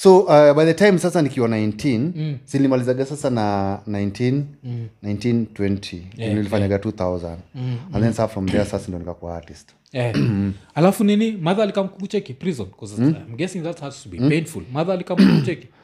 So 0.00 0.18
uh, 0.20 0.52
by 0.54 0.64
the 0.64 0.74
time 0.74 0.98
sasa 0.98 1.22
nikiwa 1.22 1.48
19 1.48 1.98
mm. 2.16 2.38
silimalizaga 2.44 3.06
sasa 3.06 3.30
na 3.30 3.78
19 3.88 4.42
mm. 4.64 4.86
19 5.04 5.44
20 5.54 5.96
yeah, 6.16 6.34
nilifanyaga 6.34 6.76
2000 6.76 7.36
mm. 7.54 7.76
and 7.92 8.04
then 8.04 8.12
sa 8.12 8.28
from 8.28 8.46
there 8.48 8.64
sasa 8.64 8.88
ndo 8.88 8.98
nikakuwa 8.98 9.36
artist. 9.36 9.68
Eh. 9.92 10.14
alafu 10.74 11.04
nini? 11.04 11.32
Madha 11.32 11.62
alikamkucheki 11.62 12.34
prison? 12.34 12.66
'Cause 12.80 13.02
I'm 13.02 13.36
guessing 13.36 13.60
that 13.60 13.80
has 13.80 14.02
to 14.02 14.08
be 14.08 14.18
painful. 14.28 14.62
Madha 14.72 14.92
alikamkucheki? 14.92 15.68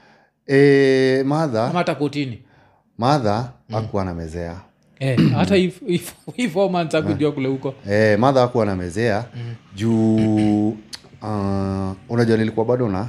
E, 0.46 1.22
madha 1.26 1.64
ama 1.64 1.78
hata 1.78 1.94
kotini? 1.94 2.38
Madha 2.98 3.52
akuwa 3.72 4.04
na 4.04 4.14
mezea 4.14 4.60
eh, 4.98 5.18
hata 5.32 5.56
if- 5.56 5.82
if- 5.88 6.12
if 6.36 6.52
four 6.52 6.70
months 6.70 6.94
akujua 6.94 7.32
kule 7.32 7.48
huko. 7.48 7.74
E, 7.90 8.16
madha 8.16 8.42
akuwa 8.42 8.66
na 8.66 8.76
mezea 8.76 9.24
juu 9.76 10.68
uh, 10.68 11.92
unajua 12.08 12.36
nilikuwa 12.36 12.66
bado 12.66 12.88
na 12.88 13.08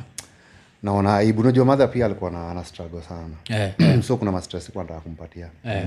naona 0.85 1.15
aibu. 1.17 1.41
Unajua 1.41 1.65
madha 1.65 1.87
pia 1.87 2.05
alikuwa 2.05 2.31
na, 2.31 2.53
na 2.53 2.63
struggle 2.65 3.01
sana. 3.01 3.35
Eh. 3.79 4.01
so 4.03 4.17
kuna 4.17 4.31
mastress 4.31 4.71
kuwa 4.71 4.83
nataka 4.83 4.99
kumpatia. 5.01 5.47
Eh. 5.65 5.85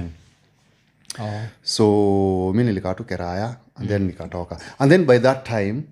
Oh. 1.21 1.41
so 1.63 2.53
mi 2.57 2.65
nilikaa 2.65 2.95
tu 2.95 3.05
keraya 3.05 3.57
and 3.75 3.89
then 3.89 4.03
nikatoka. 4.07 4.59
And 4.79 4.91
then 4.91 5.05
by 5.07 5.19
that 5.19 5.45
time 5.49 5.83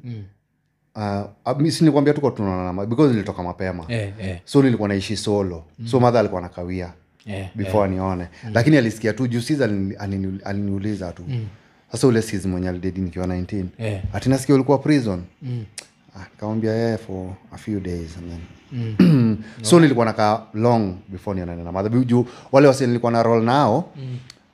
uh, 0.94 1.68
sinikwambia 1.68 2.14
tuko 2.14 2.30
tunaonana 2.30 2.86
because 2.86 3.12
nilitoka 3.12 3.42
mapema. 3.42 3.84
Eh, 3.88 4.12
eh, 4.20 4.38
so 4.44 4.62
nilikuwa 4.62 4.88
naishi 4.88 5.16
solo. 5.16 5.64
So 5.90 6.00
madha 6.00 6.20
alikuwa 6.20 6.40
nakawia 6.40 6.92
yeah, 7.26 7.48
before 7.54 7.84
anione. 7.84 8.26
Lakini 8.54 8.76
alisikia 8.76 9.12
tu 9.12 9.26
juu 9.26 9.40
sis 9.40 9.60
alini- 9.60 9.96
alini- 9.98 10.40
aliniuliza 10.44 11.12
tu. 11.12 11.24
Sasa 11.92 12.06
ule 12.06 12.22
sis 12.22 12.46
mwenye 12.46 12.68
alidedi 12.68 13.00
nikiwa 13.00 13.26
9 13.26 13.64
yeah. 13.78 14.02
atinasikia 14.12 14.54
ulikuwa 14.54 14.78
prison. 14.78 15.22
Ah, 15.42 15.54
nikamwambia 16.30 16.72
yeye 16.72 16.96
for 16.98 17.26
a 17.52 17.58
few 17.58 17.80
days 17.80 18.16
and 18.18 18.30
then 18.30 19.38
so 19.62 19.80
nilikuwa 19.80 20.06
nakaa 20.06 20.42
long 20.54 20.94
before 21.08 21.36
nionane 21.36 21.62
na 21.62 21.72
madha 21.72 21.88
juu 21.88 22.26
wale 22.52 22.68
wase 22.68 22.86
nilikuwa 22.86 23.12
na 23.12 23.22
roll 23.22 23.44
nao 23.44 23.90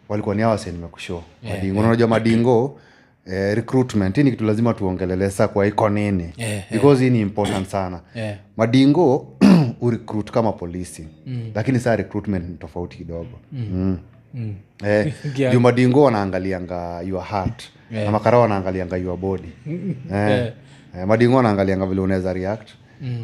walikuwa 0.08 0.34
ni 0.34 0.42
awase 0.42 0.70
wase 0.70 1.12
yeah, 1.12 1.56
madingo 1.56 1.80
unajua 1.80 2.08
madingo 2.08 2.78
eh, 3.26 3.54
recruitment 3.54 4.16
hii 4.16 4.22
ni 4.22 4.30
kitu 4.30 4.44
lazima 4.44 4.74
tuongelele 4.74 5.30
sa 5.30 5.48
kwa 5.48 5.66
iko 5.66 5.88
nini? 5.88 6.32
Eh, 6.36 6.62
because 6.72 7.04
hii 7.04 7.10
ni 7.10 7.20
important 7.20 7.66
sana. 7.68 8.00
Yeah. 8.14 8.36
madingo 8.56 9.26
urecruit 9.80 10.30
kama 10.30 10.52
polisi 10.52 11.08
lakini 11.54 11.78
saa 11.80 11.96
recruitment 11.96 12.48
ni 12.48 12.56
tofauti 12.56 12.96
kidogo. 12.96 13.38
Mm. 13.52 13.98
mm. 14.34 14.54
Eh, 14.84 15.12
Yeah. 15.36 15.52
juu 15.52 15.60
madingo 15.60 16.02
wanaangalianga 16.02 17.00
your 17.00 17.24
heart. 17.24 17.62
Na 17.90 18.10
makarao 18.10 18.40
wanaangalianga 18.40 18.96
your 18.96 19.16
body. 19.16 19.48
Eh, 20.14 20.52
eh, 20.98 21.06
madingo 21.06 21.38
anaangalianga 21.38 21.86
vile 21.86 22.00
unaweza 22.00 22.32
react. 22.32 22.68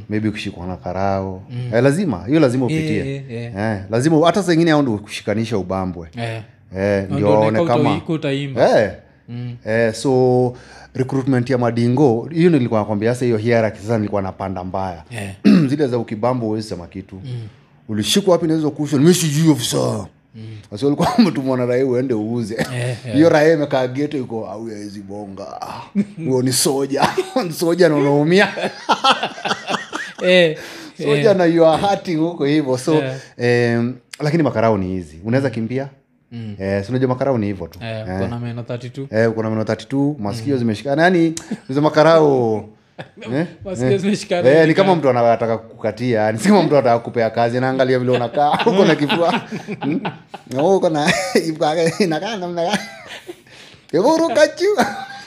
Maybe 0.09 0.31
kushikwa 0.31 0.67
na 0.67 0.77
karao. 0.77 1.43
Eh, 1.75 1.83
lazima 1.83 2.25
hiyo 2.27 2.41
lazima 2.41 2.65
upitie. 2.65 2.97
yeah, 2.97 3.31
yeah, 3.31 3.55
yeah. 3.55 3.77
eh, 3.79 3.85
lazima 3.91 4.27
hata 4.27 4.43
saingine 4.43 4.71
ao 4.71 4.83
ndo 4.83 4.99
kushikanisha 4.99 5.59
ubambwe. 5.59 6.09
Yeah. 6.17 6.43
eh, 6.77 7.05
ndio 7.05 7.17
Ndio 7.17 7.31
waone 7.31 7.65
kama 7.65 8.01
eh, 8.23 8.93
mm. 9.29 9.57
eh, 9.65 9.87
eh, 9.87 9.95
so 9.95 10.53
recruitment 10.95 11.51
ya 11.51 11.59
madingo 11.59 12.29
hiyo 12.33 12.51
nilikuwa 12.51 12.81
nakwambia 12.81 13.15
sasa 13.15 13.25
hiyo 13.25 13.37
hierarchy 13.37 13.81
sasa 13.83 13.97
nilikuwa 13.99 14.23
napanda 14.23 14.65
mbaya. 14.65 15.05
Yeah. 15.11 15.35
zile 15.71 15.87
za 15.87 15.99
ukibambo 15.99 16.47
huwezi 16.47 16.69
sema 16.69 16.87
kitu. 16.87 17.21
Ulishikwa 17.89 18.33
wapi 18.33 18.47
naweza 18.47 18.71
kushwa 18.71 18.99
mi 19.01 19.15
sijui 19.15 19.51
ofisa 19.53 20.07
mtumwa 21.19 21.57
na 21.59 21.67
raia 21.67 21.87
uende 21.87 22.15
uuze. 22.15 22.67
Hiyo 23.13 23.29
raia 23.29 23.53
imekaa 23.55 23.87
geto 23.87 24.19
iko 24.19 24.47
auwezi 24.47 25.01
bonga. 25.01 25.61
Huyo 26.27 26.43
ni 26.43 26.53
soja. 26.53 27.09
Ni 27.47 27.53
soja 27.53 27.89
nanaumia 27.89 28.49
eh, 30.23 30.59
soja 31.03 31.35
na 31.35 31.45
you 31.45 31.67
are 31.67 31.83
hurting 31.83 32.17
huko 32.17 32.45
hivyo. 32.45 32.79
So 32.79 32.95
Yeah. 32.95 33.17
em, 33.37 33.95
lakini 34.21 34.43
makarau 34.43 34.79
ni 34.79 34.87
hizi 34.87 35.21
unaweza 35.25 35.51
kimbia? 35.51 35.89
Mm. 36.33 36.57
eh, 36.61 36.85
sinajua 36.85 37.09
makarau 37.09 37.39
ni 37.39 37.47
hivyo 37.47 37.67
tu. 37.67 37.79
Eh, 37.83 38.07
eh. 38.09 38.41
meno 38.41 38.63
32 38.63 39.07
eh, 39.11 39.31
kuna 39.31 39.51
meno 39.51 39.63
32 39.63 40.15
masikio 40.19 40.57
zimeshikana 40.57 41.03
yani 41.03 41.35
hizo 41.69 41.81
makarao 41.81 42.69
eh? 43.33 43.47
Eh, 44.31 44.61
ni 44.61 44.67
ni 44.67 44.75
kama 44.75 44.97
mtu 44.97 45.11
anataka 45.11 45.59
kukatia 45.59 46.21
yani 46.21 46.39
si 46.39 46.49
kama 46.49 46.63
mtu 46.63 46.75
anataka 46.77 46.99
kupea 46.99 47.31
kazi 47.31 47.61
naangalia 47.61 47.99
vile 47.99 48.13
unakaa 48.13 48.53
uko 48.67 48.85
na 48.85 48.95
kifua. 48.95 49.41
Hmm? 49.81 50.01
Uko 50.61 50.89
na 50.89 51.13
inakaa 51.99 52.37
namna 52.37 52.65
gani? 52.65 52.79
Hebu 53.93 54.17
ruka 54.17 54.47
juu. 54.47 54.77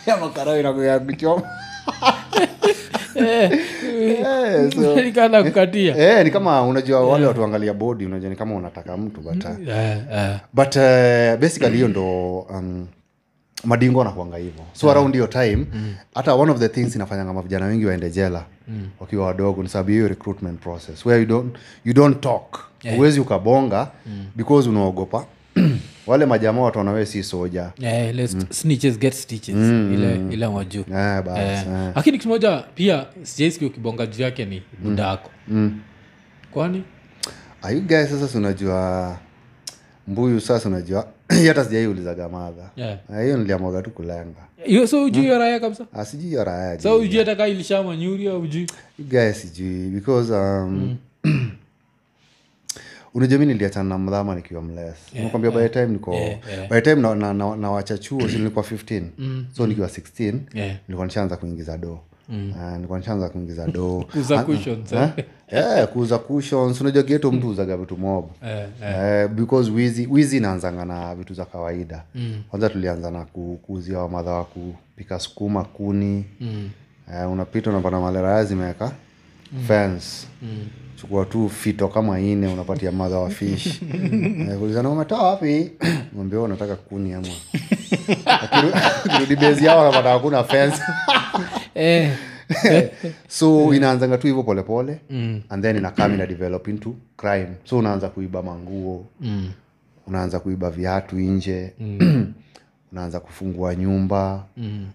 Ya 0.05 0.17
makarao 0.17 0.59
inakuya 0.59 0.99
kuchoma 0.99 1.43
Eh, 3.15 3.59
kukatia 5.43 5.97
eh, 5.97 6.23
ni 6.25 6.31
kama 6.31 6.61
unajua 6.63 7.07
wale 7.07 7.25
watu 7.25 7.43
angalia 7.43 7.73
bodi 7.73 8.05
unajua 8.05 8.29
ni 8.29 8.35
kama 8.35 8.55
unataka 8.55 8.97
mtu 8.97 9.21
but 9.21 9.45
uh, 9.45 9.67
yeah, 9.67 9.97
eh, 10.13 10.39
but 10.53 10.75
uh, 10.75 11.39
basically 11.41 11.75
hiyo 11.75 11.87
ndo 11.87 12.39
um, 12.39 12.87
madingo 13.63 14.01
anakuanga 14.01 14.37
hivo 14.37 14.63
so 14.73 14.91
around 14.91 15.13
hiyo 15.13 15.27
time 15.27 15.65
hata 16.15 16.33
one 16.35 16.51
of 16.51 16.59
the 16.59 16.69
things 16.69 16.95
inafanyanga 16.95 17.33
mavijana 17.33 17.65
wengi 17.65 17.85
waende 17.85 18.09
jela 18.09 18.45
wakiwa 18.99 19.25
wadogo 19.25 19.63
ni 19.63 19.69
sababu 19.69 19.89
hiyo 19.89 20.07
recruitment 20.07 20.59
process 20.59 21.05
where 21.05 21.21
you 21.21 21.27
don't, 21.27 21.55
you 21.85 21.93
don't 21.93 22.21
talk. 22.21 22.59
Huwezi 22.95 23.19
ukabonga 23.19 23.91
because 24.35 24.69
unaogopa. 24.69 25.25
Wale 26.07 26.25
majamaa 26.25 26.61
wataona 26.61 26.91
wee 26.91 27.05
si 27.05 27.23
soja. 27.23 27.71
Ile 27.79 28.27
snitches 28.27 28.99
get 28.99 29.13
stitches. 29.13 29.55
Ile 29.55 30.15
ile 30.31 30.45
wajuu 30.45 30.83
bas, 31.25 31.39
Eh, 31.39 31.67
eh. 31.67 31.91
lakini 31.95 32.17
kitu 32.17 32.29
moja 32.29 32.63
pia 32.75 33.05
sijaisikia 33.23 33.67
ukibonga 33.67 34.05
juu 34.05 34.23
yake 34.23 34.45
ni 34.45 34.63
budako 34.83 35.29
kwani? 36.51 36.83
Are 37.61 37.75
you 37.75 37.81
guys 37.81 38.09
sasa 38.09 38.37
unajua 38.37 39.17
mbuyu 40.07 40.41
sasa 40.41 40.69
unajua 40.69 41.07
hii 41.29 41.47
hata 41.47 41.65
sijaiulizaga 41.65 42.29
madha 42.29 42.69
Yeah. 42.75 42.99
Eh, 43.13 43.23
hiyo 43.23 43.37
niliamwaga 43.37 43.81
tu 43.81 43.89
kulenga 43.89 44.51
hiyo 44.63 44.87
so 44.87 45.03
ujui 45.03 45.21
hiyo 45.23 45.39
raya 45.39 45.59
kabisa? 45.59 45.85
Ah, 45.93 46.05
sijui 46.05 46.27
hiyo 46.29 46.43
raya 46.43 46.79
sa 46.79 46.95
ujui 46.95 47.19
hata 47.19 47.35
kaa 47.35 47.47
ilishamanyuri 47.47 48.27
au 48.27 48.41
ujui 48.41 48.67
You 48.99 49.33
sijui. 49.33 49.89
Because 49.89 50.33
um, 50.33 50.97
unajua 53.13 53.39
mi 53.39 53.45
niliachana 53.45 53.89
na 53.89 53.97
mdhama 53.97 54.35
nikiwa 54.35 54.61
mles 54.61 54.95
nakwambia 55.13 55.51
by 55.51 55.57
the 55.59 55.69
time 55.69 55.85
niko 55.85 56.11
by 56.69 56.81
the 56.81 56.81
time 56.81 56.95
na, 56.95 57.15
na, 57.15 57.33
na, 57.33 57.55
nawacha 57.55 57.97
chuo 57.97 58.29
si 58.29 58.37
nilikuwa 58.37 58.65
15 58.65 59.43
so 59.57 59.67
nikiwa 59.67 59.87
16 59.87 60.35
Yeah. 60.53 60.75
nilikuwa 60.87 61.05
nishaanza 61.07 61.37
kuingiza 61.37 61.77
do. 61.77 61.99
Ah, 62.31 62.75
nilikuwa 62.75 62.99
nishaanza 62.99 63.29
kuingiza 63.29 63.67
do. 63.67 64.05
Kuuza 64.11 64.39
Ah, 64.39 64.43
cushions, 64.43 64.93
ah, 64.93 65.13
eh, 65.51 65.87
kuuza 65.87 66.17
cushions 66.17 66.81
unajua 66.81 67.03
geto 67.03 67.31
mtu 67.31 67.49
uzaga 67.49 67.77
vitu 67.77 67.97
mob. 67.97 68.25
Yeah. 68.81 69.25
Uh, 69.25 69.31
because 69.31 69.71
wizi 69.71 70.07
wizi 70.11 70.37
inaanzanga 70.37 70.85
na 70.85 71.15
vitu 71.15 71.33
za 71.33 71.45
kawaida. 71.45 72.03
Kwanza 72.49 72.69
tulianza 72.69 73.11
na 73.11 73.25
ku, 73.25 73.59
kuuzia 73.61 73.97
wamadha 73.99 74.31
wa 74.31 74.43
kupika 74.45 75.19
sukuma 75.19 75.63
kuni. 75.63 76.25
Mm, 76.39 76.69
uh, 77.25 77.31
unapita 77.31 77.69
unapata 77.69 77.99
maleraya 77.99 78.45
zimeweka. 78.45 78.91
Fence. 79.67 80.27
Chukua 80.95 81.25
tu 81.25 81.49
fito 81.49 81.87
kama 81.87 82.19
ine 82.19 82.47
unapatia 82.47 82.91
madha 82.91 83.17
wa 83.19 83.29
fish. 83.29 83.81
Eh, 84.51 84.57
kulizana 84.59 84.89
umetoa 84.89 85.23
wapi? 85.29 85.71
Mwambia 86.15 86.39
"Oh, 86.39 86.43
unataka 86.43 86.75
kuni 86.75 87.13
ama. 87.13 87.27
Kirudi 89.13 89.35
bezi 89.35 89.65
yao 89.65 89.81
anapata 89.81 90.09
hakuna 90.09 90.43
fence. 90.43 90.81
Eh, 91.75 92.11
so 93.27 93.73
inaanzanga 93.73 94.17
tu 94.17 94.27
hivyo 94.27 94.43
polepole 94.43 94.99
and 95.49 95.61
then 95.63 95.75
inakam 95.77 96.13
ina 96.13 96.27
develop 96.27 96.67
into 96.67 96.95
crime. 97.17 97.47
So 97.63 97.77
unaanza 97.77 98.09
kuiba 98.09 98.43
manguo. 98.43 99.05
Mm, 99.21 99.51
unaanza 100.07 100.39
kuiba 100.39 100.69
viatu 100.71 101.15
nje. 101.15 101.73
Unaanza 102.91 103.19
kufungua 103.19 103.75
nyumba. 103.75 104.43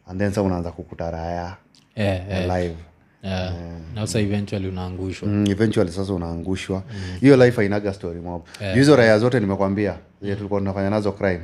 And 0.06 0.18
then 0.18 0.32
sa 0.32 0.42
unaanza 0.42 0.72
kukuta 0.72 1.10
raya 1.10 1.56
eh, 1.94 2.22
eh, 2.30 2.42
live 2.42 2.74
eh. 3.22 3.50
na 3.94 4.06
sasa 4.06 4.20
eventually 4.20 4.68
unaangushwa. 4.68 5.28
Mm, 5.28 5.46
eventually 5.50 5.92
sasa 5.92 6.12
unaangushwa. 6.14 6.82
Hiyo 7.20 7.36
life 7.36 7.56
hainaga 7.60 7.92
story 7.94 8.20
mob. 8.20 8.42
Yeah. 8.60 8.74
hizo 8.76 8.96
raya 8.96 9.18
zote 9.18 9.40
nimekwambia 9.40 9.96
tulikuwa 10.20 10.60
tunafanya 10.60 10.90
nazo 10.90 11.12
crime 11.12 11.40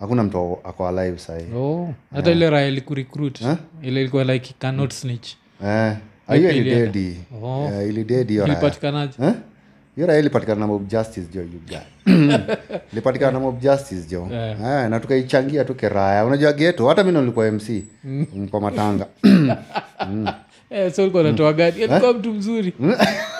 hakuna 0.00 0.22
mtu 0.24 0.58
ako 0.64 0.88
alive 0.88 1.18
sahii. 1.18 1.52
Oh, 1.56 1.94
hata 2.14 2.30
ile 2.30 2.50
raya 2.50 2.68
ilikurecruit 2.68 3.40
ile 3.82 4.00
ilikuwa 4.00 4.24
like 4.24 4.54
cannot 4.58 4.92
snitch. 4.92 5.28
eh, 5.28 5.36
ah, 5.36 5.45
hiyo 6.34 6.50
ilidedi 6.50 7.16
Oh. 7.42 7.70
Eh, 7.72 7.88
ilidedi 7.88 8.32
hiyo 8.32 8.46
raya 8.46 8.58
ilipatikanaje 8.58 9.12
Eh? 9.22 9.32
hiyo 9.96 10.06
raya 10.06 10.20
ilipatikana 10.20 10.60
na 10.60 10.66
mob 10.66 10.88
justice 10.88 11.26
jo 11.34 11.40
you 11.40 11.60
ilipatikana 12.92 13.32
na 13.32 13.40
mob 13.40 13.60
justice 13.60 14.08
jo 14.10 14.28
Eh. 14.32 14.56
Eh, 14.64 14.88
na 14.90 15.00
tukaichangia 15.00 15.64
tu 15.64 15.74
keraya 15.74 16.24
unajua 16.24 16.52
geto 16.52 16.88
hata 16.88 17.04
mi 17.04 17.12
nilikuwa 17.12 17.52
mc 17.52 17.68
mm, 18.04 18.48
kwa 18.50 18.60
matanga. 18.60 19.06
Eh, 20.70 20.92
so 20.92 21.02
ulikuwa 21.02 21.22
natoa 21.22 21.52
gari 21.52 21.84
alikuwa 21.84 22.12
mtu 22.12 22.32
mzuri. 22.34 22.72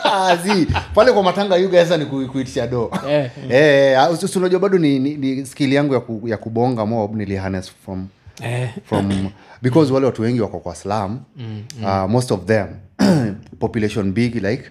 Ah, 0.04 0.36
zi 0.36 0.66
pale 0.94 1.12
kwa 1.12 1.22
matanga 1.22 1.56
you 1.56 1.68
guys 1.68 1.90
ni 1.90 2.04
ku- 2.06 2.26
kuitisha 2.32 2.66
do 2.66 2.90
eh, 3.08 3.30
Eh, 3.50 4.00
ah, 4.00 4.10
usi- 4.10 4.24
usi 4.24 4.38
unajua 4.38 4.60
bado 4.60 4.78
ni, 4.78 4.98
ni, 4.98 5.14
ni 5.14 5.46
skill 5.46 5.72
yangu 5.72 5.94
ya, 5.94 6.00
ku, 6.00 6.22
ya 6.28 6.36
kubonga 6.36 6.86
mob 6.86 7.16
niliharness 7.16 7.72
from 7.84 8.06
eh, 8.42 8.68
from 8.84 9.30
because 9.62 9.92
wale 9.92 10.06
watu 10.06 10.22
wengi 10.22 10.40
wako 10.40 10.58
kwa 10.58 10.74
slam 10.74 11.20
uh, 11.82 12.10
most 12.10 12.30
of 12.32 12.44
them 12.44 12.66
population 13.60 14.12
big 14.12 14.34
like 14.34 14.64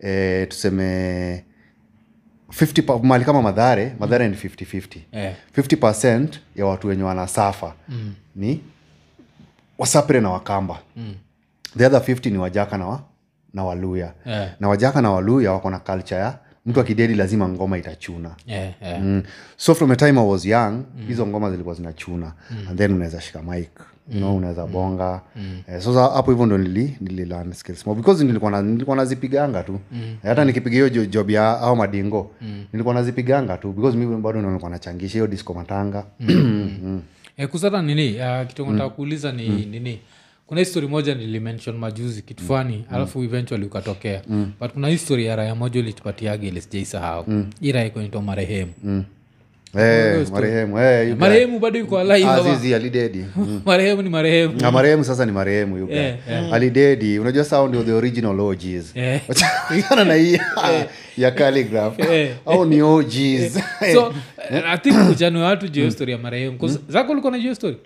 eh, 0.00 0.48
tuseme 0.48 1.44
50 2.48 3.02
mali 3.02 3.24
kama 3.24 3.42
madhare 3.42 3.94
madhare 3.98 4.28
ni 4.28 4.36
50-50 4.36 4.98
eh, 5.12 5.34
50 5.56 6.28
ya 6.56 6.66
watu 6.66 6.88
wenye 6.88 7.02
wanasafa 7.02 7.74
ni 8.36 8.60
wasapre 9.78 10.20
na 10.20 10.30
wakamba. 10.30 10.78
The 11.78 11.86
other 11.86 12.00
50 12.00 12.30
ni 12.30 12.38
wajaka 12.38 12.78
na, 12.78 12.86
wa, 12.86 13.02
na 13.54 13.64
waluya 13.64 14.12
yeah. 14.26 14.50
na 14.60 14.68
wajaka 14.68 15.02
na 15.02 15.10
waluya 15.10 15.52
wako 15.52 15.70
na 15.70 15.78
culture 15.78 16.20
ya 16.20 16.38
mtu 16.66 16.80
akidedi 16.80 17.14
lazima 17.14 17.48
ngoma 17.48 17.78
itachuna. 17.78 18.30
Yeah, 18.46 18.72
yeah. 18.82 19.02
mm. 19.02 19.22
so 19.56 19.74
from 19.74 19.90
the 19.90 19.96
time 19.96 20.20
i 20.20 20.26
was 20.26 20.44
young 20.46 20.82
hizo 21.08 21.26
ngoma 21.26 21.50
zilikuwa 21.50 21.74
zinachuna. 21.74 22.32
And 22.68 22.78
then 22.78 22.92
unaweza 22.92 23.20
shika 23.20 23.42
mic 23.42 23.70
mm. 24.12 24.20
no, 24.20 24.36
unaweza 24.36 24.66
bonga. 24.66 25.20
Eh, 25.68 25.80
so 25.80 25.92
hapo 26.10 26.30
hivyo 26.30 26.46
ndo 26.46 26.58
nili, 26.58 26.96
nili 27.00 27.54
skills 27.54 27.86
more. 27.86 28.00
Because 28.00 28.24
nilikuwa 28.24 28.50
na- 28.50 28.62
nilikuwa 28.62 28.96
nazipiganga 28.96 29.62
tu. 29.62 29.80
Hata 30.22 30.44
nikipiga 30.44 30.74
hiyo 30.88 31.06
job 31.06 31.30
ya 31.30 31.60
au 31.60 31.76
madingo 31.76 32.30
nilikuwa 32.72 32.94
nazipiganga 32.94 33.56
tu. 33.56 33.72
Because 33.72 33.96
mimi 33.96 34.16
bado 34.16 34.42
nilikuwa 34.42 34.70
nachangisha 34.70 35.12
hiyo 35.12 35.26
disco 35.26 35.54
matanga. 35.54 36.04
Mm. 36.20 37.02
Eh, 37.36 37.48
kusata 37.48 37.82
nini? 37.82 38.16
Uh, 38.20 38.46
kitu 38.46 38.66
mm. 38.66 38.90
kuuliza 38.90 39.32
ni 39.32 39.48
nini 39.48 40.00
kuna 40.50 40.60
histori 40.60 40.86
moja 40.86 41.14
nilimention 41.14 41.76
majuzi 41.76 42.22
kitu 42.22 42.44
fani 42.44 42.84
alafu 42.90 43.22
eventually 43.24 43.66
ukatokea. 43.66 44.22
But 44.60 44.72
kuna 44.72 44.88
histori 44.88 45.26
ya 45.26 45.36
raya 45.36 45.54
moja 45.54 45.80
ulitupatiaga 45.80 46.48
ile 46.48 46.60
sijaisahau 46.60 47.24
mm. 47.28 47.50
hii 47.60 47.72
raya 47.72 47.86
ikunaitwa 47.86 48.22
marehemu 48.22 48.72
Eh, 49.78 50.26
marehemu. 50.32 50.78
Eh, 50.78 51.16
marehemu 51.18 51.58
bado 51.58 51.78
yuko 51.78 51.98
alive 51.98 52.28
ama- 52.28 52.50
Azizi 52.52 52.74
alidedi 52.74 53.24
marehemu 53.66 54.02
ni 54.02 54.08
marehemu. 54.08 54.54
Na 54.60 54.70
marehemu 54.70 55.04
sasa 55.04 55.26
ni 55.26 55.32
marehemu 55.32 55.78
you 55.78 55.88
yeah, 55.90 56.16
Eh, 56.30 56.52
alidedi 56.54 57.18
unajua 57.18 57.44
sao 57.44 57.68
ndio 57.68 57.82
the 57.82 57.92
original 57.92 58.40
OGs 58.40 58.92
Eh. 58.96 59.20
Wachana 59.28 60.04
na 60.04 60.14
hii 60.14 60.32
ya- 60.32 60.86
ya 61.24 61.30
calligraph. 61.30 61.98
Eh. 62.00 62.30
au 62.46 62.64
ni 62.64 62.82
OGs 62.82 63.58
so 63.92 64.14
eh, 64.50 64.62
i 64.66 64.78
think 64.78 64.96
uchanue 65.12 65.42
watu 65.42 65.68
juu 65.68 65.90
story 65.90 66.12
ya 66.12 66.18
marehemu. 66.18 66.58
'Cause 66.58 66.78
zako 66.88 67.12
ulikuwa 67.12 67.32
na 67.32 67.38
juu 67.38 67.48
ya 67.48 67.54
story? 67.54 67.76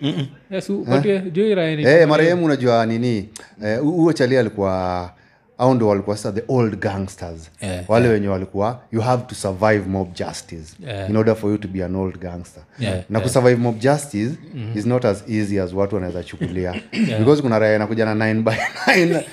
Yes 0.51 0.69
upatie 0.69 1.19
juu 1.19 1.49
ya 1.49 1.55
raya 1.55 1.75
ni 1.75 1.83
Eh, 1.83 2.07
marehemu 2.07 2.45
unajua 2.45 2.85
nini? 2.85 3.29
Eh, 3.65 3.79
hu- 3.79 3.91
huo 3.91 4.13
chali 4.13 4.37
alikuwa 4.37 5.11
au 5.57 5.73
ndo 5.73 5.87
walikuwa 5.87 6.17
sasa 6.17 6.31
the 6.31 6.43
old 6.47 6.79
gangsters. 6.79 7.51
Yeah, 7.61 7.83
wale 7.87 8.07
wenye 8.07 8.27
walikuwa 8.27 8.79
you 8.91 9.01
have 9.01 9.23
to 9.27 9.35
survive 9.35 9.89
mob 9.89 10.13
justice 10.13 10.73
yeah. 10.79 11.09
in 11.09 11.17
order 11.17 11.35
for 11.35 11.51
you 11.51 11.57
to 11.57 11.67
be 11.67 11.83
an 11.83 11.95
old 11.95 12.17
gangster. 12.19 12.63
Yeah, 12.79 12.99
na 13.09 13.19
kusurvive 13.19 13.55
mob 13.55 13.79
justice 13.79 14.31
is 14.75 14.85
not 14.85 15.05
as 15.05 15.23
easy 15.29 15.59
as 15.59 15.73
watu 15.73 15.95
wanaweza 15.95 16.23
chukulia. 16.23 16.81
Because 17.19 17.41
kuna 17.41 17.59
raya 17.59 17.75
inakuja 17.75 18.05
na 18.05 18.33
9 18.33 18.41
by 18.43 18.51
9 18.51 19.23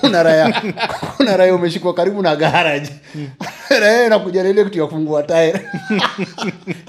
kuna 0.00 0.22
raya 0.22 0.62
kuna 1.16 1.36
raya 1.36 1.54
umeshikwa 1.54 1.94
karibu 1.94 2.22
na 2.22 2.36
garage 2.36 2.90
raya 3.80 4.06
inakuja 4.06 4.42
na 4.42 4.48
ile 4.48 4.64
kitu 4.64 4.78
ya 4.78 4.84
kufungua 4.84 5.22
tairi 5.22 5.60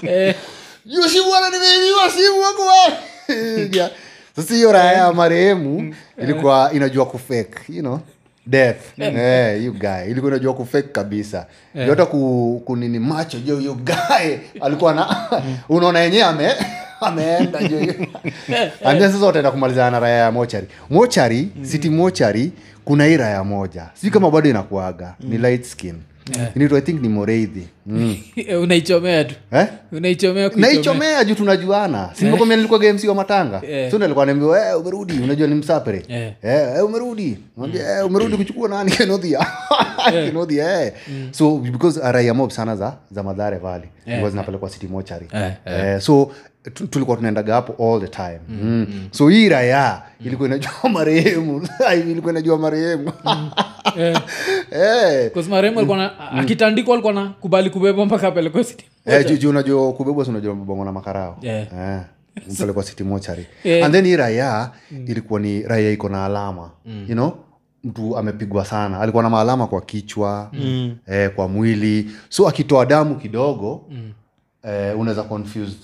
Eh, 0.02 0.34
hiyo 0.84 1.08
simu 1.08 1.24
bwana 1.24 1.48
nimeibiwa 1.50 2.10
simu 2.10 2.40
wako 2.40 2.62
wapi 2.66 3.92
sasa 4.36 4.54
hiyo 4.54 4.72
raya 4.72 4.92
ya 4.92 5.12
marehemu 5.12 5.94
ilikuwa 6.22 6.70
inajua 6.72 7.06
kufake 7.06 7.72
you 7.72 7.80
know 7.80 8.00
death. 8.48 8.76
Eh 8.98 9.64
you 9.64 9.72
guy. 9.72 10.10
Ilikuwa 10.10 10.32
inajua 10.32 10.54
kufake 10.54 10.88
kabisa. 10.88 11.46
Yeah. 11.74 11.90
hata 11.90 12.06
ku, 12.06 12.62
kunini 12.64 12.98
macho 12.98 13.38
jo 13.38 13.60
you 13.60 13.74
guy? 13.74 14.36
Alikuwa 14.64 14.94
na 14.94 15.16
unaona 15.68 15.98
yenyewe 16.00 16.22
ame 16.22 16.52
ameenda 17.00 17.62
jo 17.62 17.78
then 18.48 19.12
sasa 19.12 19.26
utaenda 19.26 19.50
kumalizana 19.50 19.90
na 19.90 20.00
raya 20.00 20.16
ya 20.16 20.32
mochari. 20.32 20.66
Mochari 20.90 21.48
city 21.62 21.90
mochari 21.90 22.52
kuna 22.84 23.04
hii 23.04 23.16
raya 23.16 23.44
moja. 23.44 23.86
Sijui 23.94 24.10
kama 24.10 24.30
bado 24.30 24.50
inakuaga 24.50 25.14
ni 25.20 25.38
light 25.38 25.64
skin 25.64 25.94
i 26.76 26.80
think 26.80 27.02
ni 27.02 27.08
moreithi 27.08 27.68
mm. 27.86 28.16
unaichomea 28.62 29.24
tu. 29.24 29.34
Eh? 29.52 29.66
unaichomea 29.92 30.50
naichomea 30.56 31.24
juu 31.24 31.34
tunajuana. 31.34 32.10
Simekwambia 32.14 32.56
nilikuwa 32.56 32.80
gamc 32.80 33.04
wa 33.08 33.14
matanga. 33.14 33.62
Yeah. 33.68 33.90
so 33.90 33.98
nilikuwa 33.98 34.26
naambiwa 34.26 34.68
eh, 34.68 34.80
umerudi. 34.80 35.12
Unajua 35.24 35.48
ni 35.48 35.54
msapere. 35.54 36.02
Yeah. 36.08 36.32
eh, 36.42 36.76
eh, 36.76 36.84
umerudi. 36.84 37.38
Mm. 37.56 37.72
eh, 37.74 38.06
umerudi 38.06 38.36
kuchukua 38.36 38.68
nani? 38.68 38.90
Kenodhia 38.96 39.46
kenodhia 40.10 40.82
eh. 40.82 40.92
so 41.30 41.56
because 41.58 42.00
raia 42.12 42.34
mob 42.34 42.50
sana 42.50 42.76
za 42.76 42.96
za 43.10 43.22
madhare 43.22 43.58
vali 43.58 43.88
yeah. 44.06 44.30
zinapelekwa 44.30 44.70
city 44.70 44.86
mochari 44.86 45.26
Eh, 45.32 45.52
eh, 45.64 46.00
so 46.00 46.30
tulikuwa 46.90 47.16
tunaendaga 47.16 47.54
hapo 47.54 47.92
all 47.94 48.00
the 48.00 48.08
time. 48.08 48.40
Mm. 48.48 49.08
so 49.10 49.28
hii 49.28 49.48
raya 49.48 50.02
ilikuwa 50.24 50.48
inajua 50.48 50.90
marehemu. 50.92 51.68
Ilikuwa 51.94 52.32
inajua 52.32 52.58
marehemu. 52.58 53.12
Eh, 53.98 54.16
eh. 55.36 55.46
marehemu 55.48 55.78
alikuwa 55.78 55.98
na 55.98 56.18
akitandikwa 56.30 56.94
alikuwa 56.94 57.12
na 57.12 57.28
kubali 57.28 57.70
kubebwa 57.70 58.06
mpaka 58.06 58.28
apelekwe 58.28 58.64
city 58.64 58.84
Eh, 59.06 59.38
juu- 59.38 59.50
unajua 59.50 59.92
kubebwa 59.92 60.24
si 60.24 60.30
unajua 60.30 60.54
makarao? 60.92 61.38
Yeah. 61.42 61.66
Eh, 61.78 62.00
mpelekwa 62.50 62.82
city 62.82 63.04
mochari. 63.04 63.46
Yeah. 63.64 63.86
and 63.86 63.94
then 63.94 64.04
hii 64.04 64.16
raya 64.16 64.70
ilikuwa 65.06 65.40
ni 65.40 65.62
raya 65.62 65.90
iko 65.90 66.08
na 66.08 66.24
alama. 66.24 66.70
You 67.08 67.14
know 67.14 67.32
mtu 67.84 68.16
amepigwa 68.18 68.64
sana. 68.64 69.00
Alikuwa 69.00 69.22
na 69.22 69.30
maalama 69.30 69.66
kwa 69.66 69.80
kichwa 69.80 70.50
eh, 71.06 71.30
kwa 71.34 71.48
mwili. 71.48 72.10
So 72.28 72.48
akitoa 72.48 72.86
damu 72.86 73.14
kidogo 73.14 73.84
eh, 74.62 75.00
unaweza 75.00 75.22
confused 75.22 75.78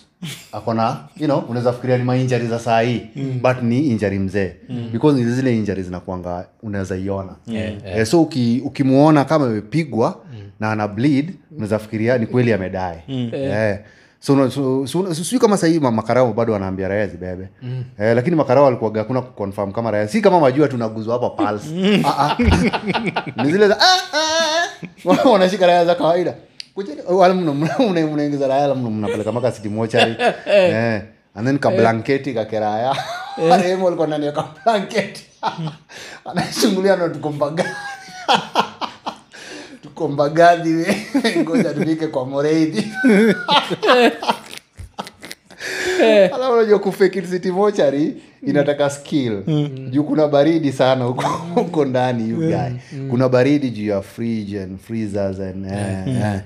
akona 0.52 0.96
you 1.16 1.26
know 1.26 1.38
unaweza 1.48 1.72
fikiria 1.72 1.98
ni 1.98 2.04
mainjari 2.04 2.46
za 2.46 2.58
saa 2.58 2.80
hii 2.80 3.00
but 3.42 3.62
ni 3.62 3.86
injari 3.86 4.18
mzee. 4.18 4.52
Because 4.92 5.18
ni 5.24 5.30
zile 5.30 5.56
injari 5.56 5.82
zinakuanga 5.82 6.46
unaweza 6.62 6.96
iona. 6.96 7.34
Eh, 7.84 8.06
so 8.06 8.22
uki, 8.22 8.62
ukimuona 8.64 9.24
kama 9.24 9.46
amepigwa 9.46 10.20
na 10.60 10.72
ana 10.72 10.88
bleed 10.88 11.34
unaweza 11.52 11.78
fikiria 11.78 12.18
ni 12.18 12.26
kweli 12.26 12.52
amedae 12.52 13.02
eh. 13.08 13.32
yeah 13.32 13.78
so, 14.24 14.50
so, 14.50 14.86
so, 14.86 15.38
kama 15.38 15.56
sahii 15.56 15.78
makarao 15.78 16.32
bado 16.32 16.52
wanaambia 16.52 16.88
raya 16.88 17.06
zibebe 17.06 17.48
eh, 17.98 18.16
lakini 18.16 18.36
makarao 18.36 18.66
alikuaga 18.66 19.00
hakuna 19.00 19.22
kuconfirm 19.22 19.72
kama 19.72 19.90
raya 19.90 20.08
si 20.08 20.20
kama 20.20 20.40
majua 20.40 20.68
tunaguzwa 20.68 21.14
hapa 21.14 21.30
pulse. 21.30 22.00
Ah, 22.04 22.18
ah. 22.18 22.36
ni 23.44 23.52
zile 23.52 23.68
za 23.68 23.78
ah. 23.80 25.28
wanashika 25.32 25.66
raya 25.66 25.84
za 25.84 25.94
kawaida 25.94 26.34
Kujeni- 26.76 27.02
wala 27.08 27.34
mna- 27.34 27.54
mna- 27.54 27.78
mna- 27.78 28.06
mnaingiza 28.06 28.46
raya 28.48 28.66
la 28.66 28.74
mnapeleka 28.74 29.32
maka 29.32 29.52
siti 29.52 29.68
mochari 29.68 30.16
eh. 30.46 31.02
and 31.34 31.46
then 31.46 31.58
kablanketi 31.58 32.34
kakeraya 32.34 32.96
marehemu 33.48 33.86
alikuwa 33.86 34.06
ndani 34.08 34.26
ya 34.26 34.32
kablanketi 34.32 35.26
anashungulia 36.30 36.96
na 36.96 37.08
tukombagadi 37.08 37.68
tukombagadi 39.82 40.74
we. 40.74 40.96
Ngoja 41.38 41.74
tufike 41.74 42.06
kwa 42.06 42.26
moreidhi 42.26 42.92
alafu 46.34 46.52
unajua 46.52 46.78
kufake 46.78 47.22
city 47.22 47.50
mochari 47.50 48.16
inataka 48.42 48.90
skill. 48.90 49.42
Juu 49.90 50.04
kuna 50.04 50.28
baridi 50.28 50.72
sana 50.72 51.04
huko 51.04 51.22
huko 51.54 51.84
ndani 51.84 52.28
you 52.30 52.36
guy. 52.36 53.08
Kuna 53.10 53.28
baridi 53.28 53.70
juu 53.70 53.86
ya 53.86 54.02
fridge 54.02 54.62
and 54.62 54.78
freezers 54.78 55.40
and 55.40 55.66
eh, 55.66 56.08
eh. 56.08 56.40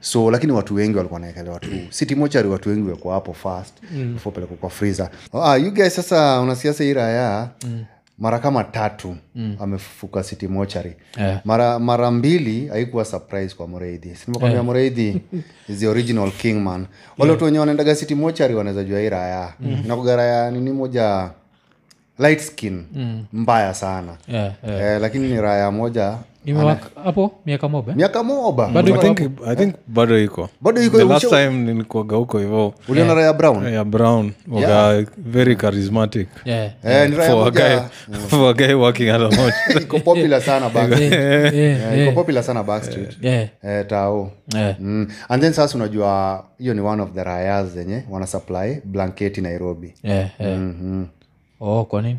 so 0.00 0.30
lakini 0.30 0.52
watu 0.52 0.74
wengi 0.74 0.96
walikuwa 0.96 1.20
naekelewa 1.20 1.60
tu 1.60 1.68
city 1.90 2.14
mochari 2.14 2.48
watu 2.48 2.68
wengi 2.68 2.90
wako 2.90 3.10
hapo 3.12 3.32
fast. 3.32 3.74
Before 4.12 4.34
pelekwa 4.34 4.56
kwa 4.56 4.70
freezer. 4.70 5.08
Ah, 5.32 5.56
you 5.56 5.70
guys 5.70 5.94
sasa 5.94 6.40
unasiasa 6.40 6.84
hii 6.84 6.92
raya 6.92 7.48
mara 8.18 8.38
kama 8.38 8.64
tatu 8.64 9.16
amefufuka 9.60 10.22
city 10.22 10.48
mochari. 10.48 10.96
Yeah. 11.18 11.40
mara 11.44 11.78
mara 11.78 12.10
mbili 12.10 12.68
haikuwa 12.68 13.04
surprise 13.04 13.54
kwa 13.56 13.66
moreidhi 13.68 14.14
sinimekwambia 14.16 14.50
yeah. 14.52 14.64
moreidhi 14.64 15.20
is 15.68 15.78
the 15.78 15.86
original 15.88 16.30
kingman 16.30 16.86
wale 17.18 17.32
watu 17.32 17.44
wenye 17.44 17.58
wanaendaga 17.58 17.94
city 17.94 18.14
mochari 18.14 18.54
wanaweza 18.54 18.84
jua 18.84 19.00
hii 19.00 19.08
raya 19.08 19.52
mm. 19.60 19.82
nakuga 19.86 20.16
raya 20.16 20.50
nini 20.50 20.72
moja 20.72 21.30
light 22.18 22.40
skin. 22.40 22.84
Mbaya 23.32 23.74
sana. 23.74 24.16
Yeah, 24.28 24.52
yeah. 24.68 24.94
eh, 24.94 25.00
lakini 25.00 25.28
ni 25.28 25.40
raya 25.40 25.70
moja 25.70 26.18
hapo? 27.04 27.32
Miaka 27.46 27.68
moba 27.68 27.94
miaka 27.94 28.22
moba 28.22 28.68
Bado 28.68 28.94
I 28.94 28.98
think, 28.98 29.20
I 29.46 29.54
think 29.56 29.74
bado 29.86 30.18
iko. 30.18 30.48
Bado 30.60 30.82
iko, 30.82 30.98
the 30.98 31.04
last 31.04 31.24
usha- 31.24 31.30
time 31.30 31.50
nilikuaga 31.72 32.16
huko 32.16 32.38
hivo 32.38 32.74
uliona 32.88 33.14
raya 33.14 33.32
brown? 33.32 33.72
Ya 33.72 33.84
brown 33.84 34.32
waga 34.48 35.04
very 35.16 35.56
charismatic. 35.56 36.28
Yeah. 36.44 36.72
eh, 36.84 37.10
ni 37.10 37.16
raya 37.16 37.30
for 37.30 37.48
a 37.48 37.50
guy, 37.50 37.60
moja 37.60 37.88
for 38.28 38.50
a 38.50 38.54
guy 38.54 38.74
working 38.74 39.08
at 39.08 39.20
iko 39.82 39.98
popular 40.00 40.40
sana 40.42 40.68
Backstreet. 40.68 41.12
Yeah, 41.22 41.54
yeah, 41.54 41.94
Eh, 41.98 42.02
iko 42.08 42.12
popular 42.12 42.42
sana 42.42 42.62
backstreet 42.62 43.16
Yeah. 43.22 43.48
eh, 43.62 43.86
tao. 43.86 44.30
Yeah. 44.54 44.76
mm. 44.80 45.08
and 45.28 45.42
then 45.42 45.52
sasa 45.52 45.78
unajua 45.78 46.44
hiyo 46.58 46.74
ni 46.74 46.80
one 46.80 47.02
of 47.02 47.12
the 47.12 47.24
rayas 47.24 47.66
zenye 47.68 48.02
wana 48.10 48.26
supply 48.26 48.80
blanketi 48.84 49.40
nairobi. 49.40 49.94
Yeah, 50.02 50.28
yeah. 50.40 50.60
oh 51.60 51.84
kwa 51.84 52.02
nini 52.02 52.18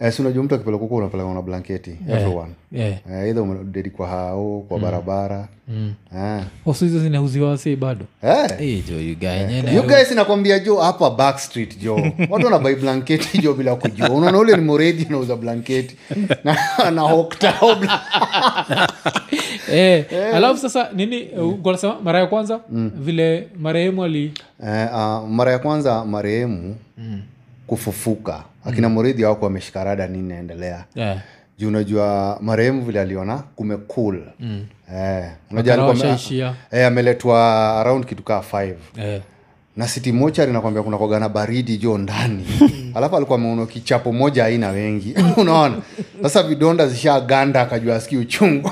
eh, 0.00 0.12
si 0.12 0.22
unajua 0.22 0.44
mtu 0.44 0.54
akipeleka 0.54 0.82
huko 0.82 0.94
unapeleka 0.96 1.34
na 1.34 1.42
blanketi 1.42 1.96
everyone 2.08 2.52
yeah. 2.72 2.92
eh, 2.92 3.26
either 3.26 3.42
umededi 3.42 3.90
kwa 3.90 4.08
hao 4.08 4.64
kwa 4.68 4.78
barabara. 4.78 5.48
Eh. 6.16 6.42
oso 6.66 6.84
hizo 6.84 7.00
zinauziwa 7.00 7.50
wasei 7.50 7.76
bado? 7.76 8.04
Eh. 8.22 8.58
hey, 8.58 8.82
jo 8.82 9.00
you 9.00 9.16
guy, 9.16 9.28
nyene. 9.48 9.74
you 9.74 9.82
guys 9.82 10.10
nakwambia 10.10 10.58
jo 10.58 10.76
hapa 10.76 11.10
backstreet 11.10 11.78
jo. 11.78 11.94
Watu 12.30 12.44
wanabai 12.46 12.74
blanketi 12.74 13.38
jo 13.38 13.54
bila 13.54 13.76
kujua. 13.76 14.10
Unaona 14.10 14.38
ule 14.38 14.56
ni 14.56 14.62
moredi 14.62 15.06
unauza 15.08 15.36
blanketi. 15.36 15.96
Na, 16.44 16.56
na 16.90 17.02
hoktao 17.02 17.76
Eh, 19.72 20.04
alafu 20.34 20.60
sasa 20.60 20.88
nini 20.94 21.28
nasema 21.64 22.00
mara 22.00 22.18
ya 22.20 22.26
kwanza? 22.26 22.60
Vile 22.94 23.48
marehemu 23.58 24.04
ali 24.04 24.32
Eh, 24.66 24.88
uh, 24.94 25.28
mara 25.28 25.52
ya 25.52 25.58
kwanza 25.58 26.04
marehemu 26.04 26.76
kufufuka. 27.68 28.44
Akina 28.64 28.88
moridhi 28.88 29.24
wako 29.24 29.44
wameshika 29.44 29.84
rada 29.84 30.06
nini 30.06 30.28
naendelea 30.28 30.84
yeah. 30.94 31.18
juu 31.58 31.68
unajua 31.68 32.38
marehemu 32.40 32.82
vile 32.82 33.00
aliona 33.00 33.38
kumekul 33.38 34.22
mm. 34.40 34.66
eh, 34.94 35.24
unajua 35.50 35.74
eh, 36.70 36.86
ameletwa 36.86 37.40
around 37.80 38.06
kitu 38.06 38.22
kaa 38.22 38.42
5 38.52 38.74
Eh. 38.98 39.20
na 39.76 39.86
city 39.88 40.12
mochari 40.12 40.52
nakwambia 40.52 40.82
kuna 40.82 40.98
kogana 40.98 41.28
baridi 41.28 41.76
jo 41.78 41.98
ndani. 41.98 42.46
Alafu 42.94 43.16
alikuwa 43.16 43.38
ameona 43.38 43.66
kichapo 43.66 44.12
moja 44.12 44.44
aina 44.44 44.68
wengi. 44.68 45.14
Unaona? 45.36 45.76
Sasa 46.22 46.42
vidonda 46.42 46.86
zishaganda 46.86 47.60
akajua 47.60 47.96
aski 47.96 48.16
uchungu. 48.16 48.70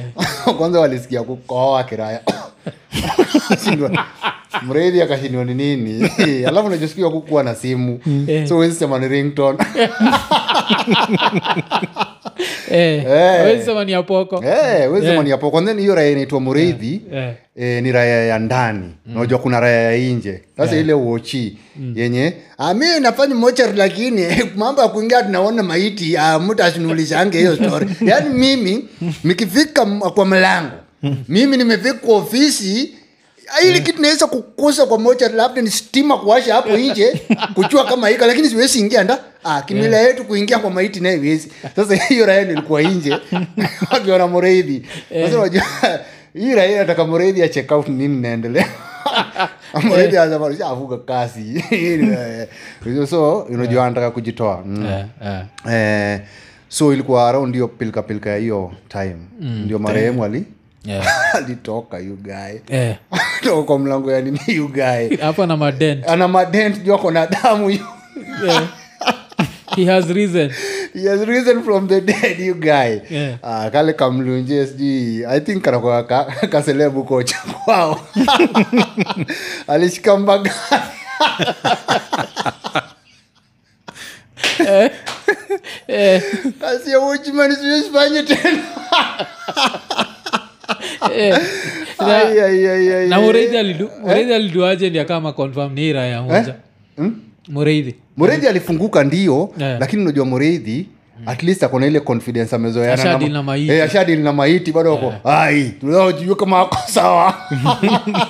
Kwanza 0.58 0.80
walisikia 0.80 1.22
kukohoa 1.22 1.84
kiraya. 1.84 2.20
mredhi 4.68 5.02
akashindwa 5.02 5.44
ni 5.44 5.54
nini? 5.54 6.10
Alafu 6.48 6.68
najosikia 6.68 7.08
kukuwa 7.08 7.42
na 7.42 7.54
simu. 7.54 8.00
Mm. 8.06 8.44
so 8.48 8.56
wezi 8.56 8.74
sema 8.76 8.98
ni 8.98 9.08
ringtone. 9.08 9.58
Eh, 12.70 13.04
Eh. 13.06 13.38
hawezi 13.38 13.64
sema 13.64 13.84
ni 13.84 13.92
ya 13.92 13.98
Eh, 14.44 14.92
wezi 14.92 15.06
sema 15.06 15.22
ni 15.22 15.30
hapo 15.30 15.50
kwanza 15.50 15.72
hiyo 15.72 15.94
raya 15.94 16.10
inaitwa 16.10 16.40
mureithi 16.40 17.00
Eh. 17.14 17.32
eh, 17.56 17.82
ni 17.82 17.92
raya 17.92 18.24
ya 18.26 18.38
ndani. 18.38 18.90
Unajua 19.16 19.38
kuna 19.38 19.60
raya 19.60 19.82
ya 19.82 19.96
inje 19.96 20.42
sasa 20.56 20.76
ile 20.76 20.92
uochi 20.92 21.58
yenye 21.94 22.32
"Ah, 22.58 22.74
mi 22.74 22.86
nafanya 23.00 23.34
mochari 23.34 23.72
lakini 23.76 24.26
mambo 24.56 24.82
ya 24.82 24.88
kuingia 24.88 25.22
tunaona 25.22 25.62
maiti 25.62 26.16
ah, 26.16 26.38
mtu 26.38 26.62
asinulishange 26.62 27.38
hiyo 27.38 27.56
story. 27.56 27.86
Yaani 28.06 28.28
mimi 28.34 28.88
nikifika 29.24 29.86
kwa 29.86 30.26
mlango 30.26 30.70
mimi 31.28 31.56
nimefika 31.56 32.12
ofisi 32.12 32.94
ili 33.64 33.80
kitu 33.80 34.02
naweza 34.02 34.26
kukosa 34.26 34.86
kwa 34.86 34.98
moja 34.98 35.28
labda 35.28 35.62
ni 35.62 35.70
stima 35.70 36.18
kuwasha 36.18 36.54
hapo 36.54 36.76
nje 36.76 37.22
kuchua 37.54 37.84
kama 37.84 38.10
ika 38.10 38.26
lakini 38.26 38.48
siwezi 38.48 38.80
ingia 38.80 39.04
nda. 39.04 39.18
Ah, 39.44 39.62
kimila 39.62 39.98
yetu 39.98 40.24
kuingia 40.24 40.58
kwa 40.58 40.70
maiti 40.70 41.00
naye 41.00 41.40
sasa 41.76 41.94
hiyo 41.94 42.26
raya 42.26 42.44
nilikuwa 42.44 42.82
nje. 42.82 43.16
Wakiona 43.92 44.28
sasa 45.24 45.38
unajua 45.38 45.62
hii 46.34 46.54
raia 46.54 46.78
nataka 46.78 47.04
mredhi 47.04 47.40
ya 47.40 47.48
check 47.48 47.72
out 47.72 47.88
nini 47.88 48.20
naendelea 48.20 48.68
avuka 50.66 50.98
kasi. 50.98 51.64
So 53.10 53.38
unajua 53.40 53.86
anataka 53.86 54.10
kujitoa. 54.10 54.62
Mm. 54.66 54.84
yeah, 54.86 55.06
yeah. 55.22 56.14
eh, 56.14 56.20
so 56.68 56.92
ilikuwa 56.92 57.28
around 57.28 57.54
hiyo 57.54 57.68
pilika 58.02 58.30
ya 58.30 58.36
hiyo 58.36 58.72
time. 58.88 59.16
Ndio 59.40 59.78
marehemu 59.78 60.24
ali 60.24 60.44
Yeah. 60.84 61.04
alitoka 61.34 61.98
you 61.98 62.16
guy 62.16 62.60
Eh. 62.70 62.96
toka 63.42 63.62
kwa 63.62 63.78
mlango 63.78 64.12
ya 64.12 64.20
nini 64.20 64.40
you 64.46 64.72
hapo 65.20 65.42
ana 65.42 65.56
madent 65.56 66.08
ana 66.08 66.28
madent 66.28 66.82
juu 66.82 66.94
ako 66.94 67.10
na 67.10 67.26
damu 67.26 67.70
Eh. 68.48 68.60
he 69.76 69.84
has 69.84 70.08
reason 70.10 70.50
he 70.94 71.08
has 71.08 71.20
risen 71.26 71.62
from 71.62 71.88
the 71.88 72.00
dead 72.00 72.38
you 72.40 72.54
guy 72.54 73.00
Yeah. 73.10 73.38
uh, 73.42 73.68
kale 73.72 73.92
kamlunje 73.92 74.66
sijui 74.66 75.24
i 75.26 75.40
think 75.40 75.62
kanakuwa 75.62 76.04
ka, 76.04 76.24
kaselebu 76.52 77.04
kocha 77.04 77.36
kwao 77.64 78.00
alishika 79.66 80.16
mbaga 80.16 80.54
kasia 84.58 84.90
kasi 86.60 86.90
ya 86.90 87.00
uchimani 87.00 87.56
tena 88.22 88.50
eh. 88.52 89.97
Na- 92.00 92.16
ai, 92.16 93.08
na 93.08 93.16
ai. 93.16 93.22
mureithi 93.22 93.56
alidu 93.58 93.90
mureithi 94.02 94.34
aliduaje 94.34 94.90
confirm 95.32 95.72
ni 95.74 95.88
ira 95.88 96.06
ya 96.06 96.22
moja 96.22 96.54
mureithi. 97.48 97.94
Mureithi 98.16 98.46
alifunguka 98.48 99.04
ndio 99.04 99.50
Yeah. 99.58 99.80
lakini 99.80 100.02
unajua 100.02 100.24
mureithi 100.24 100.86
at 101.26 101.42
least 101.42 101.62
akona 101.62 101.86
ile 101.86 102.00
confidence 102.00 102.54
na 103.28 103.42
maiti. 103.42 103.72
Eh, 103.72 103.84
ashadili 103.84 104.22
na 104.22 104.32
maiti 104.32 104.72
bado 104.72 105.14
ai 105.24 105.72
kama 106.36 106.60
ako 106.60 106.76
sawa. 106.88 107.34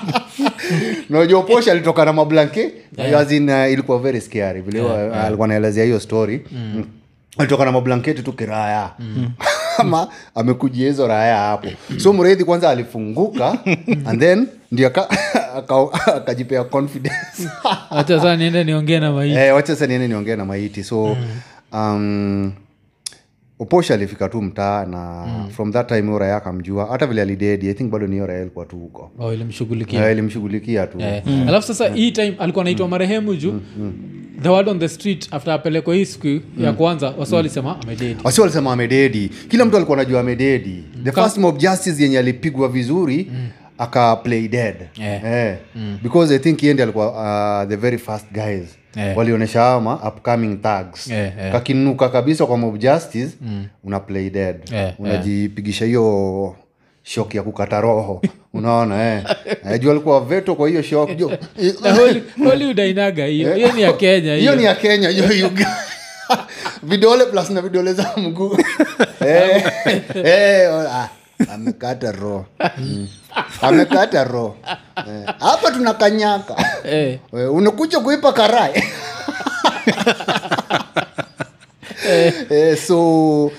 Najua 1.10 1.42
posha 1.42 1.72
alitoka 1.72 2.04
na 2.04 2.12
mablanke 2.12 2.60
yeah. 2.60 3.10
uh, 3.50 3.72
ilikuwa 3.72 3.98
very 3.98 4.20
scary. 4.20 4.60
Vile 4.60 4.82
yeah, 4.82 5.24
alikuwa 5.24 5.48
naelezea 5.48 5.84
hiyo 5.84 6.00
story. 6.00 6.40
Mm. 6.52 6.84
alitoka 7.38 7.64
na 7.64 7.72
mablanketi 7.72 8.22
tu 8.22 8.32
kiraya 8.32 8.90
ama 9.78 10.08
amekujia 10.34 10.86
hizo 10.86 11.06
raya 11.06 11.36
hapo. 11.36 11.68
So 11.98 12.12
mredhi 12.12 12.44
kwanza 12.44 12.70
alifunguka 12.70 13.58
and 14.06 14.20
then 14.20 14.46
ndio 14.72 14.86
aka- 14.86 15.08
aka- 15.56 16.14
akajipea 16.16 16.64
confidence. 16.64 17.48
Niende 18.36 18.64
niongee 18.64 19.00
na 19.00 19.12
maiti. 19.12 19.36
Eh, 19.36 19.54
wacha 19.54 19.66
sasa 19.74 19.86
niende 19.86 20.08
niongee 20.08 20.36
na 20.36 20.44
maiti. 20.44 20.84
So 20.84 21.16
um, 21.72 22.52
oposha 23.58 23.94
alifika 23.94 24.28
tu 24.28 24.42
mtaa 24.42 24.84
na 24.84 25.26
from 25.50 25.72
that 25.72 25.88
time 25.88 26.10
ora 26.12 26.36
akamjua 26.36 26.86
hata 26.86 27.06
vile 27.06 27.22
alidedi 27.22 27.68
i 27.70 27.74
think 27.74 27.90
bado 27.90 28.06
ni 28.06 28.20
ora 28.20 28.40
alikuwa 28.40 28.64
tu 28.64 28.76
huko. 28.76 29.10
Oh, 29.18 29.34
ilimshughulikia. 29.34 30.06
Eh, 30.06 30.12
ilimshughulikia 30.12 30.86
tu. 30.86 30.98
Eh. 31.00 31.22
alafu 31.48 31.66
sasa 31.66 31.88
hii 31.88 32.10
time 32.10 32.34
alikuwa 32.38 32.64
naitwa 32.64 32.88
marehemu 32.88 33.34
juu. 33.36 33.60
The 34.42 34.48
word 34.48 34.68
on 34.68 34.78
the 34.78 34.88
street 34.88 35.28
after 35.30 35.52
apelekwa 35.54 35.94
hii 35.94 36.04
siku 36.04 36.40
ya 36.62 36.72
kwanza 36.72 37.14
wasi 37.18 37.34
walisema 37.34 37.80
amededi 37.82 38.16
wasi 38.24 38.40
walisema 38.40 38.72
amededi 38.72 39.30
kila 39.48 39.64
mtu 39.64 39.76
alikuwa 39.76 39.98
anajua 39.98 40.20
amededi 40.20 40.84
the 41.04 41.12
first 41.12 41.38
mob 41.38 41.58
justice 41.58 42.02
yenye 42.02 42.18
alipigwa 42.18 42.68
vizuri 42.68 43.30
aka 43.30 43.67
play 44.22 44.48
dead. 44.48 44.88
Yeah. 44.96 45.22
Yeah. 45.24 45.56
Mm. 45.74 45.98
because 46.02 46.34
i 46.34 46.38
think 46.38 46.62
yende 46.62 46.82
alikuwa 46.82 47.62
uh, 47.62 47.68
the 47.68 47.76
very 47.76 47.98
first 47.98 48.26
guys. 48.32 48.78
Yeah. 48.96 49.16
walionyesha 49.18 49.72
ama 49.72 49.94
upcoming 50.08 50.56
tags 50.56 51.06
yeah, 51.06 51.38
yeah. 51.38 51.52
kakinuka 51.52 52.08
kabisa 52.08 52.46
kwa 52.46 52.56
mob 52.58 52.78
justice 52.78 53.28
una 53.84 54.00
play 54.00 54.30
dead. 54.30 54.56
Yeah, 54.72 55.00
unajipigisha 55.00 55.84
hiyo 55.84 56.56
shok 57.02 57.34
ya 57.34 57.42
kukata 57.42 57.80
roho. 57.80 58.22
Unaona 58.54 59.14
eh. 59.14 59.22
eh, 59.70 59.80
juu 59.80 59.90
alikuwa 59.90 60.20
veto 60.20 60.54
kwa 60.54 60.68
hiyo 60.68 60.82
shok 60.82 61.16
juu. 61.16 61.30
Na 61.82 61.92
Holly- 61.94 62.22
hollywood 62.44 62.80
ainaga 62.80 63.24
hiyo. 63.26 63.54
Hiyo 63.54 63.72
ni 63.72 63.82
ya 63.82 63.92
kenya 63.92 64.34
hiyo 64.34 64.54
ni 64.56 64.64
ya 64.64 64.74
kenya 64.74 65.08
hiyo 65.08 65.50
vidole 66.82 67.24
plus 67.26 67.50
na 67.50 67.60
vidole 67.62 67.92
za 67.92 68.10
mguu. 68.16 68.56
Eh, 69.26 69.64
eh, 70.14 70.70
amekata 71.52 72.12
roho. 72.12 72.46
Mm. 72.78 73.08
Amekata 73.62 74.24
roho. 74.24 74.56
Eh, 74.96 75.34
hapa 75.38 75.70
tuna 75.70 75.94
kanyaka 75.94 76.54
Eh, 76.84 77.18
unakuja 77.52 78.00
kuipa 78.00 78.32
karai? 78.32 78.82
Eh, 82.50 82.76
so 82.76 83.50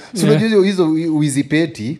hizo 0.63 0.89
wizipeti 0.91 1.99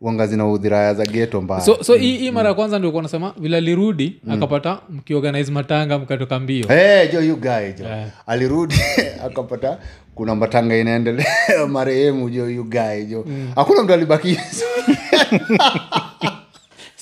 wangazi 0.00 0.36
na 0.36 0.48
udhiraya 0.48 0.94
za 0.94 1.04
geto 1.06 1.40
mbaya. 1.40 1.60
So 1.60 1.94
hii 1.94 2.30
mara 2.30 2.48
ya 2.48 2.54
kwanza 2.54 2.78
ndio 2.78 2.90
kuwa 2.90 3.02
nasema 3.02 3.34
vila 3.38 3.56
alirudi 3.56 4.20
akapata 4.30 4.78
mkiorganize 4.90 5.52
matanga 5.52 5.98
mkatoka 5.98 6.40
mbio. 6.40 6.68
Hey, 6.68 7.08
jo 7.12 7.20
you 7.20 7.36
guy 7.36 7.72
jo. 7.78 7.84
Yeah. 7.84 8.08
alirudi 8.26 8.74
akapata 9.26 9.78
kuna 10.14 10.34
matanga 10.34 10.76
inaendelea 10.76 11.26
marehemu 11.68 12.30
jo 12.30 12.50
you 12.50 12.64
guy 12.64 13.04
jo. 13.08 13.24
Hakuna 13.54 13.82
mtu 13.82 13.92
alibaki 13.92 14.38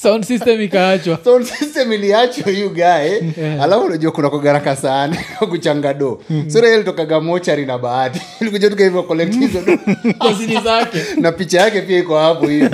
sound 0.03 0.25
system 0.25 0.61
ikaachwa. 0.61 1.19
Sound 1.25 1.45
system 1.47 1.93
iliacho 1.93 2.51
you 2.51 2.71
guy. 2.71 3.33
Alafu 3.63 3.85
unajua 3.85 4.13
kuna 4.13 4.31
kogaraka 4.31 4.77
sana 4.77 5.17
kuchanga 5.51 5.95
do 5.95 6.23
sura 6.49 6.69
ile 6.69 6.75
ilitokaga 6.77 7.21
mochari 7.21 7.67
na 7.67 7.79
bahati. 7.79 8.21
Ilikuja 8.41 8.71
tuka 8.71 8.85
hivyo 8.85 9.03
collect 9.03 9.35
hizo 9.39 9.61
do 9.61 9.79
kazini 10.19 10.61
zake. 10.61 10.99
Na 11.21 11.33
picha 11.33 11.61
yake 11.61 11.83
pia 11.83 11.99
iko 11.99 12.19
hapo 12.19 12.47
hivi. 12.47 12.69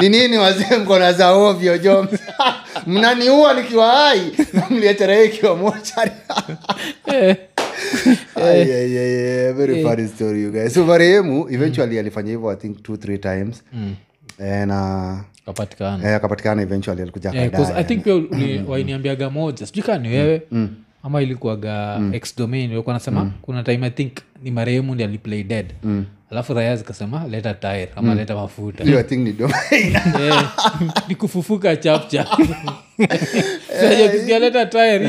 Ni 0.00 0.08
nini 0.08 0.38
wazee 0.38 0.76
mkona 0.76 1.12
za 1.12 1.30
ovyo 1.30 1.78
jo 1.78 2.06
mnaniua 2.86 3.54
nikiwa 3.54 3.88
hai. 3.90 4.32
Na 4.52 4.62
mliacharaa 4.70 5.22
ikiwa 5.22 5.56
mochari. 5.56 6.10
Yeah, 8.36 8.68
yeah, 8.68 8.90
yeah. 8.90 9.54
very 9.54 9.82
funny 9.82 10.08
story 10.08 10.42
you 10.42 10.50
guys. 10.52 10.74
So 10.74 10.84
marehemu 10.84 11.48
eventually 11.50 11.98
alifanya 11.98 12.30
hivyo 12.30 12.50
i 12.50 12.56
think 12.56 12.82
two 12.82 12.96
three 12.96 13.18
times. 13.18 13.62
Mm. 13.72 13.94
and 14.38 14.70
kapatikana 14.70 15.24
eh, 15.24 15.31
akapatikana 16.16 16.62
eventually 16.62 17.02
alikuja 17.02 17.30
Yeah, 17.30 17.46
i 17.76 17.84
think 17.84 18.02
pia 18.04 18.14
uli- 18.14 18.64
wainiambiaga 18.68 19.30
moja. 19.30 19.66
Sijui 19.66 19.82
kaa 19.82 19.98
ni 19.98 20.08
wewe 20.08 20.42
ama 21.02 21.22
ilikuwaga 21.22 22.00
x 22.12 22.36
domain 22.36 22.70
ilikuwa 22.72 22.94
nasema 22.94 23.30
kuna 23.42 23.62
time 23.62 23.86
i 23.86 23.90
think 23.90 24.12
ni 24.42 24.50
marehemu 24.50 24.94
ndi 24.94 25.04
aliplay 25.04 25.42
dead. 25.42 25.66
Alafu 26.30 26.54
raya 26.54 26.76
zikasema 26.76 27.26
leta 27.28 27.54
tire 27.54 27.88
ama 27.96 28.14
leta 28.14 28.34
mafuta. 28.34 28.84
Think 29.02 29.20
ni 29.26 29.32
domain. 29.32 29.96
Eh, 30.20 30.44
ni 31.08 31.14
kufufuka 31.14 31.76
tire. 34.66 35.04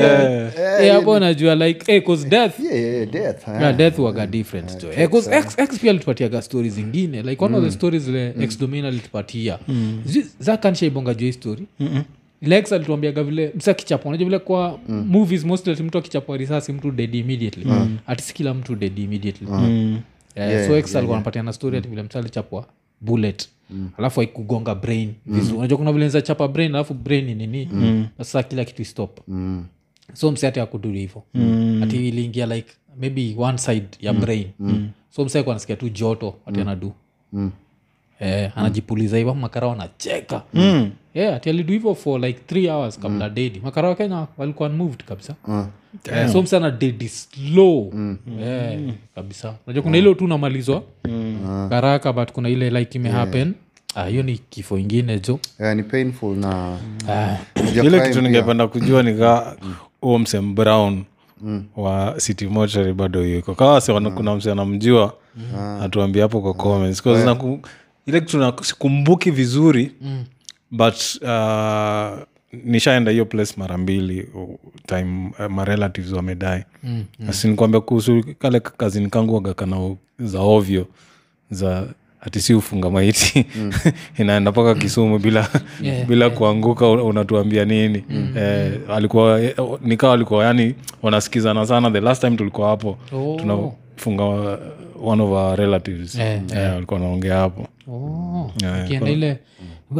Eh, 0.80 0.92
hapo 0.92 1.18
najua 1.20 1.54
like 1.54 1.92
eh, 1.96 2.02
'cause 2.04 2.28
death. 2.28 2.60
yeah, 2.60 2.76
yeah, 2.76 2.94
yeah, 2.94 3.06
death 3.10 3.44
huh? 3.44 3.54
yeah, 3.60 3.76
death 3.76 3.98
waga 3.98 4.26
different 4.26 4.84
eh, 4.96 5.10
'cause 5.10 5.36
X, 5.36 5.58
X 5.58 5.78
pia 5.78 5.90
alitupatiaga 5.90 6.42
stori 6.42 6.70
zingine. 6.70 7.22
Like 7.22 7.44
one 7.44 7.56
of 7.56 7.64
the 7.64 7.70
stories 7.70 8.02
zile 8.02 8.34
ex 8.40 8.58
domain 8.58 8.84
alitupatia. 8.84 9.58
Sijui 10.06 10.26
zakanishaibonga 10.38 11.14
juu 11.14 11.26
hii 11.26 11.32
story 11.32 11.66
lex 12.46 12.72
alituambiaga 12.72 13.24
vile 13.24 13.52
msi 13.56 13.70
akichapwa 13.70 14.08
unajua 14.08 14.24
vile 14.24 14.38
kwa 14.38 14.78
movies 14.88 15.44
mostly 15.44 15.82
mtu 15.82 15.98
akichapwa 15.98 16.36
risasi 16.36 16.72
mtu 16.72 16.90
dead 16.90 17.14
immediately. 17.14 17.66
Ati 18.06 18.22
si 18.24 18.34
kila 18.34 18.54
mtu 18.54 18.76
dead 18.76 18.98
immediately. 18.98 19.48
Eh, 20.34 20.66
so 20.66 20.76
ex 20.76 20.96
alikuwa 20.96 21.16
anapatiana 21.18 21.52
story 21.52 21.78
ati 21.78 21.88
vile 21.88 22.02
msi 22.02 22.18
alichapwa 22.18 22.66
bullet. 23.00 23.48
Alafu 23.98 24.20
aikugonga 24.20 24.74
brain 24.74 25.12
vizuri. 25.26 25.58
Unajua 25.58 25.78
kuna 25.78 25.92
vile 25.92 26.22
chapa 26.22 26.48
brain 26.48 26.74
alafu 26.74 26.94
brain 26.94 27.24
ni 27.24 27.34
nini? 27.34 27.64
Na 28.18 28.24
sasa 28.24 28.42
kila 28.42 28.64
kitu 28.64 28.82
istop 28.82 29.20
Mm. 29.28 29.64
so 30.12 30.32
msi 30.32 30.46
ati 30.46 30.60
akuduri 30.60 30.98
hivo 31.00 31.24
ati 31.82 32.08
iliingia 32.08 32.46
like 32.46 32.68
maybe 33.00 33.34
one 33.38 33.58
side 33.58 33.86
ya 34.00 34.12
brain. 34.12 34.46
So 35.10 35.24
msi 35.24 35.38
alikuwa 35.38 35.54
anasikia 35.54 35.76
tu 35.76 35.88
joto 35.88 36.34
ati 36.46 36.60
anadu. 36.60 36.92
Mm. 37.32 37.50
Eh, 38.20 38.50
anajipuliza 38.56 39.16
hivo 39.16 39.34
makara 39.34 39.66
wanacheka 39.66 40.42
mm. 40.54 40.90
yeah, 41.14 41.36
ati 41.36 41.50
alidu 41.50 41.72
hivo 41.72 41.94
for 41.94 42.20
like 42.20 42.40
three 42.46 42.68
hours 42.68 42.98
kabla 42.98 43.28
mm. 43.28 43.34
dedi 43.34 43.60
makara 43.64 43.88
wa 43.88 43.94
kenya 43.94 44.26
walikuwa 44.38 44.68
unmoved 44.68 45.04
kabisa. 45.04 45.34
Eh, 46.12 46.28
so 46.32 46.42
msana 46.42 46.70
dedi 46.70 47.08
slow. 47.08 47.92
Eh, 48.42 48.80
kabisa. 49.14 49.54
Najua 49.66 49.82
kuna 49.82 49.98
ile 49.98 50.14
tu 50.14 50.24
unamalizwa. 50.24 50.82
Karaka 51.70 52.12
but 52.12 52.32
kuna 52.32 52.48
ile 52.48 52.70
like 52.70 52.98
imehappen 52.98 53.54
Ah, 53.96 54.04
hiyo 54.06 54.22
ni 54.22 54.38
kifo 54.38 54.78
ingine 54.78 55.20
jo 55.20 55.38
yeah, 55.60 55.76
ni 55.76 55.82
painful 55.82 56.36
na 56.36 56.78
Ah, 57.08 57.36
ile 57.84 58.08
kitu 58.08 58.22
ningependa 58.22 58.66
kujua 58.68 59.02
nika 59.02 59.56
huo 60.00 60.18
msem 60.18 60.54
brown 60.54 61.04
wa 61.76 62.14
city 62.18 62.46
mochari 62.46 62.92
bado 62.92 63.24
yuko. 63.26 63.54
Kawa 63.54 63.80
si 63.80 63.92
kuna 63.92 64.34
mse 64.36 64.52
anamjua 64.52 65.14
atuambia 65.82 66.22
hapo 66.22 66.40
kwa 66.40 66.54
comments. 66.54 67.06
Naku- 67.06 67.58
ile 68.06 68.20
kitu 68.20 68.38
na- 68.38 68.52
sikumbuki 68.62 69.30
vizuri 69.30 69.92
but 70.70 70.94
uh, 71.22 72.18
nishaenda 72.64 73.10
hiyo 73.10 73.24
place 73.26 73.54
mara 73.56 73.78
mbili 73.78 74.28
time 74.86 75.30
uh, 75.38 75.46
marelatives 75.46 76.12
wamedae 76.12 76.64
mm, 76.84 77.04
mm. 77.20 77.32
sinikuambia 77.32 77.80
kuhusu 77.80 78.24
kale 78.38 78.60
kazini 78.60 79.10
kangu 79.10 79.34
wagakana 79.34 79.96
za 80.18 80.40
ovyo 80.40 80.86
za 81.50 81.86
ati 82.20 82.40
si 82.40 82.54
ufunga 82.54 82.90
maiti. 82.90 83.46
Inaenda 84.18 84.50
mpaka 84.50 84.74
kisumu 84.74 85.18
bila 85.18 85.48
Yeah, 85.82 86.06
bila 86.06 86.30
kuanguka 86.30 86.88
unatuambia 86.90 87.64
nini? 87.64 88.04
Eh, 88.36 88.72
alikuwa 88.90 89.42
eh, 89.42 89.54
nikawa 89.82 90.14
alikuwa 90.14 90.44
yani 90.44 90.74
wanasikizana 91.02 91.66
sana. 91.66 91.90
The 91.90 92.00
last 92.00 92.20
time 92.20 92.36
tulikuwa 92.36 92.68
hapo 92.68 92.98
Oh. 93.12 93.36
tunafunga 93.40 94.24
uh, 94.24 95.08
one 95.08 95.22
of 95.22 95.30
our 95.30 95.56
relatives. 95.58 96.14
Eh, 96.14 96.40
eh, 96.56 96.72
walikuwa 96.74 97.00
wanaongea 97.00 97.36
hapo 97.36 97.68
oh, 97.88 98.50
Yeah, 98.62 99.10
ile 99.12 99.38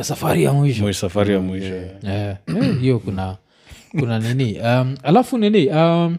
safari 0.02 0.44
ya 0.44 0.52
mwisho. 0.52 0.92
Safari 0.92 1.34
ya 1.34 1.40
mwisho. 1.40 1.74
Eh, 2.06 2.36
hiyo 2.80 2.98
kuna 2.98 3.36
kuna 3.98 4.18
nini? 4.18 4.58
Um, 4.60 4.96
alafu 5.02 5.38
nini? 5.38 5.68
Um, 5.68 6.16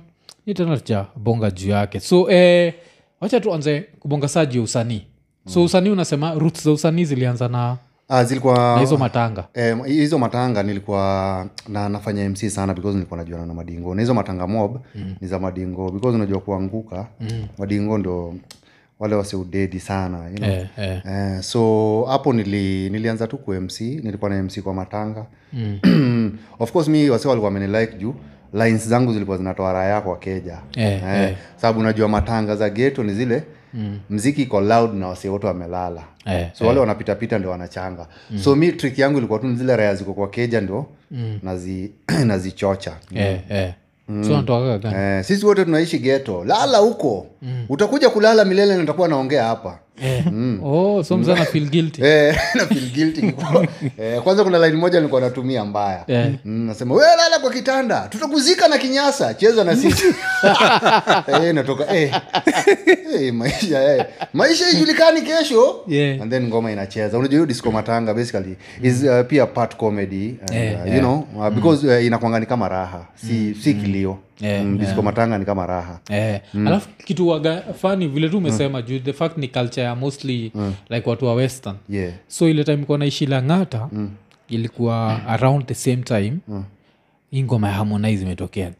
tena 0.54 0.78
cha 0.80 1.06
bonga 1.16 1.52
juu 1.52 1.70
yake. 1.70 2.00
So 2.00 2.32
eh, 2.32 2.74
wacha 3.22 3.40
tuanze 3.40 3.82
kubonga 4.00 4.28
saa 4.28 4.46
juu 4.46 4.60
ya 4.60 4.64
usanii. 4.64 5.02
So 5.48 5.64
usanii 5.64 5.90
unasema 5.90 6.34
roots 6.34 6.64
za 6.64 6.72
usanii 6.72 7.06
zilianza 7.06 7.48
na, 7.48 7.78
Uh, 8.10 8.22
zilikuwa 8.22 8.58
na 8.76 8.80
hizo 8.80 8.98
matanga. 8.98 9.48
Eh, 9.54 9.78
hizo 9.86 10.18
matanga 10.20 10.64
nilikuwa 10.64 11.48
na 11.68 11.90
nafanya 11.90 12.30
mc 12.30 12.50
sana 12.50 12.74
because 12.74 12.94
nilikuwa 12.96 13.18
najuana 13.20 13.46
na 13.46 13.54
madingo. 13.54 13.96
Na 13.96 14.02
hizo 14.02 14.14
matanga 14.14 14.48
mob 14.48 14.80
mm. 14.96 15.16
ni 15.22 15.28
za 15.28 15.40
madingo 15.40 15.92
because 15.92 16.16
unajua 16.16 16.40
kuanguka 16.40 17.08
mm. 17.20 17.46
madingo 17.58 17.98
ndo 17.98 18.36
wale 19.00 19.16
wasiudedi 19.16 19.80
sana 19.80 20.30
you 20.30 20.36
know? 20.36 20.50
eh, 20.50 20.68
eh, 20.78 21.02
Eh, 21.06 21.42
so 21.42 22.04
hapo 22.10 22.34
nili, 22.34 22.90
nilianza 22.90 23.28
tu 23.28 23.38
kumc 23.38 23.82
nilikuwa 23.82 24.30
na 24.30 24.44
mc 24.44 24.60
kwa 24.62 24.74
matanga 24.74 25.26
mm. 25.54 26.38
of 26.60 26.72
course 26.72 26.88
mi 26.88 27.10
wasi 27.10 27.28
walikuwa 27.28 27.52
wamenilike 27.54 27.98
juu 27.98 28.16
lines 28.54 28.88
zangu 28.88 29.14
zilikuwa 29.14 29.38
zinatoa 29.38 29.74
raha 29.74 29.86
yako 29.86 30.10
wakeja 30.10 30.60
Eh, 30.76 31.04
eh. 31.04 31.36
sababu 31.56 31.80
unajua 31.80 32.08
matanga 32.08 32.56
za 32.56 32.70
geto 32.70 33.04
ni 33.04 33.14
zile 33.14 33.44
mm. 33.74 34.00
mziki 34.10 34.42
iko 34.42 34.62
loud 34.62 34.94
na 34.94 35.08
wasi 35.08 35.30
wote 35.30 35.48
wamelala 35.48 36.04
Eh, 36.26 36.50
so 36.54 36.68
wale 36.68 36.80
wanapitapita 36.80 37.40
ndio 37.40 37.52
wanachanga 37.52 38.08
mm. 38.32 38.40
so 38.40 38.56
mi 38.56 38.72
trick 38.72 39.00
yangu 39.00 39.18
ilikuwa 39.18 39.40
tu 39.40 39.56
zile 39.56 39.76
raya 39.76 39.96
ziko 39.96 40.14
kwa 40.14 40.30
keja 40.30 40.62
ndio 40.62 40.86
mm. 41.12 41.40
nazi 41.44 41.92
nazichocha 42.28 42.98
eh, 43.16 43.40
eh. 43.50 43.74
natokaga 43.74 43.85
gani 44.78 44.96
eh, 44.98 45.24
sisi 45.26 45.46
wote 45.46 45.66
tunaishi 45.66 46.00
geto 46.00 46.44
lala 46.44 46.78
huko. 46.78 47.28
Mm. 47.42 47.66
utakuja 47.70 48.10
kulala 48.10 48.46
milele 48.46 48.74
na 48.76 48.82
nitakuwa 48.82 49.08
naongea 49.08 49.44
hapa 49.44 49.80
eh. 50.04 50.24
oh, 50.64 51.04
so 51.04 51.18
mzana 51.18 51.46
feel 51.46 51.70
guilty. 51.70 52.02
Eh, 52.06 52.36
guilty. 52.96 53.34
Eh, 53.98 54.22
kwanza 54.22 54.44
kuna 54.44 54.68
line 54.68 54.78
moja 54.80 55.00
nilikuwa 55.00 55.22
natumia 55.22 55.66
mbaya. 55.66 56.04
Yeah. 56.08 56.30
mm, 56.46 56.66
nasema 56.68 56.96
we 56.96 57.04
lala 57.18 57.40
kwa 57.40 57.52
kitanda 57.52 58.08
tutakuzika 58.10 58.68
na 58.68 58.78
kinyasa 58.78 59.34
cheza 59.34 59.64
na 59.64 59.76
sisi. 59.76 60.06
Eh, 61.28 61.54
natoka 61.56 61.96
eh. 61.96 62.14
Eh, 63.20 63.34
maisha 63.34 63.96
eh. 63.96 64.06
maisha 64.34 64.70
ijulikani 64.70 65.22
kesho. 65.22 65.84
Yeah. 65.88 66.22
and 66.22 66.32
then 66.32 66.48
ngoma 66.48 66.72
inacheza. 66.72 67.18
Unajua 67.18 67.36
hiyo 67.38 67.46
disco 67.46 67.72
matanga 67.72 68.14
basically 68.14 68.56
is 68.82 69.04
uh, 69.04 69.26
pia 69.28 69.46
part 69.46 69.76
comedy 69.78 70.36
and, 70.42 70.52
yeah, 70.54 70.86
uh, 70.88 70.94
you 70.94 71.00
know 71.00 71.28
uh, 71.38 71.50
because 71.50 71.88
uh, 71.88 72.06
inakwangani 72.06 72.46
kama 72.46 72.70
raha. 72.70 73.06
Si, 73.28 73.56
si 73.64 73.74
kilio 73.74 74.18
Eh, 74.42 74.64
mm, 74.66 74.78
disco 74.78 75.02
matanga 75.02 75.38
ni 75.38 75.46
kama 75.46 75.66
raha. 75.66 76.00
Eh, 76.10 76.42
alafu 76.68 76.90
kitu 77.06 77.28
waga 77.28 77.62
fani 77.62 78.08
vile 78.08 78.30
tu 78.30 78.38
umesema 78.38 78.82
juu 78.82 79.00
the 79.00 79.14
fact 79.14 79.38
ni 79.38 79.48
culture 79.48 79.86
ya 79.86 79.96
mostly 79.96 80.52
like 80.90 81.10
watu 81.10 81.26
wa 81.26 81.34
western. 81.34 81.76
Yeah. 81.90 82.14
So 82.28 82.50
ile 82.50 82.64
time 82.64 82.78
kuwa 82.78 82.98
naishi 82.98 83.26
langata 83.26 83.90
ilikuwa 84.50 85.26
around 85.28 85.66
the 85.66 85.74
same 85.74 85.98
time 86.04 86.34
hii 87.32 87.44
ngoma 87.44 87.68
ya 87.68 87.74
harmonize 87.74 88.24
imetokea. 88.24 88.72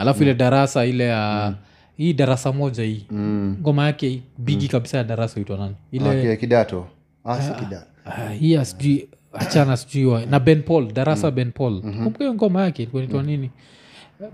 Alafu 0.00 0.22
ile 0.22 0.34
darasa 0.34 0.84
ile 0.86 1.04
ya 1.04 1.54
hii 1.96 2.12
darasa 2.12 2.52
moja 2.52 2.82
hii. 2.84 3.06
Ngoma 3.60 3.86
yake 3.86 4.20
bigi 4.38 4.68
kabisa 4.68 4.98
ya 4.98 5.04
darasa 5.04 5.40
itwa 5.40 5.58
nani? 5.58 5.74
Ile 5.92 6.08
okay, 6.08 6.36
kidato. 6.36 6.86
Ah, 7.24 7.42
si 7.42 7.52
kidato. 7.52 7.86
Ah, 8.06 8.28
hii 8.32 8.64
sijui 8.64 9.08
achana 9.32 9.76
sijui 9.76 10.26
na 10.26 10.40
ben 10.40 10.62
paul 10.62 10.92
darasa 10.92 11.30
ben 11.30 11.52
paul. 11.52 11.80
Kumbuka 11.80 12.18
hiyo 12.18 12.34
ngoma 12.34 12.62
yake 12.62 12.82
ilikuwa 12.94 13.22
mm. 13.22 13.28
nini? 13.28 13.50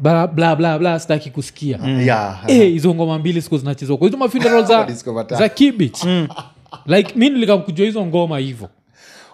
Blablabla 0.01 0.29
bla 0.35 0.57
bla 0.57 0.79
bla 0.79 0.99
sitaki 1.01 1.31
kusikia. 1.31 1.79
Yeah 1.79 2.45
Eh, 2.47 2.73
hizo 2.73 2.95
ngoma 2.95 3.19
mbili 3.19 3.43
siku 3.43 3.59
zinachezwa. 3.59 3.97
Kwa 3.97 4.07
hizo 4.07 4.19
mafuneral 4.19 4.65
za, 4.65 4.87
za 5.39 5.49
kibich 5.49 6.05
like 6.87 7.13
mi 7.17 7.31
nilikakujua 7.31 7.87
hizo 7.87 8.07
ngoma 8.07 8.39
hivo 8.39 8.69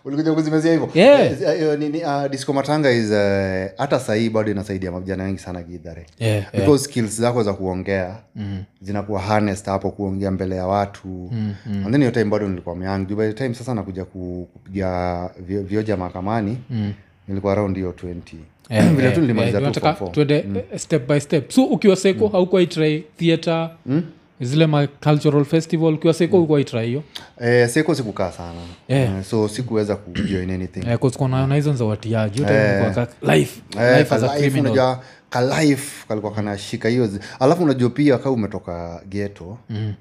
ulikuja 0.04 0.32
kuzimezia 0.32 0.72
hivo 0.72 0.90
Yeah. 0.94 1.42
Eh, 1.42 1.80
uh, 2.06 2.30
disco 2.30 2.52
matanga 2.52 2.90
is 2.90 3.10
uh, 3.10 3.78
hata 3.78 4.00
sahii 4.00 4.30
bado 4.30 4.50
inasaidia 4.50 4.92
mavijana 4.92 5.24
wengi 5.24 5.38
sana 5.38 5.62
gidhare 5.62 6.06
Yeah, 6.18 6.52
because 6.52 6.84
skills 6.84 7.20
zako 7.20 7.42
za 7.42 7.52
kuongea 7.52 8.16
mm. 8.36 8.62
zinakuwa 8.82 9.20
harnessed 9.20 9.66
hapo 9.66 9.90
kuongea 9.90 10.30
mbele 10.30 10.56
ya 10.56 10.66
watu. 10.66 11.08
Mm, 11.08 11.54
mm. 11.66 11.82
and 11.84 11.90
then 11.90 12.00
hiyo 12.00 12.10
time 12.10 12.24
bado 12.24 12.48
nilikuwa 12.48 12.76
myang 12.76 13.04
by 13.04 13.26
the 13.26 13.32
time 13.32 13.54
sasa 13.54 13.74
nakuja 13.74 14.04
kupiga 14.04 15.30
vio- 15.48 15.62
vioja 15.62 15.96
mahakamani 15.96 16.58
mm. 16.70 16.92
nilikuwa 17.28 17.52
around 17.52 17.76
hiyo 17.76 17.94
20 18.04 18.14
vile 18.96 19.10
tu 19.10 19.20
nilimaliza 19.20 19.60
tu 19.60 20.20
eh, 20.28 20.44
step 20.76 21.08
by 21.08 21.20
step. 21.20 21.50
So 21.50 21.64
ukiwa 21.64 21.96
seko 21.96 22.26
mm. 22.26 22.32
haukuwa 22.32 22.62
itrai 22.62 23.04
theatre 23.18 23.68
zile 24.40 24.66
ma 24.66 24.86
cultural 24.86 25.44
festival? 25.44 25.94
Ukiwa 25.94 26.14
seko 26.14 26.36
mm. 26.36 26.42
ukuwaitra 26.42 26.82
hiyo? 26.82 27.02
Eh, 27.40 27.68
seko 27.68 27.94
sikukaa 27.94 28.32
sana. 28.32 28.60
Yeah. 28.88 29.16
eh, 29.18 29.24
so 29.24 29.48
sikuweza 29.48 29.96
kujoin 29.96 30.50
anything. 30.50 30.86
Eh, 30.88 30.98
kuzikona 30.98 31.54
hizo 31.54 31.72
za 31.72 31.84
watiaji 31.84 32.40
life, 33.22 33.60
Eh, 33.80 33.98
life 33.98 34.14
as 34.14 34.22
a 34.22 34.28
criminal. 34.28 34.60
unajua 34.72 35.00
ka 35.30 35.66
kalikuwa 36.08 36.32
kanashika 36.32 36.88
hiyo 36.88 37.08
alafu 37.40 37.62
unajua 37.62 37.90
pia 37.90 38.18
kaa 38.18 38.30
umetoka 38.30 39.02
geto 39.08 39.58
mm. 39.70 39.94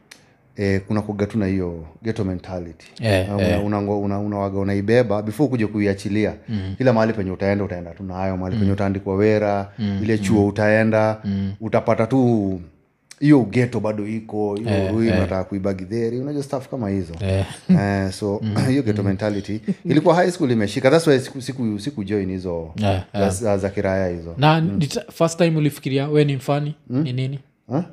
eh, 0.56 0.82
kuna 0.88 1.02
kuga 1.02 1.26
tu 1.26 1.38
na 1.38 1.46
hiyo 1.46 1.86
geto 2.04 2.24
mentality. 2.24 2.86
Eh, 3.02 3.28
Na 3.28 3.36
una, 3.62 3.80
una, 3.80 3.98
una, 3.98 4.20
unawaga 4.20 4.60
unaibeba 4.60 5.22
before 5.22 5.50
kuja 5.50 5.68
kuiachilia. 5.68 6.34
Mm. 6.50 6.76
kila 6.78 6.94
mahali 6.94 7.14
penye 7.14 7.32
utaenda 7.32 7.64
utaenda 7.64 7.92
tu 7.92 8.04
nayo. 8.04 8.38
Mahali 8.38 8.58
penye 8.58 8.72
utaandikwa 8.72 9.16
wera 9.16 9.72
mm. 9.80 10.00
ile 10.04 10.18
chuo 10.18 10.48
utaenda 10.48 11.18
mm. 11.24 11.54
utapata 11.62 12.08
tu 12.08 12.62
hiyo 13.20 13.42
ugeto 13.42 13.80
bado 13.80 14.08
iko 14.08 14.56
hiyo 14.56 15.14
eh, 15.14 15.46
kuiba 15.50 15.74
githeri 15.74 16.20
unajua 16.20 16.44
staff 16.44 16.70
kama 16.70 16.90
hizo. 16.90 17.14
Eh. 17.22 17.46
eh, 17.70 18.12
so 18.12 18.42
hiyo 18.70 18.84
geto 18.84 19.04
mentality 19.04 19.62
ilikuwa 19.86 20.16
high 20.16 20.32
school 20.32 20.52
imeshika 20.52 20.92
thats 20.92 21.08
why 21.08 21.20
siku, 21.20 21.42
siku, 21.42 21.80
siku 21.80 22.04
join 22.04 22.30
hizo 22.30 22.74
Eh, 22.84 23.02
za, 23.14 23.30
za, 23.30 23.58
za 23.58 23.70
kiraya 23.70 24.08
hizo. 24.08 24.36
Na 24.38 24.62
mm. 24.62 24.80
first 25.12 25.38
time 25.38 25.58
ulifikiria 25.58 26.08
we 26.08 26.26
ni 26.26 26.36
mfani 26.36 26.76
ni 26.90 27.14
nini? 27.14 27.40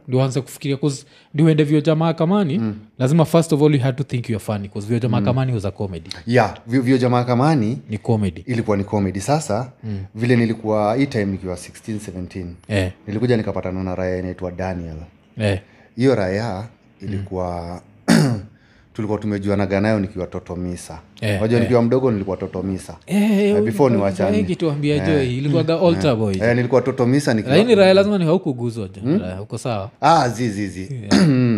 Ndio 0.08 0.22
anze 0.22 0.40
kufikiria 0.40 0.76
cause 0.76 1.06
ndio 1.34 1.46
uende 1.46 2.14
kamani 2.16 2.58
mm. 2.58 2.74
lazima 2.98 3.24
first 3.24 3.52
of 3.52 3.62
all 3.62 3.74
you 3.74 3.80
had 3.80 3.96
to 3.96 4.04
think 4.04 4.30
you're 4.30 4.44
funny 4.44 4.68
bcause 4.68 4.86
vyo 4.86 4.98
jamaa 4.98 5.18
mm. 5.20 5.24
kamani 5.24 5.52
was 5.52 5.64
a 5.64 5.70
comedy. 5.70 6.10
Yeah 6.26 6.54
vyo, 6.66 6.82
vyo 6.82 6.98
jamaa 6.98 7.24
kamani 7.24 7.78
ni 7.90 7.98
comedy. 7.98 8.44
ilikuwa 8.46 8.76
ni 8.76 8.84
comedy. 8.84 9.20
Sasa 9.20 9.72
mm. 9.84 10.04
vile 10.14 10.36
nilikuwa 10.36 10.96
hii 10.96 11.06
time 11.06 11.24
nikiwa 11.24 11.54
16 11.54 11.98
17 11.98 12.46
eh, 12.68 12.92
nilikuja 13.06 13.36
nikapatana 13.36 13.84
na 13.84 13.94
raya 13.94 14.18
inaitwa 14.18 14.52
daniel 14.52 14.96
eh, 15.39 15.61
hiyo 15.97 16.14
raya 16.14 16.64
ilikuwa 17.03 17.80
tulikuwa 18.95 19.18
tumejuanaga 19.18 19.80
nayo 19.80 20.01
nikiwa 20.01 20.26
totomisa 20.26 20.99
Eh, 21.20 21.43
wajua 21.43 21.61
nikiwa 21.61 21.82
mdogo 21.82 22.11
nilikuwa 22.11 22.37
totomisa 22.37 22.97
Eh, 23.07 23.62
before 23.62 23.95
eh, 23.95 24.34
eh, 24.34 24.47
kituambia 24.47 24.99
jo 24.99 25.22
ilikuwaga 25.22 25.80
altar 25.80 26.16
boy. 26.16 26.34
Eh, 26.41 26.57
nilikuwa 26.57 26.82
totomisa 26.82 27.34
lakini 27.34 27.74
raya 27.74 27.95
lazima 27.95 28.18
ni 28.18 28.24
haukuguzwa 28.24 28.89
Raya, 29.20 29.43
uko 29.43 29.59
sawa? 29.59 29.91
Ah, 30.01 30.28
zi, 30.28 30.49
zi, 30.51 30.68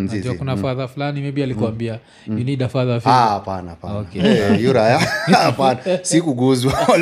zi. 0.09 0.21
zi, 0.21 0.29
najua 0.29 0.57
zi. 0.57 0.63
fadha 0.63 0.89
fulani 0.89 1.21
maybe 1.21 1.43
alikuambia 1.43 1.99
you 2.27 2.35
need 2.45 2.63
a 2.63 2.69
father 2.69 3.01
Ah, 3.05 3.29
hapana 3.29 3.71
hapana 3.71 3.99
Okay. 3.99 4.23
Hapana 5.45 5.79
sikuguzwa 6.03 6.73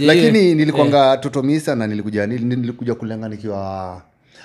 lakini 0.00 0.54
nilikwanga 0.54 1.16
totomisa 1.16 1.74
na 1.74 1.86
nilikuja 1.86 2.26
nilikuja 2.26 2.94
kulenga 2.94 3.28
nikiwa 3.28 4.02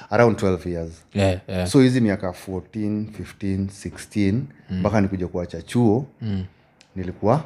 around 0.10 0.38
12 0.40 0.70
years 0.70 0.92
yeah, 1.14 1.40
yeah. 1.48 1.68
so 1.68 1.82
hizi 1.82 2.02
miaka 2.02 2.28
14 2.48 3.06
15 3.42 3.66
16 3.66 4.40
mpaka 4.72 5.02
nikuja 5.02 5.28
kuacha 5.28 5.62
chuo 5.62 6.06
Mm. 6.22 6.44
nilikuwa 6.96 7.44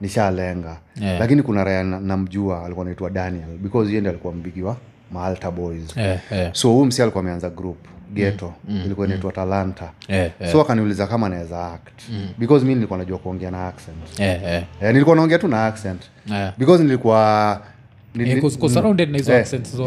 nishalenga 0.00 0.76
Yeah. 1.00 1.20
lakini 1.20 1.42
kuna 1.42 1.64
raya 1.64 1.84
namjua 1.84 2.64
alikuwa 2.64 2.84
naitwa 2.86 3.10
daniel 3.10 3.58
because 3.58 3.94
yende 3.94 4.10
alikuwa 4.10 4.34
mbigi 4.34 4.62
wa 4.62 4.76
maalta 5.10 5.50
boys. 5.50 5.96
Yeah, 5.96 6.20
yeah, 6.30 6.54
so 6.54 6.68
huu 6.68 6.84
msi 6.84 7.02
alikuwa 7.02 7.20
ameanza 7.24 7.50
group 7.50 7.76
geto 8.14 8.52
ilikuwa 8.84 9.06
inaitwa 9.06 9.32
talanta. 9.32 9.90
Yeah, 10.08 10.30
yeah, 10.40 10.52
so 10.52 10.60
akaniuliza 10.60 11.06
kama 11.06 11.28
naweza 11.28 11.72
act. 11.72 12.02
Because 12.38 12.64
mi 12.64 12.74
nilikuwa 12.74 12.98
najua 12.98 13.18
kuongea 13.18 13.50
na 13.50 13.68
accent. 13.68 14.18
Yeah, 14.18 14.42
yeah. 14.42 14.62
eh, 14.82 14.92
nilikuwa 14.92 15.16
naongea 15.16 15.38
tu 15.38 15.48
na 15.48 15.66
accent. 15.66 16.02
Yeah. 16.30 16.52
because 16.58 16.82
nilikuwa 16.84 17.60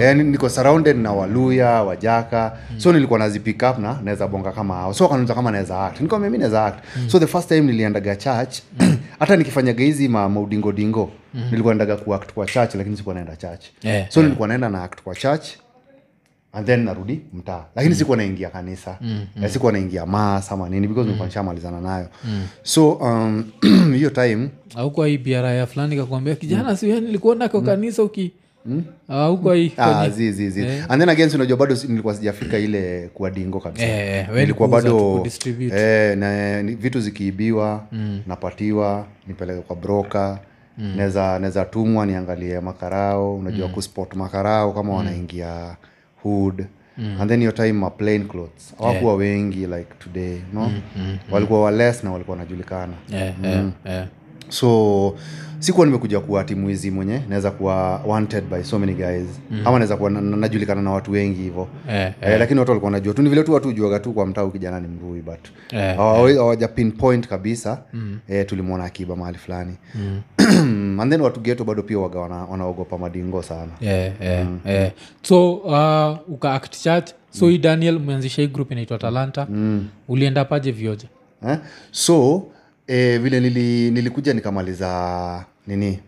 Yeah, 0.01 0.19
eh, 0.19 0.25
niko 0.25 0.49
surrounded 0.49 0.97
na 0.97 1.11
waluya 1.11 1.83
wajaka. 1.83 2.57
So 2.77 2.93
nilikuwa 2.93 3.19
nazipick 3.19 3.63
up 3.71 3.79
na 3.79 3.99
naweza 4.03 4.27
bonga 4.27 4.51
kama 4.51 4.73
hao. 4.73 4.93
So 4.93 5.05
akaniuliza 5.05 5.33
kama 5.33 5.51
naweza 5.51 5.85
act. 5.85 6.01
Nikamwambia 6.01 6.29
mi 6.29 6.37
naweza 6.37 6.65
act. 6.65 6.79
So 7.07 7.19
the 7.19 7.27
first 7.27 7.47
time 7.47 7.61
niliendaga 7.61 8.15
church 8.15 8.59
hata 9.19 9.35
nikifanyaga 9.35 9.83
hizi 9.83 10.07
ma 10.07 10.29
maudingodingo 10.29 11.11
nilikuwa 11.51 11.75
naendaga 11.75 12.01
kuact 12.03 12.33
kwa 12.33 12.45
church 12.45 12.75
lakini 12.75 12.97
sikuwa 12.97 13.15
naenda 13.15 13.35
church. 13.35 13.65
Yeah, 13.83 14.09
so 14.09 14.23
nilikuwa 14.23 14.47
naenda 14.47 14.69
na 14.69 14.83
act 14.83 15.01
kwa 15.01 15.15
church 15.15 15.47
and 16.53 16.65
then 16.65 16.83
narudi 16.83 17.21
mtaa. 17.33 17.65
Lakini 17.75 17.95
sikuwa 17.95 18.17
naingia 18.17 18.49
kanisa. 18.49 18.97
Mm, 19.01 19.25
sikuwa 19.49 19.71
naingia 19.71 20.05
mas 20.05 20.51
ama 20.51 20.69
nini 20.69 20.87
because 20.87 21.09
mm. 21.09 21.25
nishamalizana 21.25 21.81
nayo. 21.81 22.07
So 22.63 22.91
um, 22.91 23.43
hiyo 23.95 24.09
time 24.09 24.49
auko 24.75 25.03
hii 25.05 25.17
biara 25.17 25.51
ya 25.51 25.65
fulani 25.67 25.95
kakuambia 25.97 26.35
kijana 26.35 26.77
siwe 26.77 27.01
nilikuona 27.01 27.49
kwa 27.49 27.61
kanisa 27.61 28.03
uki 28.03 28.21
hii 28.21 28.31
Ah, 29.07 29.35
kwenye- 29.35 30.09
zi, 30.09 30.31
zi, 30.31 30.49
zi. 30.49 30.65
and 30.89 30.99
then 31.01 31.09
again 31.09 31.29
unajua 31.35 31.57
bado 31.57 31.77
nilikuwa 31.87 32.13
sijafika 32.15 32.57
ile 32.57 33.09
kuwa 33.13 33.31
dingo 33.31 33.59
kabisa. 33.59 33.85
Eh, 33.85 34.09
eh, 34.19 34.27
nilikuwa 34.35 34.67
bado 34.69 35.25
eh, 35.73 36.17
na, 36.17 36.63
vitu 36.63 36.99
zikiibiwa 37.01 37.83
napatiwa 38.27 39.05
nipeleke 39.27 39.61
kwa 39.61 39.75
broka 39.75 40.39
mm. 40.77 40.93
naweza 40.97 41.65
tumwa 41.65 42.05
niangalie 42.05 42.59
makarao. 42.59 43.35
Unajua 43.35 43.67
mm. 43.67 43.73
kuspot 43.73 44.15
makarao 44.15 44.71
kama 44.73 44.93
wanaingia 44.95 45.75
hood 46.23 46.67
mm. 46.97 47.21
and 47.21 47.29
then 47.29 47.41
your 47.41 47.53
time 47.53 47.73
ma 47.73 47.89
plain 47.89 48.27
clothes 48.27 48.73
hawakuwa 48.77 49.15
wengi 49.15 49.59
like 49.67 49.93
today 49.99 50.41
no 50.53 50.71
walikuwa 51.31 51.61
wales 51.61 52.03
na 52.03 52.11
walikuwa 52.11 52.37
wanajulikana 52.37 52.93
yeah, 53.09 53.33
mm. 53.37 53.45
yeah, 53.85 54.01
eh. 54.01 54.07
So 54.49 55.15
sikuwa 55.59 55.85
nimekuja 55.85 56.19
kuwa 56.19 56.43
timuizi 56.43 56.91
mwenye 56.91 57.21
naweza 57.29 57.51
kuwa 57.51 58.01
wanted 58.05 58.43
by 58.43 58.63
so 58.63 58.79
many 58.79 58.93
guys 58.93 59.25
mm. 59.51 59.61
ama 59.65 59.71
naweza 59.71 59.97
kuwa 59.97 60.09
na- 60.09 60.21
na- 60.21 60.37
najulikana 60.37 60.81
na 60.81 60.91
watu 60.91 61.11
wengi 61.11 61.41
hivo 61.41 61.67
Eh, 61.89 62.13
eh, 62.21 62.39
lakini 62.39 62.59
watu 62.59 62.71
walikuwa 62.71 62.91
najua 62.91 63.13
tu 63.13 63.21
ni 63.21 63.29
vile 63.29 63.43
tu 63.43 63.53
watu 63.53 63.67
hujuaga 63.67 63.99
tu 63.99 64.13
kwa 64.13 64.25
mtaa 64.25 64.43
ukijana 64.43 64.79
ni 64.79 64.87
mrui 64.87 65.21
but 65.21 65.39
Eh, 65.71 65.99
eh. 66.77 66.91
point 66.97 67.27
kabisa 67.27 67.81
mm. 67.93 68.19
eh, 68.27 68.45
tulimwona 68.45 68.83
akiba 68.83 69.15
mahali 69.15 69.37
fulani 69.37 69.77
mm. 69.95 70.21
and 71.01 71.11
then 71.11 71.21
watu 71.21 71.39
geto 71.39 71.63
bado 71.63 71.83
pia 71.83 71.99
waga 71.99 72.19
wana, 72.19 72.35
wanaogopa 72.35 72.97
madingo 72.97 73.43
sana 73.43 73.71
eh, 73.81 74.11
eh, 74.21 74.45
mm. 74.45 74.59
eh. 74.65 74.91
so 75.21 75.53
uh, 75.53 76.33
uka 76.33 76.53
act 76.53 76.81
church 76.83 77.09
so 77.29 77.49
hii 77.49 77.57
daniel 77.57 77.95
umeanzisha 77.97 78.41
hii 78.41 78.47
group 78.47 78.71
inaitwa 78.71 78.97
talanta 78.97 79.47
ulienda 80.07 80.45
paje 80.45 80.71
vioja 80.71 81.07
eh? 81.49 81.57
so 81.91 82.43
eh, 82.89 83.19
vile 83.21 83.39
nili, 83.39 83.91
nilikuja 83.91 84.33
nikamaliza 84.33 85.45
nini? 85.67 85.99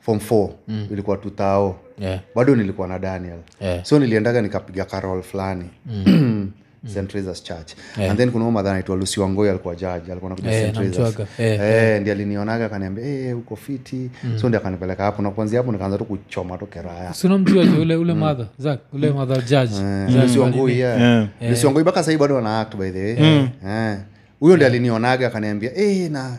Form 0.00 0.18
4 0.18 0.50
mm. 0.68 0.86
ilikuwa 0.90 1.16
tutao 1.16 1.80
yeah. 1.98 2.20
bado 2.34 2.56
nilikuwa 2.56 2.88
na 2.88 2.98
daniel. 2.98 3.38
Yeah. 3.60 3.84
so 3.84 3.98
niliendaga 3.98 4.42
nikapiga 4.42 4.84
carol 4.84 5.22
fulani. 5.22 5.64
St 6.86 7.08
Teresa's 7.08 7.42
church. 7.42 7.72
And 7.98 8.16
then 8.18 8.30
kuna 8.30 8.44
huyo 8.44 8.52
madha 8.52 8.82
lusi 8.96 9.20
wangoi 9.20 9.48
alikuwa 9.48 9.74
jaji 9.74 10.10
alikuwa 10.10 10.30
nakuja 10.30 10.50
Eh, 10.52 10.70
st 10.70 10.74
Teresa's. 10.76 11.18
namjuaga. 11.18 12.00
Ndi 12.00 12.10
alinionaga 12.10 12.66
akaniambia 12.66 13.04
hey, 13.04 13.32
uko 13.32 13.56
fiti. 13.56 14.10
So 14.40 14.48
ndi 14.48 14.56
akanipeleka 14.56 15.04
hapo. 15.04 15.22
Na 15.22 15.30
kuanzia 15.30 15.58
hapo 15.58 15.72
nikaanza 15.72 15.98
tu 15.98 16.04
kuchoma 16.04 16.58
tu 16.58 16.66
keraya 16.66 17.14
sinamjua 17.14 17.64
ule 17.80 17.96
ule 17.96 18.14
madha 18.14 18.46
zak 18.58 18.80
ule 18.92 19.10
madha 19.12 19.36
judge. 19.36 19.74
Lusi 20.22 20.38
wangoi 20.38 20.78
yeah. 20.78 21.00
Yeah. 21.00 21.28
lusi 21.50 21.66
wangoi 21.66 21.82
mpaka 21.82 22.02
sahii 22.02 22.18
bado 22.18 22.38
ana 22.38 22.60
act 22.60 22.76
by 22.76 22.90
the 22.90 23.02
way. 23.04 23.48
Eh. 23.66 23.98
Huyo 24.40 24.56
ndi 24.56 24.64
alinionaga 24.64 25.26
akaniambia 25.26 25.70
hey, 25.70 26.08
na 26.08 26.38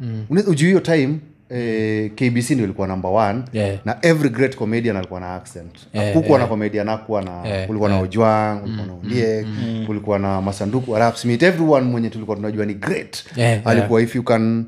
mm. 0.00 0.26
ujuu 0.46 0.66
hiyo 0.66 0.80
time 0.80 1.18
eh, 1.50 2.10
kbc 2.10 2.50
ndio 2.50 2.64
ilikuwa 2.64 2.88
number 2.88 3.10
one. 3.10 3.42
Yeah. 3.52 3.78
na 3.84 3.98
every 4.02 4.28
great 4.28 4.56
comedian 4.56 4.96
alikuwa 4.96 5.20
na 5.20 5.34
accent. 5.34 5.76
Yeah, 5.92 6.12
kukuwa 6.12 6.38
na 6.38 6.46
comedian 6.46 6.88
akuwa 6.88 7.22
na 7.22 7.46
Yeah, 7.46 7.66
kulikuwa 7.66 7.90
na 7.90 8.00
ojwang 8.00 8.60
kulikuwa 8.60 8.86
na 8.86 8.92
ondiek 8.92 9.46
kulikuwa 9.86 10.18
na 10.18 10.40
masanduku 10.42 10.90
wa 10.90 11.14
everyone 11.24 11.86
mwenye 11.86 12.10
tulikuwa 12.10 12.36
tunajua 12.36 12.66
ni 12.66 12.74
great. 12.74 13.24
Yeah, 13.36 13.66
alikuwa 13.66 14.02
if 14.02 14.16
you 14.16 14.22
can 14.22 14.64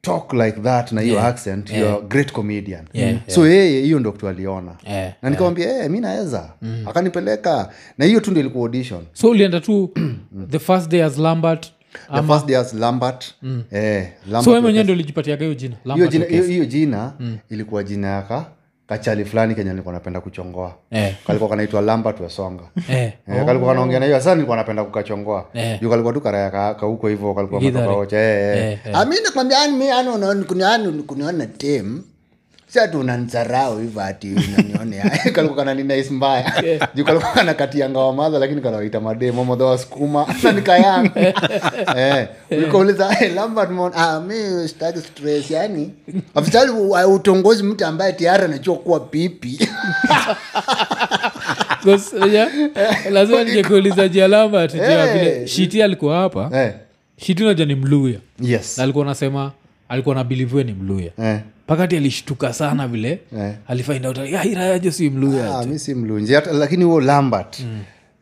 talk 0.00 0.32
like 0.32 0.60
that 0.60 0.92
na 0.92 1.00
hiyo 1.00 1.20
accent 1.20 1.70
yeah. 1.70 1.94
a 1.94 2.00
great 2.00 2.32
comedian. 2.32 2.84
Yeah, 2.92 3.16
so 3.26 3.48
yeye 3.48 3.82
hiyo 3.82 4.00
ndo 4.00 4.12
kitu 4.12 4.28
aliona. 4.28 4.72
Yeah, 4.86 5.12
na 5.22 5.30
nikamwambia 5.30 5.72
yeah. 5.72 5.90
mi 5.90 6.00
naweza. 6.00 6.50
Akanipeleka. 6.86 7.72
Na 7.98 8.04
hiyo 8.04 8.20
tu 8.20 8.30
ndio 8.30 8.40
ilikuwa 8.40 8.64
audition. 8.64 9.00
So 9.12 9.28
ulienda 9.30 9.60
tu 9.60 9.90
the 10.50 10.58
first 10.58 10.90
day 10.90 11.04
as 11.04 11.18
lambert 11.18 11.72
the 12.14 12.22
first 12.22 12.46
day 12.46 12.56
as 12.56 12.74
lambert. 12.74 13.34
Eh, 13.72 14.08
so 14.44 14.60
mwenyewe 14.60 14.84
ndo 14.84 14.92
ulijipatiaga 14.92 15.44
hiyo 15.44 15.54
jina? 15.54 15.76
Hiyo 15.94 16.06
jina, 16.06 16.24
hiyo, 16.24 16.44
hiyo 16.44 16.64
jina 16.64 17.12
ilikuwa 17.50 17.82
jina 17.84 18.08
yaka 18.08 18.44
kachali 18.86 19.24
fulani 19.24 19.54
kenye 19.54 19.70
nilikuwa 19.70 19.94
napenda 19.94 20.20
kuchongoa. 20.20 20.74
Eh. 20.90 21.14
kalikuwa 21.26 21.50
kanaitwa 21.50 21.80
lambert 21.80 22.20
wesonga 22.20 22.62
Eh, 22.90 23.12
Eh, 23.28 23.44
kalikuwa 23.46 23.70
kanaongea 23.72 24.00
na 24.00 24.06
hiyo. 24.06 24.18
Sasa 24.18 24.34
nilikuwa 24.34 24.56
napenda 24.56 24.84
kukachongoa. 24.84 25.46
Eh. 25.54 25.80
juu 25.80 25.90
kalikuwa 25.90 26.14
tu 26.14 26.20
karaya 26.20 26.50
ka 26.50 26.74
ka 26.74 26.86
hivyo 27.08 27.34
kalikuwa 27.34 27.96
ocha 27.96 28.16
eh, 28.18 28.56
Eh, 28.58 28.72
eh. 28.72 28.78
eh. 28.84 28.96
amini 28.98 29.30
kwambia 29.34 29.68
mi 29.68 29.90
ano 29.90 30.44
kuniona 31.06 31.46
tem 31.46 32.02
sasa 32.68 32.98
unanzarau 32.98 33.78
hivo 33.80 34.00
ati 34.00 34.28
unanione. 34.34 35.02
Kalikuwa 35.34 35.56
kana 35.64 35.74
ni 35.74 35.82
nice 35.82 36.10
juu 36.94 37.04
kalikuwa 37.04 37.32
kana 37.32 37.54
kati 37.54 37.80
yanga 37.80 37.98
wa 38.00 38.12
madha 38.12 38.38
lakini 38.38 38.60
kanawaita 38.60 39.00
mademo 39.00 39.44
modha 39.44 39.64
wa 39.64 39.78
sukuma. 39.78 40.26
Na 40.42 40.52
nikayanga. 40.52 41.10
Eh 41.96 42.28
ulikauliza 42.50 43.12
hey, 43.12 43.28
Lambert 43.34 43.70
mon 43.70 43.92
ah 43.94 44.20
mi 44.20 44.68
sitaki 44.68 44.98
stress. 44.98 45.50
Yani 45.50 45.90
afisali 46.34 46.70
utongozi 47.14 47.62
mtu 47.62 47.86
ambaye 47.86 48.12
tayari 48.12 48.44
anajua 48.44 48.76
kuwa 48.76 49.00
pipi 49.00 49.68
lazima 53.10 53.44
nijekuuliza 53.44 54.08
jia 54.08 54.28
lambert. 54.28 54.72
Jia 54.72 55.06
Eh. 55.06 55.12
vile 55.12 55.46
shiti 55.46 55.82
alikuwa 55.82 56.16
hapa? 56.18 56.50
Eh. 56.54 56.72
Shiti 57.16 57.44
naja 57.44 57.64
ni 57.64 57.74
mluya. 57.74 58.18
Yes. 58.40 58.78
Na 58.78 58.84
alikuwa 58.84 59.04
nasema 59.04 59.52
alikuwa 59.88 60.14
na 60.14 60.24
biliviwe 60.24 60.64
ni 60.64 60.72
mluya. 60.72 61.10
Eh. 61.22 61.38
Pakati 61.66 61.96
alishtuka 61.96 62.52
sana 62.52 62.88
vile. 62.88 63.18
Eh. 63.38 63.52
alifind 63.68 64.04
"Ya, 64.32 64.42
hii 64.42 64.54
raya 64.54 64.92
si 64.92 65.10
mluya 65.10 65.58
Ah, 65.58 65.64
mi 65.66 65.78
si 65.78 65.94
mlunji 65.94 66.32
lakini 66.52 66.84
huo 66.84 67.00
lambert 67.00 67.60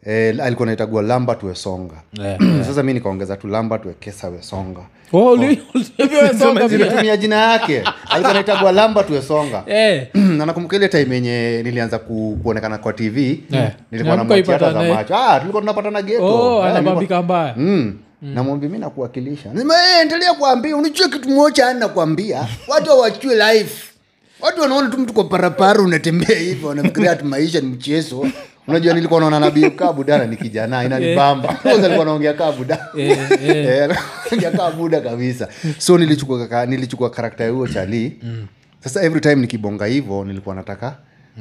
eh, 0.06 0.36
alikuwa 0.42 0.66
naitagua 0.66 1.02
lambert 1.02 1.42
wesonga. 1.42 1.94
Eh. 2.24 2.38
sasa 2.66 2.82
mi 2.82 2.94
nikaongeza 2.94 3.36
tu 3.36 3.48
lambert 3.48 3.84
wekesa 3.86 4.28
wesonga. 4.28 4.80
Oh, 5.12 5.32
uli- 5.36 5.60
ulivyo 5.98 6.34
songa 6.38 6.68
vile. 6.68 6.84
nimetumia 6.84 7.16
jina 7.16 7.36
yake. 7.36 7.82
Alikuwa 8.10 8.34
naitagua 8.34 8.72
lambert 8.72 9.10
wesonga. 9.10 9.62
Yeah. 9.66 10.06
na 10.38 10.46
nakumbuka 10.46 10.76
ile 10.76 10.88
time 10.88 11.14
yenye 11.14 11.62
nilianza 11.62 11.98
ku, 11.98 12.38
kuonekana 12.42 12.78
kwa 12.78 12.92
tv 12.92 13.40
yeah. 13.50 13.72
nilikuwa 13.90 14.16
na 14.16 14.24
za 14.72 14.94
macho. 14.94 15.16
Ah, 15.16 15.38
tulikuwa 15.40 15.62
tunapatana 15.62 16.02
geto 16.02 16.26
oh, 16.26 16.66
yeah, 16.66 17.22
mbaya. 17.22 17.54
Mm. 17.56 17.94
Namwambia 18.22 18.68
mi 18.70 18.78
nakuwakilisha. 18.78 19.52
Nasema, 19.52 19.74
"Eh, 19.74 20.00
endelea 20.02 20.34
kuambia. 20.34 20.76
Unichue 20.76 21.08
kitu 21.08 21.28
moja 21.28 21.66
ani 21.68 21.80
nakwambia. 21.80 22.48
Watu 22.68 22.90
hawachue 22.90 23.34
life. 23.34 23.92
Watu 24.40 24.60
wanaona 24.60 24.88
tu 24.90 24.98
mtu 24.98 25.12
kwa 25.12 25.24
parapara 25.24 25.80
unatembea 25.82 26.38
hivyo 26.38 26.68
wanafikiria 26.68 27.12
ati 27.12 27.24
maisha 27.24 27.60
ni 27.60 27.66
mchezo. 27.66 28.26
Unajua 28.68 28.94
nilikuwa 28.94 29.20
naona 29.20 29.40
nabii 29.40 29.70
kaa 29.70 29.92
budana 29.92 30.26
ni 30.26 30.36
kijana 30.36 30.84
inanibamba 30.84 31.56
alikuwa 31.64 32.04
naongea 32.04 32.34
kaa 32.34 32.52
buda 32.52 32.88
Eh, 32.98 33.18
eh. 33.42 33.48
Eh, 33.56 33.84
anaongea 33.84 34.50
kaa 34.50 34.70
buda 34.70 35.00
kabisa. 35.00 35.48
So 35.78 35.98
nilichukua 35.98 36.66
nilichukua 36.66 37.10
karakta 37.10 37.48
huo 37.48 37.68
chalii 37.68 38.10
chali 38.10 38.46
sasa 38.80 39.02
every 39.02 39.20
time 39.20 39.34
nikibonga 39.34 39.86
hivyo 39.86 40.24
nilikuwa 40.24 40.54
nataka 40.54 40.96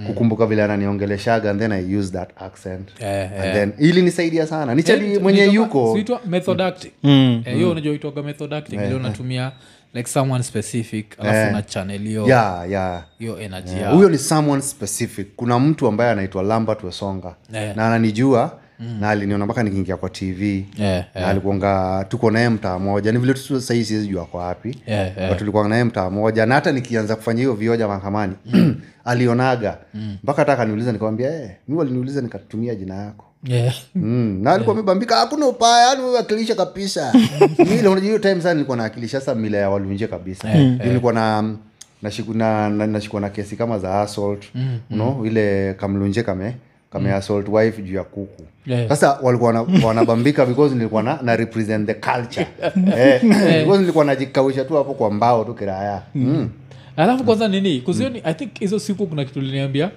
kukumbuka 0.07 0.45
vile 0.45 0.63
ananiongeleshaga 0.63 1.51
and 1.51 1.59
then 1.59 1.71
i 1.71 1.95
use 1.97 2.11
that 2.11 2.41
accent. 2.41 2.89
Eh, 2.99 3.31
and 3.41 3.53
then 3.53 3.73
ili 3.79 4.01
nisaidia 4.01 4.47
sana 4.47 4.75
nichali 4.75 5.09
yeah, 5.09 5.21
mwenye 5.21 5.45
yuko. 5.45 5.91
Huitwa 5.91 6.21
method 6.25 6.61
acting. 6.61 6.91
Eh, 7.03 7.55
hiyo 7.55 7.71
unajua 7.71 7.93
itwaga 7.93 8.21
method 8.23 8.53
acting. 8.53 8.75
Ile 8.75 8.93
unatumia 8.93 9.51
like 9.93 10.09
someone 10.09 10.43
specific 10.43 11.19
alafu 11.19 11.53
na 11.53 11.61
channel 11.61 12.01
hiyo 12.01 12.27
yeah, 12.27 12.69
yeah. 12.69 13.03
hiyo 13.19 13.39
energy 13.39 13.71
Yeah, 13.75 13.93
huyo 13.93 14.09
ni 14.09 14.17
someone 14.17 14.61
specific. 14.61 15.27
Kuna 15.35 15.59
mtu 15.59 15.87
ambaye 15.87 16.11
anaitwa 16.11 16.43
lambert 16.43 16.83
wesonga. 16.83 17.35
Yeah. 17.53 17.75
na 17.75 17.87
ananijua 17.87 18.59
na 18.79 19.09
aliniona 19.09 19.45
mpaka 19.45 19.63
nikiingia 19.63 19.97
kwa 19.97 20.09
tv 20.09 20.65
Yeah, 20.79 21.05
na 21.15 21.27
alikuanga 21.27 22.05
tuko 22.09 22.31
naye 22.31 22.49
mtaa 22.49 22.79
moja 22.79 23.11
ni 23.11 23.17
vile 23.19 23.33
tu 23.33 23.61
sahii 23.61 23.83
siwezi 23.83 24.07
jua 24.07 24.25
kwa 24.25 24.45
wapi. 24.45 24.77
Yeah, 24.87 25.17
yeah. 25.17 25.37
Tulikuwa 25.37 25.69
naye 25.69 25.83
mtaa 25.83 26.09
moja 26.09 26.45
na 26.45 26.55
hata 26.55 26.71
nikianza 26.71 27.15
kufanya 27.15 27.39
hiyo 27.39 27.53
vioja 27.53 27.87
mahakamani 27.87 28.33
alionaga. 29.05 29.77
Mpaka 30.23 30.41
hata 30.41 30.53
akaniuliza 30.53 30.91
nikawambia 30.91 31.31
hey, 31.31 31.47
mi 31.67 31.75
waliniuliza 31.75 32.21
nikatumia 32.21 32.75
jina 32.75 32.95
yako. 32.95 33.25
Yeah. 33.43 33.75
Mm, 33.95 34.39
na 34.41 34.51
alikuwa 34.53 34.75
amebambika 34.75 35.15
hakuna 35.15 35.47
upaya 35.47 35.87
yani 35.87 36.45
kabisa. 36.45 37.13
Unajua 37.59 37.99
hiyo 37.99 38.19
time 38.19 38.41
sana 38.41 38.53
nilikuwa 38.53 38.77
naakilisha 38.77 39.19
sasa 39.19 39.35
mila 39.35 39.57
ya 39.57 39.69
walunje 39.69 40.07
kabisa. 40.07 40.49
Yeah, 40.49 40.85
nilikuwa 40.85 41.13
na 41.13 41.55
nashikwa 42.01 42.35
na, 42.35 42.69
na, 42.69 42.87
na 43.19 43.29
kesi 43.29 43.55
kama 43.55 43.79
za 43.79 44.01
assault. 44.01 44.43
Mm, 44.55 44.79
no 44.89 45.11
mm. 45.19 45.25
ile 45.25 45.73
kamlunje 45.73 46.23
kame 46.23 46.55
kame 46.91 47.13
assault 47.13 47.47
wife 47.49 47.81
juu 47.81 47.95
ya 47.95 48.03
kuku. 48.03 48.43
Yeah. 48.65 48.89
sasa 48.89 49.19
walikuwa 49.21 49.67
wanabambika 49.83 50.45
because 50.45 50.75
nilikuwa 50.75 51.03
na, 51.03 51.19
na 51.21 51.35
represent 51.35 51.87
the 51.87 51.93
culture. 51.93 52.47
Eh, 52.97 53.21
because 53.21 53.79
nilikuwa 53.79 54.05
najikawisha 54.05 54.65
tu 54.65 54.75
hapo 54.75 54.93
kwa 54.93 55.11
mbao 55.11 55.43
tu 55.45 55.53
kiraya. 55.53 56.01
Mm. 56.15 56.49
alafu 56.97 57.23
kwanza 57.23 57.47
nini? 57.47 57.81
Kuzioni 57.81 58.21
i 58.23 58.33
think 58.33 58.59
hizo 58.59 58.79
siku 58.79 59.07
kuna 59.07 59.25
kitu 59.25 59.41
liniambia. 59.41 59.91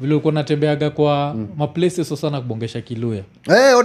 Vile 0.00 0.14
uko 0.14 0.30
natembeaga 0.32 0.90
kwa 0.90 1.36
maplaces 1.56 2.20
sana 2.20 2.40
kubongesha 2.40 2.80
kiluya. 2.80 3.22
Eh, 3.50 3.76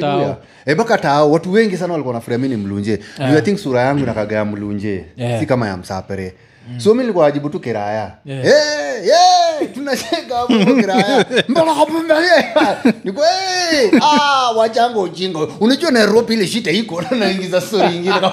tao. 0.00 0.36
Eh, 0.66 0.74
mpaka 0.74 0.98
tao 0.98 1.30
watu 1.32 1.52
wengi 1.52 1.76
sana 1.76 1.92
walikuwa 1.92 2.14
nafikiria 2.14 2.48
mi 2.48 2.56
mlunje. 2.56 3.00
Yeah. 3.18 3.36
i 3.36 3.42
think 3.42 3.58
sura 3.58 3.80
yangu 3.80 4.02
inakaga 4.02 4.36
ya 4.36 4.44
mlunje? 4.44 5.04
Yeah. 5.16 5.40
si 5.40 5.46
kama 5.46 5.68
ya 5.68 5.76
msapere 5.76 6.34
so 6.78 6.94
mi 6.94 7.00
nilikuwa 7.00 7.26
najibu 7.26 7.48
tu 7.50 7.60
kiraya. 7.60 8.12
Yeah. 8.24 8.46
Eh, 8.46 9.06
yeah, 9.06 9.72
tunacheka 9.74 10.36
hapo 10.36 10.54
kiraya. 10.74 11.26
Mbona 11.48 11.74
kapumbalia 11.74 12.76
niko 13.04 13.22
eh 13.24 13.90
ah 14.02 14.52
ujinga. 15.00 15.38
Unajua 15.60 15.90
Nairobi 15.90 16.34
ile 16.34 16.46
iko 16.70 17.02
na 17.02 17.10
naingiza 17.20 17.60
story 17.60 17.92
nyingine. 17.92 18.14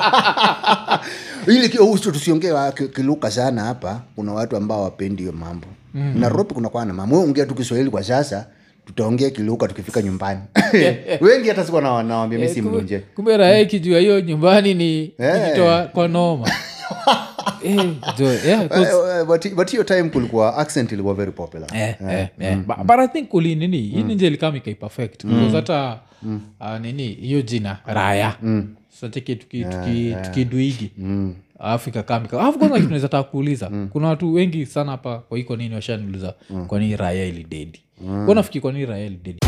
Ili 1.48 1.70
tusiongee 2.12 2.52
kiluka 2.72 3.32
sana 3.32 3.62
hapa. 3.64 4.02
Kuna 4.16 4.34
watu 4.34 4.58
ambao 4.58 4.84
wapendi 4.84 5.22
hiyo 5.24 5.34
mambo. 5.34 5.68
Mm. 5.94 6.14
Nairobi 6.20 6.54
kuna 6.54 6.70
kwa 6.70 6.86
na 6.86 6.94
mambo. 6.94 7.20
Ongea 7.20 7.46
tu 7.46 7.56
Kiswahili 7.56 7.90
kwa 7.90 8.04
sasa 8.04 8.46
tutaongea 8.86 9.30
kiluka 9.30 9.68
tukifika 9.68 10.02
nyumbani. 10.02 10.40
Wengi 11.22 11.50
hata 11.50 11.64
sikuwa 11.64 11.82
na- 11.82 12.04
nawambia 12.04 12.40
mi 12.40 12.50
si 12.50 12.62
mlunje 12.62 13.00
kumbe 13.00 13.38
raha 13.38 13.60
ikijua 13.60 14.00
hiyo 14.00 14.22
nyumbani 14.22 14.74
ni 14.74 15.14
yeah. 15.20 15.40
kujitoa 15.42 15.84
kwa 15.84 16.08
noma 16.08 16.50
Eh, 17.64 17.76
yeah, 18.46 18.62
Eh, 18.72 18.88
eh, 19.20 19.56
but 19.56 19.72
hiyo 19.72 19.84
time 19.84 20.04
kulikuwa 20.04 20.58
accent 20.58 20.92
ilikuwa 20.92 21.14
very 21.14 21.32
popular. 21.32 21.70
But- 22.68 22.84
but 22.84 23.00
i 23.00 23.08
think 23.08 23.34
uli 23.34 23.56
nini 23.56 23.78
hii 23.78 24.04
ninje 24.04 24.28
ilikama 24.28 24.58
ikaiperfect 24.58 25.26
because 25.26 25.56
hata 25.56 26.00
nini 26.82 27.08
hiyo 27.08 27.42
jina 27.42 27.78
raya. 27.86 28.36
Tukiduigi 30.24 30.92
ikakamika 31.90 32.40
alafu 32.42 32.60
kwanza 32.60 32.76
kitu 32.76 32.90
naweza 32.94 33.08
taka 33.08 33.24
kuuliza 33.24 33.72
kuna 33.90 34.08
watu 34.08 34.34
wengi 34.34 34.66
sana 34.66 34.92
hapa 34.92 35.20
kwa 35.20 35.42
kwa 35.44 35.58
nini 35.58 35.76
washaniuliza 35.76 36.34
kwani 36.68 36.86
nini 36.86 36.98
raya 36.98 37.26
ilidedi 37.26 37.80
mm. 38.02 38.34
nafikiri 38.36 38.62
kwa 38.62 38.72
nini 38.72 38.86
raya 38.86 39.06
ilidedi 39.06 39.40